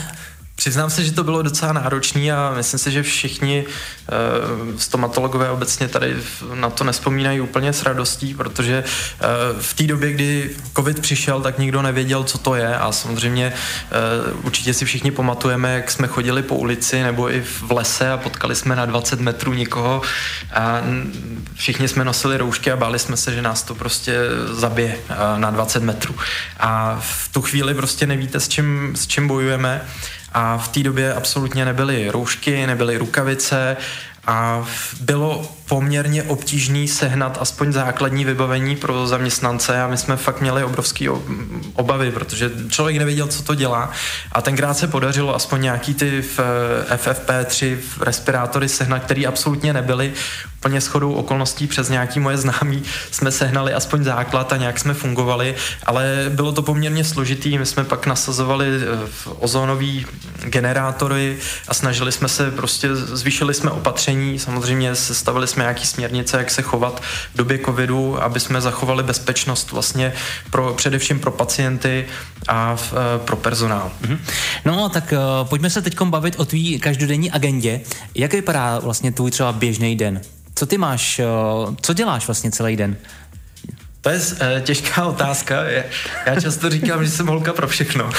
Přiznám 0.56 0.90
se, 0.90 1.04
že 1.04 1.12
to 1.12 1.24
bylo 1.24 1.42
docela 1.42 1.72
náročné 1.72 2.32
a 2.32 2.54
myslím 2.56 2.78
si, 2.78 2.90
že 2.90 3.02
všichni 3.02 3.64
uh, 3.66 4.76
stomatologové 4.78 5.50
obecně 5.50 5.88
tady 5.88 6.16
na 6.54 6.70
to 6.70 6.84
nespomínají 6.84 7.40
úplně 7.40 7.72
s 7.72 7.82
radostí, 7.82 8.34
protože 8.34 8.84
uh, 8.84 9.60
v 9.60 9.74
té 9.74 9.84
době, 9.84 10.12
kdy 10.12 10.50
covid 10.76 11.00
přišel, 11.00 11.40
tak 11.40 11.58
nikdo 11.58 11.82
nevěděl, 11.82 12.24
co 12.24 12.38
to 12.38 12.54
je 12.54 12.76
a 12.76 12.92
samozřejmě 12.92 13.52
uh, 14.32 14.46
určitě 14.46 14.74
si 14.74 14.84
všichni 14.84 15.10
pamatujeme, 15.10 15.74
jak 15.74 15.90
jsme 15.90 16.06
chodili 16.06 16.42
po 16.42 16.56
ulici 16.56 17.02
nebo 17.02 17.32
i 17.32 17.42
v 17.42 17.72
lese 17.72 18.10
a 18.10 18.16
potkali 18.16 18.54
jsme 18.54 18.76
na 18.76 18.84
20 18.84 19.20
metrů 19.20 19.52
někoho 19.52 20.02
a 20.54 20.82
všichni 21.54 21.88
jsme 21.88 22.04
nosili 22.04 22.36
roušky 22.36 22.72
a 22.72 22.76
báli 22.76 22.98
jsme 22.98 23.16
se, 23.16 23.34
že 23.34 23.42
nás 23.42 23.62
to 23.62 23.74
prostě 23.74 24.18
zabije 24.50 24.98
na 25.36 25.50
20 25.50 25.82
metrů. 25.82 26.14
A 26.60 27.00
v 27.00 27.28
tu 27.28 27.42
chvíli 27.42 27.74
prostě 27.74 28.06
nevíte, 28.06 28.40
s 28.40 28.48
čím, 28.48 28.92
s 28.96 29.06
čím 29.06 29.28
bojujeme 29.28 29.82
a 30.38 30.58
v 30.58 30.68
té 30.68 30.82
době 30.82 31.14
absolutně 31.14 31.64
nebyly 31.64 32.10
roušky, 32.10 32.66
nebyly 32.66 32.96
rukavice 32.96 33.76
a 34.26 34.66
bylo 35.00 35.48
poměrně 35.68 36.22
obtížný 36.22 36.88
sehnat 36.88 37.38
aspoň 37.40 37.72
základní 37.72 38.24
vybavení 38.24 38.76
pro 38.76 39.06
zaměstnance 39.06 39.82
a 39.82 39.88
my 39.88 39.96
jsme 39.96 40.16
fakt 40.16 40.40
měli 40.40 40.64
obrovský 40.64 41.08
obavy, 41.74 42.10
protože 42.10 42.50
člověk 42.68 42.98
nevěděl, 42.98 43.26
co 43.26 43.42
to 43.42 43.54
dělá. 43.54 43.90
A 44.32 44.42
tenkrát 44.42 44.74
se 44.74 44.86
podařilo 44.86 45.34
aspoň 45.34 45.62
nějaký 45.62 45.94
ty 45.94 46.22
v 46.22 46.40
FFP3 46.96 47.78
respirátory 48.00 48.68
sehnat, 48.68 49.02
který 49.02 49.26
absolutně 49.26 49.72
nebyly. 49.72 50.12
Úplně 50.58 50.80
shodou 50.80 51.12
okolností 51.12 51.66
přes 51.66 51.88
nějaký 51.88 52.20
moje 52.20 52.36
známí 52.36 52.82
jsme 53.10 53.30
sehnali 53.30 53.74
aspoň 53.74 54.04
základ 54.04 54.52
a 54.52 54.56
nějak 54.56 54.78
jsme 54.78 54.94
fungovali, 54.94 55.54
ale 55.86 56.24
bylo 56.28 56.52
to 56.52 56.62
poměrně 56.62 57.04
složitý. 57.04 57.58
My 57.58 57.66
jsme 57.66 57.84
pak 57.84 58.06
nasazovali 58.06 58.66
eh, 58.66 59.08
ozónový 59.38 60.06
generátory 60.44 61.38
a 61.68 61.74
snažili 61.74 62.12
jsme 62.12 62.28
se 62.28 62.50
prostě, 62.50 62.96
zvýšili 62.96 63.54
jsme 63.54 63.70
opatření, 63.70 64.38
samozřejmě 64.38 64.94
sestavili 64.94 65.46
jsme 65.46 65.55
nějaký 65.56 65.86
směrnice, 65.86 66.38
jak 66.38 66.50
se 66.50 66.62
chovat 66.62 67.02
v 67.34 67.36
době 67.36 67.58
covidu, 67.58 68.22
aby 68.22 68.40
jsme 68.40 68.60
zachovali 68.60 69.02
bezpečnost 69.02 69.72
vlastně 69.72 70.12
pro, 70.50 70.74
především 70.74 71.20
pro 71.20 71.30
pacienty 71.30 72.06
a 72.48 72.76
v, 72.76 72.92
eh, 72.92 73.18
pro 73.24 73.36
personál. 73.36 73.90
Mm-hmm. 74.02 74.18
No 74.64 74.88
tak 74.88 75.12
uh, 75.12 75.48
pojďme 75.48 75.70
se 75.70 75.82
teď 75.82 76.00
bavit 76.02 76.34
o 76.38 76.44
tvý 76.44 76.80
každodenní 76.80 77.30
agendě. 77.30 77.80
Jak 78.14 78.32
vypadá 78.32 78.78
vlastně 78.78 79.12
tvůj 79.12 79.30
třeba 79.30 79.52
běžný 79.52 79.96
den? 79.96 80.20
Co 80.54 80.66
ty 80.66 80.78
máš, 80.78 81.20
uh, 81.66 81.74
co 81.82 81.92
děláš 81.92 82.26
vlastně 82.26 82.50
celý 82.50 82.76
den? 82.76 82.96
To 84.06 84.10
je 84.10 84.18
uh, 84.18 84.60
těžká 84.60 85.04
otázka. 85.04 85.64
Já 86.26 86.40
často 86.40 86.70
říkám, 86.70 87.04
že 87.04 87.10
jsem 87.10 87.26
holka 87.26 87.52
pro 87.52 87.68
všechno. 87.68 88.04
Uh, 88.04 88.12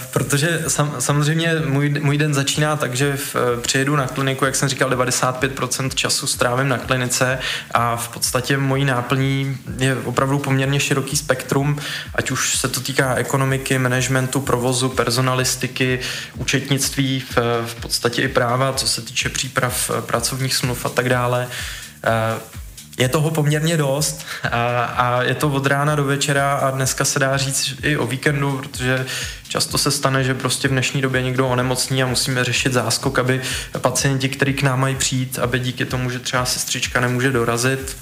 protože 0.10 0.62
sam, 0.68 0.94
samozřejmě 0.98 1.54
můj, 1.66 1.88
můj 1.88 2.18
den 2.18 2.34
začíná 2.34 2.76
tak, 2.76 2.94
že 2.94 3.16
v, 3.16 3.34
uh, 3.34 3.60
přijedu 3.60 3.96
na 3.96 4.06
kliniku, 4.06 4.44
jak 4.44 4.56
jsem 4.56 4.68
říkal, 4.68 4.90
95% 4.90 5.88
času 5.88 6.26
strávím 6.26 6.68
na 6.68 6.78
klinice 6.78 7.38
a 7.70 7.96
v 7.96 8.08
podstatě 8.08 8.56
mojí 8.56 8.84
náplní 8.84 9.58
je 9.78 9.96
opravdu 9.96 10.38
poměrně 10.38 10.80
široký 10.80 11.16
spektrum, 11.16 11.78
ať 12.14 12.30
už 12.30 12.56
se 12.56 12.68
to 12.68 12.80
týká 12.80 13.14
ekonomiky, 13.14 13.78
managementu, 13.78 14.40
provozu, 14.40 14.88
personalistiky, 14.88 16.00
účetnictví, 16.36 17.20
v, 17.20 17.36
v 17.66 17.74
podstatě 17.74 18.22
i 18.22 18.28
práva, 18.28 18.72
co 18.72 18.88
se 18.88 19.02
týče 19.02 19.28
příprav 19.28 19.90
pracovních 20.00 20.54
smluv 20.56 20.86
a 20.86 20.88
tak 20.88 21.08
dále. 21.08 21.48
Uh, 22.06 22.59
je 23.00 23.08
toho 23.08 23.30
poměrně 23.30 23.76
dost 23.76 24.26
a, 24.52 24.84
a 24.84 25.22
je 25.22 25.34
to 25.34 25.48
od 25.48 25.66
rána 25.66 25.94
do 25.94 26.04
večera 26.04 26.52
a 26.52 26.70
dneska 26.70 27.04
se 27.04 27.18
dá 27.18 27.36
říct 27.36 27.74
i 27.82 27.96
o 27.96 28.06
víkendu, 28.06 28.58
protože 28.58 29.06
často 29.48 29.78
se 29.78 29.90
stane, 29.90 30.24
že 30.24 30.34
prostě 30.34 30.68
v 30.68 30.70
dnešní 30.70 31.00
době 31.02 31.22
někdo 31.22 31.48
onemocní 31.48 32.02
a 32.02 32.06
musíme 32.06 32.44
řešit 32.44 32.72
záskok, 32.72 33.18
aby 33.18 33.40
pacienti, 33.78 34.28
kteří 34.28 34.54
k 34.54 34.62
nám 34.62 34.80
mají 34.80 34.96
přijít, 34.96 35.38
aby 35.38 35.58
díky 35.58 35.84
tomu, 35.84 36.10
že 36.10 36.18
třeba 36.18 36.44
sestřička 36.44 37.00
nemůže 37.00 37.32
dorazit, 37.32 37.96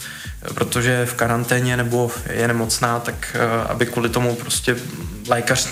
protože 0.54 0.90
je 0.90 1.06
v 1.06 1.14
karanténě 1.14 1.76
nebo 1.76 2.10
je 2.30 2.48
nemocná, 2.48 3.00
tak 3.00 3.36
eh, 3.36 3.68
aby 3.68 3.86
kvůli 3.86 4.08
tomu 4.08 4.34
prostě 4.34 4.76
lékař 5.28 5.68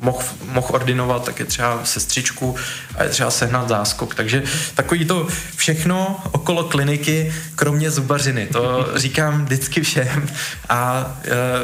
mohl, 0.00 0.24
mohl 0.52 0.66
ordinovat, 0.70 1.24
tak 1.24 1.38
je 1.38 1.44
třeba 1.44 1.80
sestřičku 1.84 2.56
a 2.94 3.02
je 3.02 3.08
třeba 3.08 3.30
sehnat 3.30 3.68
záskok. 3.68 4.14
Takže 4.14 4.42
takový 4.74 5.04
to 5.04 5.26
všechno 5.56 6.20
okolo 6.32 6.64
kliniky, 6.64 7.34
kromě 7.54 7.90
zubařiny. 7.90 8.46
To 8.46 8.88
říkám 8.96 9.44
vždycky 9.44 9.80
všem. 9.80 10.28
A 10.68 11.12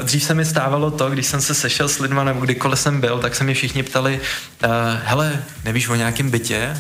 e, 0.01 0.05
dřív 0.05 0.25
se 0.25 0.35
mi 0.35 0.45
stávalo 0.45 0.91
to, 0.91 1.11
když 1.11 1.27
jsem 1.27 1.41
se 1.41 1.55
sešel 1.55 1.89
s 1.89 1.99
lidma 1.99 2.25
nebo 2.25 2.41
kdykoliv 2.41 2.79
jsem 2.79 3.01
byl, 3.01 3.19
tak 3.19 3.35
se 3.35 3.45
mi 3.45 3.55
všichni 3.55 3.83
ptali, 3.83 4.21
e, 4.63 4.69
hele, 5.05 5.43
nevíš 5.65 5.89
o 5.89 5.95
nějakém 5.95 6.31
bytě? 6.31 6.77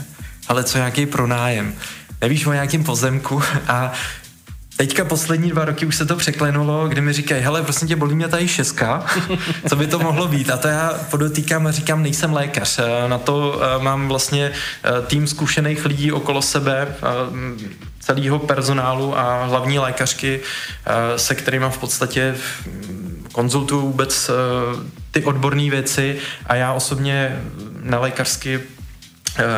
Ale 0.49 0.65
co 0.65 0.79
nějaký 0.79 1.07
pronájem? 1.07 1.75
Nevíš 2.21 2.47
o 2.47 2.53
nějakém 2.53 2.85
pozemku? 2.85 3.43
A 3.69 3.93
Teďka 4.77 5.05
poslední 5.05 5.51
dva 5.51 5.65
roky 5.65 5.87
už 5.87 5.97
se 5.97 6.07
to 6.07 6.17
překlenulo, 6.17 6.89
kdy 6.89 7.01
mi 7.01 7.13
říkají, 7.13 7.43
hele, 7.43 7.63
prosím 7.63 7.89
tě, 7.89 7.97
bolí 7.97 8.15
mě 8.15 8.29
tady 8.29 8.49
šeska, 8.49 9.07
co 9.69 9.77
by 9.77 9.87
to 9.87 9.99
mohlo 9.99 10.29
být? 10.29 10.51
A 10.51 10.57
to 10.57 10.69
já 10.69 11.01
podotýkám 11.11 11.67
a 11.67 11.71
říkám, 11.71 12.03
nejsem 12.03 12.33
lékař. 12.33 12.81
Na 13.07 13.19
to 13.19 13.61
eh, 13.63 13.83
mám 13.83 14.09
vlastně 14.09 14.53
eh, 14.53 15.07
tým 15.07 15.27
zkušených 15.27 15.85
lidí 15.85 16.13
okolo 16.13 16.43
sebe, 16.43 16.89
eh, 16.89 17.01
celého 18.01 18.39
personálu 18.39 19.19
a 19.19 19.45
hlavní 19.45 19.79
lékařky, 19.79 20.41
se 21.17 21.35
kterými 21.35 21.65
v 21.71 21.79
podstatě 21.79 22.35
konzultuju 23.33 23.81
vůbec 23.81 24.31
ty 25.11 25.25
odborné 25.25 25.71
věci 25.71 26.19
a 26.47 26.55
já 26.55 26.73
osobně 26.73 27.43
na 27.83 27.99
lékařsky 27.99 28.61
Eh, 28.61 28.74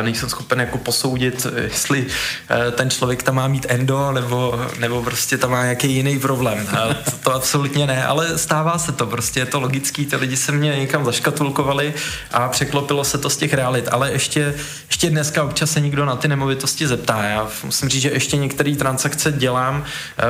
nejsem 0.02 0.28
schopen 0.28 0.60
jako 0.60 0.78
posoudit, 0.78 1.46
eh, 1.46 1.60
jestli 1.60 2.06
eh, 2.50 2.70
ten 2.70 2.90
člověk 2.90 3.22
tam 3.22 3.34
má 3.34 3.48
mít 3.48 3.66
endo, 3.68 4.12
nebo, 4.12 4.66
nebo 4.78 5.02
prostě 5.02 5.38
tam 5.38 5.50
má 5.50 5.62
nějaký 5.62 5.92
jiný 5.92 6.18
problém. 6.18 6.66
To, 6.66 7.12
to 7.24 7.34
absolutně 7.34 7.86
ne, 7.86 8.06
ale 8.06 8.38
stává 8.38 8.78
se 8.78 8.92
to, 8.92 9.06
prostě 9.06 9.40
je 9.40 9.46
to 9.46 9.60
logický, 9.60 10.06
ty 10.06 10.16
lidi 10.16 10.36
se 10.36 10.52
mě 10.52 10.76
někam 10.76 11.04
zaškatulkovali 11.04 11.94
a 12.32 12.48
překlopilo 12.48 13.04
se 13.04 13.18
to 13.18 13.30
z 13.30 13.36
těch 13.36 13.54
realit, 13.54 13.88
ale 13.90 14.12
ještě, 14.12 14.54
ještě 14.86 15.10
dneska 15.10 15.44
občas 15.44 15.70
se 15.70 15.80
nikdo 15.80 16.04
na 16.04 16.16
ty 16.16 16.28
nemovitosti 16.28 16.86
zeptá. 16.86 17.22
Já 17.22 17.48
musím 17.64 17.88
říct, 17.88 18.02
že 18.02 18.10
ještě 18.10 18.36
některé 18.36 18.76
transakce 18.76 19.32
dělám, 19.32 19.84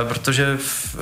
protože 0.07 0.57
v, 0.57 0.95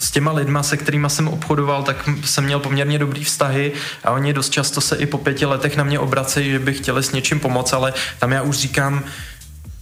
s 0.00 0.10
těma 0.10 0.32
lidma, 0.32 0.62
se 0.62 0.76
kterými 0.76 1.10
jsem 1.10 1.28
obchodoval, 1.28 1.82
tak 1.82 2.08
jsem 2.24 2.44
měl 2.44 2.60
poměrně 2.60 2.98
dobrý 2.98 3.24
vztahy 3.24 3.72
a 4.04 4.10
oni 4.10 4.32
dost 4.32 4.50
často 4.50 4.80
se 4.80 4.96
i 4.96 5.06
po 5.06 5.18
pěti 5.18 5.46
letech 5.46 5.76
na 5.76 5.84
mě 5.84 5.98
obracejí, 5.98 6.50
že 6.50 6.58
by 6.58 6.74
chtěli 6.74 7.02
s 7.02 7.12
něčím 7.12 7.40
pomoct, 7.40 7.72
ale 7.72 7.92
tam 8.18 8.32
já 8.32 8.42
už 8.42 8.56
říkám, 8.56 9.04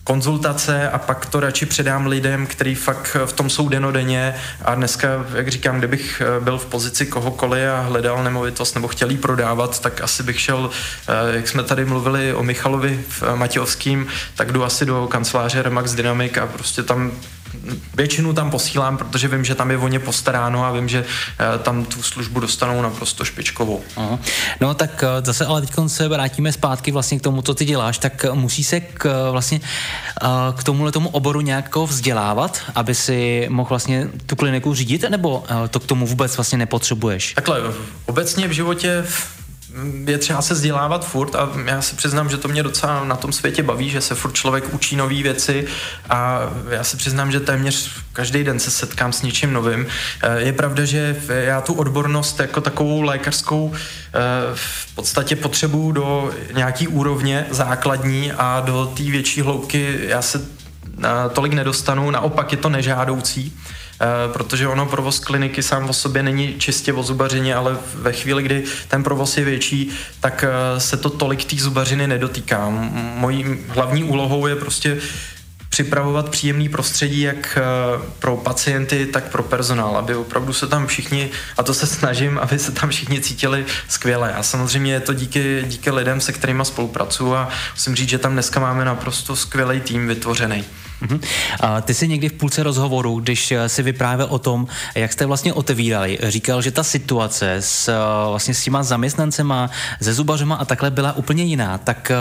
konzultace 0.08 0.90
a 0.90 0.98
pak 0.98 1.26
to 1.26 1.40
radši 1.40 1.66
předám 1.66 2.06
lidem, 2.06 2.46
který 2.46 2.74
fakt 2.74 3.16
v 3.26 3.32
tom 3.32 3.50
jsou 3.50 3.68
denodenně. 3.68 4.34
A 4.64 4.74
dneska, 4.74 5.08
jak 5.34 5.48
říkám, 5.48 5.78
kdybych 5.78 6.22
eh, 6.24 6.40
byl 6.40 6.58
v 6.58 6.66
pozici 6.66 7.06
kohokoliv 7.06 7.68
a 7.68 7.80
hledal 7.80 8.24
nemovitost 8.24 8.74
nebo 8.74 8.88
chtěl 8.88 9.10
jí 9.10 9.16
prodávat, 9.16 9.80
tak 9.80 10.00
asi 10.00 10.22
bych 10.22 10.40
šel, 10.40 10.70
eh, 11.08 11.36
jak 11.36 11.48
jsme 11.48 11.62
tady 11.62 11.84
mluvili 11.84 12.34
o 12.34 12.42
Michalovi 12.42 13.04
v 13.08 13.22
Matějovským, 13.34 14.06
tak 14.34 14.52
jdu 14.52 14.64
asi 14.64 14.86
do 14.86 15.06
kanceláře 15.10 15.62
Remax 15.62 15.94
Dynamic 15.94 16.36
a 16.36 16.46
prostě 16.46 16.82
tam 16.82 17.12
většinu 17.94 18.32
tam 18.32 18.50
posílám, 18.50 18.96
protože 18.96 19.28
vím, 19.28 19.44
že 19.44 19.54
tam 19.54 19.70
je 19.70 19.78
o 19.78 19.88
ně 19.88 19.98
postaráno 19.98 20.64
a 20.64 20.72
vím, 20.72 20.88
že 20.88 21.04
eh, 21.38 21.58
tam 21.58 21.84
tu 21.84 22.02
službu 22.02 22.40
dostanou 22.40 22.82
naprosto 22.82 23.24
špičkovou. 23.24 23.82
Aha. 23.96 24.18
No 24.60 24.74
tak 24.74 25.04
eh, 25.04 25.24
zase 25.24 25.46
ale 25.46 25.60
teď 25.60 25.70
se 25.86 26.08
vrátíme 26.08 26.52
zpátky 26.52 26.92
vlastně 26.92 27.18
k 27.18 27.22
tomu, 27.22 27.42
co 27.42 27.54
ty 27.54 27.64
děláš, 27.64 27.98
tak 27.98 28.24
eh, 28.24 28.32
musí 28.32 28.64
se 28.64 28.80
k, 28.80 29.30
vlastně 29.30 29.60
k 30.56 30.64
tomuhle 30.64 30.92
tomu 30.92 31.08
oboru 31.08 31.40
nějak 31.40 31.76
vzdělávat, 31.76 32.60
aby 32.74 32.94
si 32.94 33.46
mohl 33.50 33.68
vlastně 33.68 34.08
tu 34.26 34.36
kliniku 34.36 34.74
řídit, 34.74 35.04
nebo 35.08 35.44
to 35.70 35.80
k 35.80 35.86
tomu 35.86 36.06
vůbec 36.06 36.36
vlastně 36.36 36.58
nepotřebuješ? 36.58 37.34
Takhle, 37.34 37.60
obecně 38.06 38.48
v 38.48 38.52
životě 38.52 39.04
je 40.06 40.18
třeba 40.18 40.42
se 40.42 40.54
vzdělávat 40.54 41.06
furt 41.06 41.34
a 41.34 41.50
já 41.64 41.82
si 41.82 41.96
přiznám, 41.96 42.30
že 42.30 42.36
to 42.36 42.48
mě 42.48 42.62
docela 42.62 43.04
na 43.04 43.16
tom 43.16 43.32
světě 43.32 43.62
baví, 43.62 43.90
že 43.90 44.00
se 44.00 44.14
furt 44.14 44.32
člověk 44.32 44.74
učí 44.74 44.96
nové 44.96 45.22
věci 45.22 45.66
a 46.10 46.40
já 46.70 46.84
si 46.84 46.96
přiznám, 46.96 47.32
že 47.32 47.40
téměř 47.40 47.90
každý 48.12 48.44
den 48.44 48.60
se 48.60 48.70
setkám 48.70 49.12
s 49.12 49.22
něčím 49.22 49.52
novým. 49.52 49.86
Eh, 50.22 50.40
je 50.40 50.52
pravda, 50.52 50.84
že 50.84 51.16
já 51.28 51.60
tu 51.60 51.74
odbornost 51.74 52.40
jako 52.40 52.60
takovou 52.60 53.02
lékařskou 53.02 53.72
eh, 53.74 54.20
v 54.54 54.94
podstatě 54.94 55.36
potřebuju 55.36 55.92
do 55.92 56.34
nějaký 56.54 56.88
úrovně 56.88 57.46
základní 57.50 58.32
a 58.32 58.60
do 58.60 58.86
té 58.96 59.02
větší 59.02 59.40
hloubky 59.40 59.98
já 60.02 60.22
se 60.22 60.46
eh, 61.04 61.08
tolik 61.32 61.52
nedostanu, 61.52 62.10
naopak 62.10 62.52
je 62.52 62.58
to 62.58 62.68
nežádoucí. 62.68 63.56
Eh, 64.00 64.32
protože 64.32 64.68
ono 64.68 64.86
provoz 64.86 65.18
kliniky 65.18 65.62
sám 65.62 65.90
o 65.90 65.92
sobě 65.92 66.22
není 66.22 66.54
čistě 66.58 66.92
o 66.92 67.02
zubařině, 67.02 67.54
ale 67.54 67.76
ve 67.94 68.12
chvíli, 68.12 68.42
kdy 68.42 68.64
ten 68.88 69.04
provoz 69.04 69.36
je 69.36 69.44
větší, 69.44 69.90
tak 70.20 70.44
eh, 70.44 70.80
se 70.80 70.96
to 70.96 71.10
tolik 71.10 71.44
té 71.44 71.56
zubařiny 71.56 72.06
nedotýká. 72.06 72.68
Mojí 73.14 73.44
hlavní 73.68 74.04
úlohou 74.04 74.46
je 74.46 74.56
prostě 74.56 74.98
připravovat 75.68 76.28
příjemný 76.28 76.68
prostředí 76.68 77.20
jak 77.20 77.58
eh, 77.58 77.62
pro 78.18 78.36
pacienty, 78.36 79.06
tak 79.06 79.24
pro 79.24 79.42
personál, 79.42 79.96
aby 79.96 80.14
opravdu 80.14 80.52
se 80.52 80.66
tam 80.66 80.86
všichni, 80.86 81.30
a 81.56 81.62
to 81.62 81.74
se 81.74 81.86
snažím, 81.86 82.38
aby 82.38 82.58
se 82.58 82.72
tam 82.72 82.90
všichni 82.90 83.20
cítili 83.20 83.66
skvěle. 83.88 84.34
A 84.34 84.42
samozřejmě 84.42 84.92
je 84.92 85.00
to 85.00 85.14
díky, 85.14 85.64
díky 85.66 85.90
lidem, 85.90 86.20
se 86.20 86.32
kterými 86.32 86.64
spolupracuju 86.64 87.34
a 87.34 87.48
musím 87.74 87.94
říct, 87.94 88.08
že 88.08 88.18
tam 88.18 88.32
dneska 88.32 88.60
máme 88.60 88.84
naprosto 88.84 89.36
skvělý 89.36 89.80
tým 89.80 90.08
vytvořený. 90.08 90.64
Uh-huh. 91.02 91.20
A 91.60 91.80
ty 91.80 91.94
jsi 91.94 92.08
někdy 92.08 92.28
v 92.28 92.32
půlce 92.32 92.62
rozhovoru, 92.62 93.20
když 93.20 93.52
eh, 93.52 93.68
si 93.68 93.82
vyprávěl 93.82 94.26
o 94.30 94.38
tom, 94.38 94.66
jak 94.94 95.12
jste 95.12 95.26
vlastně 95.26 95.52
otevírali, 95.52 96.18
říkal, 96.22 96.62
že 96.62 96.70
ta 96.70 96.82
situace 96.82 97.54
s, 97.54 97.88
eh, 97.88 98.28
vlastně 98.30 98.54
s 98.54 98.64
těma 98.64 98.82
zaměstnancema, 98.82 99.70
ze 100.00 100.14
zubařema 100.14 100.54
a 100.54 100.64
takhle 100.64 100.90
byla 100.90 101.12
úplně 101.12 101.44
jiná. 101.44 101.78
Tak 101.78 102.12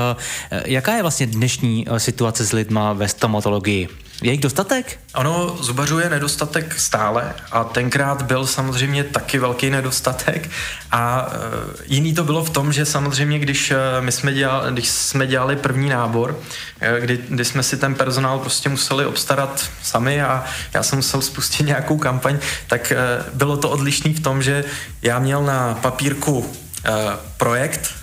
jaká 0.66 0.94
je 0.94 1.02
vlastně 1.02 1.28
dnešní 1.28 1.86
situace 1.98 2.46
s 2.46 2.52
lidma 2.52 2.94
ve 2.94 3.08
stomatologii? 3.08 4.07
Je 4.22 4.32
jich 4.32 4.42
dostatek? 4.42 5.00
Ono, 5.16 5.58
zubařů 5.62 6.00
je 6.00 6.10
nedostatek 6.10 6.80
stále 6.80 7.34
a 7.52 7.64
tenkrát 7.64 8.22
byl 8.22 8.48
samozřejmě 8.48 9.04
taky 9.04 9.40
velký 9.40 9.70
nedostatek 9.70 10.50
a 10.92 11.30
e, 11.32 11.38
jiný 11.86 12.14
to 12.14 12.24
bylo 12.24 12.46
v 12.46 12.50
tom, 12.50 12.74
že 12.74 12.86
samozřejmě, 12.86 13.40
když, 13.40 13.72
e, 13.72 13.78
my 14.00 14.12
jsme, 14.12 14.34
dělali, 14.34 14.72
když 14.72 14.90
jsme 14.90 15.28
dělali 15.28 15.56
první 15.56 15.90
nábor, 15.90 16.40
e, 16.80 17.02
kdy, 17.02 17.20
kdy 17.30 17.46
jsme 17.46 17.64
si 17.64 17.78
ten 17.78 17.96
personál 17.96 18.40
prostě 18.40 18.70
museli 18.70 19.06
obstarat 19.06 19.70
sami 19.84 20.22
a 20.22 20.46
já 20.74 20.84
jsem 20.84 20.98
musel 20.98 21.22
spustit 21.22 21.64
nějakou 21.64 21.98
kampaň, 21.98 22.40
tak 22.68 22.94
bylo 23.34 23.58
to 23.58 23.70
odlišný 23.70 24.14
v 24.14 24.20
tom, 24.20 24.44
že 24.44 24.64
já 25.02 25.20
měl 25.20 25.44
na 25.44 25.74
papírku 25.82 26.54
projekt 27.38 27.94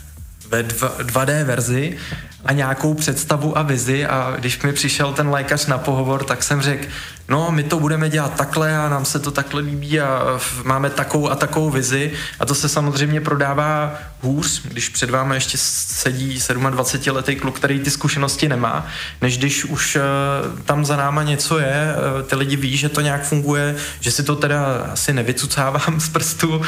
ve 0.48 0.62
2D 0.62 1.44
verzi 1.44 1.98
a 2.44 2.52
nějakou 2.52 2.94
představu 2.94 3.58
a 3.58 3.62
vizi. 3.62 4.06
A 4.06 4.34
když 4.38 4.62
mi 4.62 4.72
přišel 4.72 5.12
ten 5.12 5.28
lékař 5.28 5.66
na 5.66 5.78
pohovor, 5.78 6.24
tak 6.24 6.42
jsem 6.42 6.62
řekl, 6.62 6.86
no 7.28 7.50
my 7.50 7.62
to 7.62 7.80
budeme 7.80 8.08
dělat 8.08 8.34
takhle 8.34 8.76
a 8.76 8.88
nám 8.88 9.04
se 9.04 9.18
to 9.18 9.30
takhle 9.30 9.60
líbí 9.60 10.00
a 10.00 10.40
máme 10.64 10.90
takovou 10.90 11.30
a 11.30 11.34
takovou 11.34 11.70
vizi. 11.70 12.12
A 12.40 12.46
to 12.46 12.54
se 12.54 12.68
samozřejmě 12.68 13.20
prodává 13.20 13.98
hůř, 14.20 14.62
když 14.64 14.88
před 14.88 15.10
vámi 15.10 15.34
ještě 15.34 15.58
sedí 15.58 16.38
27 16.70 17.16
letý 17.16 17.36
kluk, 17.36 17.56
který 17.56 17.80
ty 17.80 17.90
zkušenosti 17.90 18.48
nemá, 18.48 18.86
než 19.22 19.38
když 19.38 19.64
už 19.64 19.96
uh, 19.96 20.60
tam 20.60 20.84
za 20.84 20.96
náma 20.96 21.22
něco 21.22 21.58
je, 21.58 21.94
uh, 22.16 22.22
ty 22.22 22.36
lidi 22.36 22.56
ví, 22.56 22.76
že 22.76 22.88
to 22.88 23.00
nějak 23.00 23.24
funguje, 23.24 23.76
že 24.00 24.10
si 24.10 24.22
to 24.22 24.36
teda 24.36 24.88
asi 24.92 25.12
nevycucávám 25.12 25.94
z 26.00 26.08
prstu, 26.08 26.56
uh, 26.56 26.64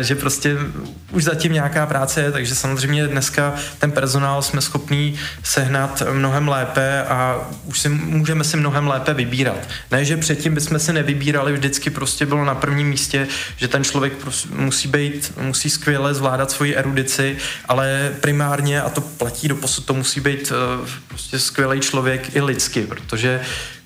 že 0.00 0.14
prostě 0.14 0.56
už 1.10 1.24
zatím 1.24 1.52
nějaká 1.52 1.86
práce 1.86 2.20
je, 2.20 2.32
takže 2.32 2.54
samozřejmě 2.54 3.06
dneska 3.06 3.54
ten 3.78 3.92
personál 3.92 4.42
jsme 4.42 4.60
schopní 4.60 5.13
sehnat 5.42 6.02
mnohem 6.12 6.48
lépe 6.48 7.04
a 7.04 7.48
už 7.64 7.80
si 7.80 7.88
můžeme 7.88 8.44
si 8.44 8.56
mnohem 8.56 8.88
lépe 8.88 9.14
vybírat. 9.14 9.68
Ne, 9.90 10.04
že 10.04 10.16
předtím 10.16 10.54
bychom 10.54 10.78
si 10.78 10.92
nevybírali, 10.92 11.52
vždycky 11.52 11.90
prostě 11.90 12.26
bylo 12.26 12.44
na 12.44 12.54
prvním 12.54 12.88
místě, 12.88 13.28
že 13.56 13.68
ten 13.68 13.84
člověk 13.84 14.12
musí 14.50 14.88
být, 14.88 15.32
musí 15.40 15.70
skvěle 15.70 16.14
zvládat 16.14 16.50
svoji 16.50 16.76
erudici, 16.76 17.36
ale 17.68 18.12
primárně, 18.20 18.82
a 18.82 18.88
to 18.88 19.00
platí 19.00 19.48
do 19.48 19.56
posud, 19.56 19.84
to 19.84 19.94
musí 19.94 20.20
být 20.20 20.52
uh, 20.80 20.88
prostě 21.08 21.38
skvělý 21.38 21.80
člověk 21.80 22.36
i 22.36 22.40
lidsky, 22.40 22.82
protože 22.82 23.40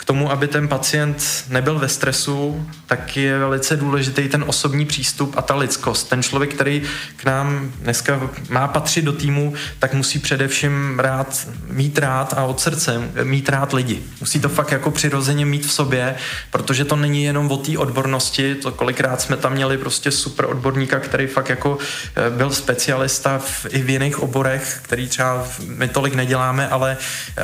tomu, 0.09 0.33
aby 0.33 0.49
ten 0.49 0.69
pacient 0.69 1.45
nebyl 1.49 1.79
ve 1.79 1.89
stresu, 1.89 2.67
tak 2.87 3.17
je 3.17 3.39
velice 3.39 3.77
důležitý 3.77 4.29
ten 4.29 4.45
osobní 4.47 4.87
přístup 4.87 5.35
a 5.37 5.43
ta 5.43 5.55
lidskost. 5.55 6.09
Ten 6.09 6.23
člověk, 6.23 6.55
který 6.55 6.83
k 7.17 7.25
nám 7.25 7.73
dneska 7.81 8.21
má 8.49 8.69
patřit 8.69 9.05
do 9.05 9.13
týmu, 9.13 9.55
tak 9.79 9.95
musí 9.95 10.19
především 10.19 10.99
rád, 10.99 11.49
mít 11.71 11.99
rád 11.99 12.35
a 12.37 12.45
od 12.45 12.61
srdce 12.61 13.11
mít 13.23 13.49
rád 13.49 13.73
lidi. 13.73 14.03
Musí 14.21 14.41
to 14.41 14.49
fakt 14.49 14.73
jako 14.73 14.91
přirozeně 14.91 15.47
mít 15.47 15.67
v 15.67 15.73
sobě, 15.73 16.15
protože 16.51 16.85
to 16.85 16.97
není 16.97 17.25
jenom 17.25 17.51
o 17.51 17.57
té 17.57 17.79
odbornosti, 17.79 18.55
to 18.55 18.73
kolikrát 18.73 19.21
jsme 19.21 19.37
tam 19.37 19.53
měli 19.53 19.79
prostě 19.79 20.11
super 20.11 20.47
odborníka, 20.47 21.01
který 21.01 21.27
fakt 21.27 21.49
jako 21.49 21.79
eh, 22.17 22.31
byl 22.31 22.51
specialista 22.51 23.39
v, 23.39 23.67
i 23.71 23.83
v 23.83 23.91
jiných 23.91 24.19
oborech, 24.23 24.81
který 24.83 25.09
třeba 25.09 25.45
my 25.67 25.89
tolik 25.89 26.15
neděláme, 26.15 26.69
ale 26.69 26.97
eh, 27.39 27.43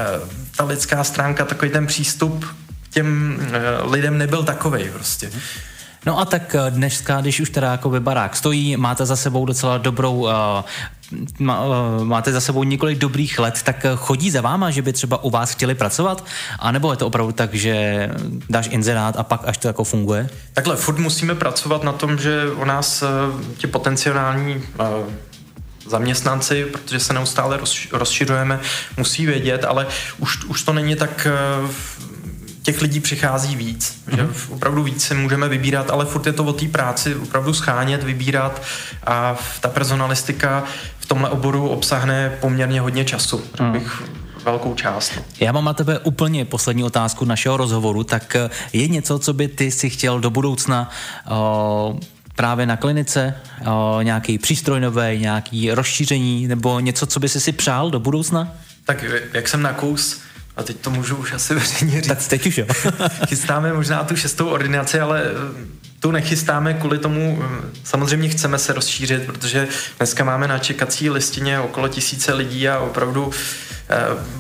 ta 0.56 0.64
lidská 0.64 1.04
stránka, 1.04 1.44
takový 1.44 1.70
ten 1.70 1.86
přístup 1.86 2.53
těm 2.94 3.38
uh, 3.84 3.92
lidem 3.92 4.18
nebyl 4.18 4.42
takovej 4.42 4.90
prostě. 4.90 5.30
No 6.06 6.18
a 6.18 6.24
tak 6.24 6.54
eh, 6.54 6.70
dneska, 6.70 7.20
když 7.20 7.40
už 7.40 7.50
teda 7.50 7.70
jako 7.70 8.00
barák 8.00 8.36
stojí, 8.36 8.76
máte 8.76 9.06
za 9.06 9.16
sebou 9.16 9.46
docela 9.46 9.78
dobrou 9.78 10.14
uh, 10.14 10.30
má, 11.38 11.64
máte 12.02 12.32
za 12.32 12.40
sebou 12.40 12.64
několik 12.64 12.98
dobrých 12.98 13.38
let, 13.38 13.62
tak 13.62 13.86
chodí 13.96 14.30
za 14.30 14.40
váma, 14.40 14.70
že 14.70 14.82
by 14.82 14.92
třeba 14.92 15.24
u 15.24 15.30
vás 15.30 15.50
chtěli 15.50 15.74
pracovat? 15.74 16.24
A 16.58 16.72
nebo 16.72 16.90
je 16.90 16.96
to 16.96 17.06
opravdu 17.06 17.32
tak, 17.32 17.54
že 17.54 18.10
dáš 18.50 18.68
inzerát 18.70 19.16
a 19.16 19.22
pak 19.22 19.40
až 19.44 19.58
to 19.58 19.68
jako 19.68 19.84
funguje? 19.84 20.28
Takhle, 20.54 20.76
furt 20.76 20.98
musíme 20.98 21.34
pracovat 21.34 21.82
na 21.82 21.92
tom, 21.92 22.18
že 22.18 22.50
u 22.50 22.64
nás 22.64 23.04
ti 23.56 23.66
potenciální 23.66 24.62
zaměstnanci, 25.86 26.64
protože 26.64 27.00
se 27.00 27.12
neustále 27.12 27.60
rozšiřujeme, 27.92 28.60
musí 28.96 29.26
vědět, 29.26 29.64
ale 29.64 29.86
už, 30.18 30.44
už 30.44 30.62
to 30.62 30.72
není 30.72 30.96
tak 30.96 31.26
těch 32.64 32.82
lidí 32.82 33.00
přichází 33.00 33.56
víc, 33.56 34.02
mm-hmm. 34.08 34.16
že 34.16 34.22
mhm. 34.22 34.34
opravdu 34.50 34.82
víc 34.82 35.04
si 35.04 35.14
můžeme 35.14 35.48
vybírat, 35.48 35.90
ale 35.90 36.04
furt 36.04 36.26
je 36.26 36.32
to 36.32 36.44
o 36.44 36.52
té 36.52 36.68
práci, 36.68 37.14
opravdu 37.14 37.54
schánět, 37.54 38.02
vybírat 38.02 38.62
a 39.06 39.36
ta 39.60 39.68
personalistika 39.68 40.64
v 40.98 41.06
tomhle 41.06 41.30
oboru 41.30 41.68
obsahne 41.68 42.32
poměrně 42.40 42.80
hodně 42.80 43.04
času, 43.04 43.44
mm. 43.60 43.72
bych 43.72 44.02
velkou 44.44 44.74
část. 44.74 45.12
Já 45.40 45.52
mám 45.52 45.64
na 45.64 45.72
tebe 45.72 45.98
úplně 45.98 46.44
poslední 46.44 46.84
otázku 46.84 47.24
našeho 47.24 47.56
rozhovoru, 47.56 48.04
tak 48.04 48.36
eh, 48.36 48.50
je 48.72 48.88
něco, 48.88 49.18
co 49.18 49.32
by 49.32 49.48
ty 49.48 49.70
si 49.70 49.90
chtěl 49.90 50.20
do 50.20 50.30
budoucna 50.30 50.90
o, 51.30 51.96
eh, 52.02 52.06
právě 52.36 52.66
na 52.66 52.76
klinice, 52.76 53.34
o, 53.66 53.98
eh, 54.00 54.04
nějaký 54.04 54.38
přístroj 54.38 54.80
nový, 54.80 55.18
nějaký 55.18 55.70
rozšíření 55.70 56.46
nebo 56.46 56.80
něco, 56.80 57.06
co 57.06 57.20
by 57.20 57.28
si 57.28 57.40
si 57.40 57.52
přál 57.52 57.90
do 57.90 58.00
budoucna? 58.00 58.52
Tak 58.84 59.04
jak 59.32 59.48
jsem 59.48 59.62
na 59.62 59.72
kus, 59.72 60.20
a 60.56 60.62
teď 60.62 60.76
to 60.76 60.90
můžu 60.90 61.16
už 61.16 61.32
asi 61.32 61.54
veřejně 61.60 62.00
říct. 62.00 62.08
Tak 62.08 62.26
teď 62.28 62.46
už 62.46 62.58
jo. 62.58 62.66
Chystáme 63.28 63.72
možná 63.72 64.04
tu 64.04 64.16
šestou 64.16 64.48
ordinaci, 64.48 65.00
ale 65.00 65.22
tu 66.00 66.10
nechystáme 66.10 66.74
kvůli 66.74 66.98
tomu, 66.98 67.42
samozřejmě 67.84 68.28
chceme 68.28 68.58
se 68.58 68.72
rozšířit, 68.72 69.22
protože 69.22 69.68
dneska 69.98 70.24
máme 70.24 70.48
na 70.48 70.58
čekací 70.58 71.10
listině 71.10 71.60
okolo 71.60 71.88
tisíce 71.88 72.34
lidí 72.34 72.68
a 72.68 72.78
opravdu 72.78 73.30
eh, 73.88 73.96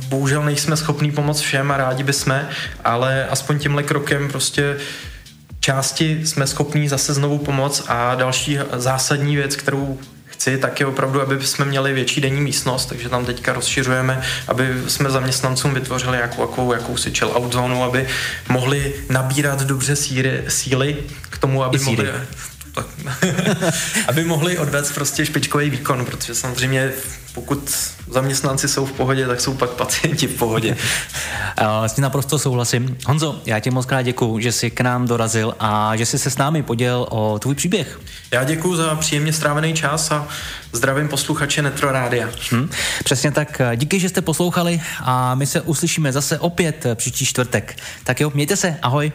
bohužel 0.08 0.44
nejsme 0.44 0.76
schopní 0.76 1.12
pomoct 1.12 1.40
všem 1.40 1.70
a 1.70 1.76
rádi 1.76 2.02
bychom, 2.02 2.40
ale 2.84 3.26
aspoň 3.26 3.58
tímhle 3.58 3.82
krokem 3.82 4.28
prostě 4.28 4.76
části 5.60 6.26
jsme 6.26 6.46
schopní 6.46 6.88
zase 6.88 7.14
znovu 7.14 7.38
pomoct 7.38 7.84
a 7.88 8.14
další 8.14 8.58
zásadní 8.76 9.36
věc, 9.36 9.56
kterou 9.56 9.98
chci, 10.44 10.58
tak 10.58 10.80
je 10.80 10.86
opravdu, 10.86 11.22
aby 11.22 11.46
jsme 11.46 11.64
měli 11.64 11.92
větší 11.92 12.20
denní 12.20 12.40
místnost, 12.40 12.86
takže 12.86 13.08
tam 13.08 13.24
teďka 13.24 13.52
rozšiřujeme, 13.52 14.22
aby 14.48 14.82
jsme 14.88 15.10
zaměstnancům 15.10 15.74
vytvořili 15.74 16.18
jakou, 16.18 16.40
jakou, 16.42 16.72
jakousi 16.72 17.10
chill 17.10 17.30
out 17.34 17.52
zónu, 17.52 17.84
aby 17.84 18.06
mohli 18.48 18.94
nabírat 19.08 19.62
dobře 19.62 19.96
síry, 19.96 20.44
síly 20.48 20.96
k 21.30 21.38
tomu, 21.38 21.64
aby 21.64 21.78
mohli 21.78 22.08
aby 24.08 24.24
mohli 24.24 24.58
odvést 24.58 24.92
prostě 24.92 25.26
špičkový 25.26 25.70
výkon, 25.70 26.04
protože 26.04 26.34
samozřejmě 26.34 26.92
pokud 27.34 27.70
zaměstnanci 28.10 28.68
jsou 28.68 28.86
v 28.86 28.92
pohodě, 28.92 29.26
tak 29.26 29.40
jsou 29.40 29.54
pak 29.54 29.70
pacienti 29.70 30.26
v 30.26 30.38
pohodě. 30.38 30.76
S 31.86 31.92
tím 31.92 32.02
naprosto 32.02 32.38
souhlasím. 32.38 32.96
Honzo, 33.06 33.40
já 33.46 33.60
ti 33.60 33.70
moc 33.70 33.86
krát 33.86 34.02
děkuju, 34.02 34.38
že 34.38 34.52
jsi 34.52 34.70
k 34.70 34.80
nám 34.80 35.06
dorazil 35.06 35.54
a 35.60 35.96
že 35.96 36.06
jsi 36.06 36.18
se 36.18 36.30
s 36.30 36.36
námi 36.38 36.62
podělil 36.62 37.06
o 37.10 37.38
tvůj 37.38 37.54
příběh. 37.54 38.00
Já 38.30 38.44
děkuji 38.44 38.76
za 38.76 38.94
příjemně 38.94 39.32
strávený 39.32 39.74
čas 39.74 40.10
a 40.10 40.28
zdravím 40.72 41.08
posluchače 41.08 41.62
Netro 41.62 41.92
Rádia. 41.92 42.28
Hmm, 42.50 42.70
přesně 43.04 43.30
tak. 43.30 43.60
Díky, 43.76 44.00
že 44.00 44.08
jste 44.08 44.20
poslouchali 44.20 44.80
a 45.00 45.34
my 45.34 45.46
se 45.46 45.60
uslyšíme 45.60 46.12
zase 46.12 46.38
opět 46.38 46.86
příští 46.94 47.26
čtvrtek. 47.26 47.76
Tak 48.04 48.20
jo, 48.20 48.30
mějte 48.34 48.56
se, 48.56 48.76
ahoj. 48.82 49.12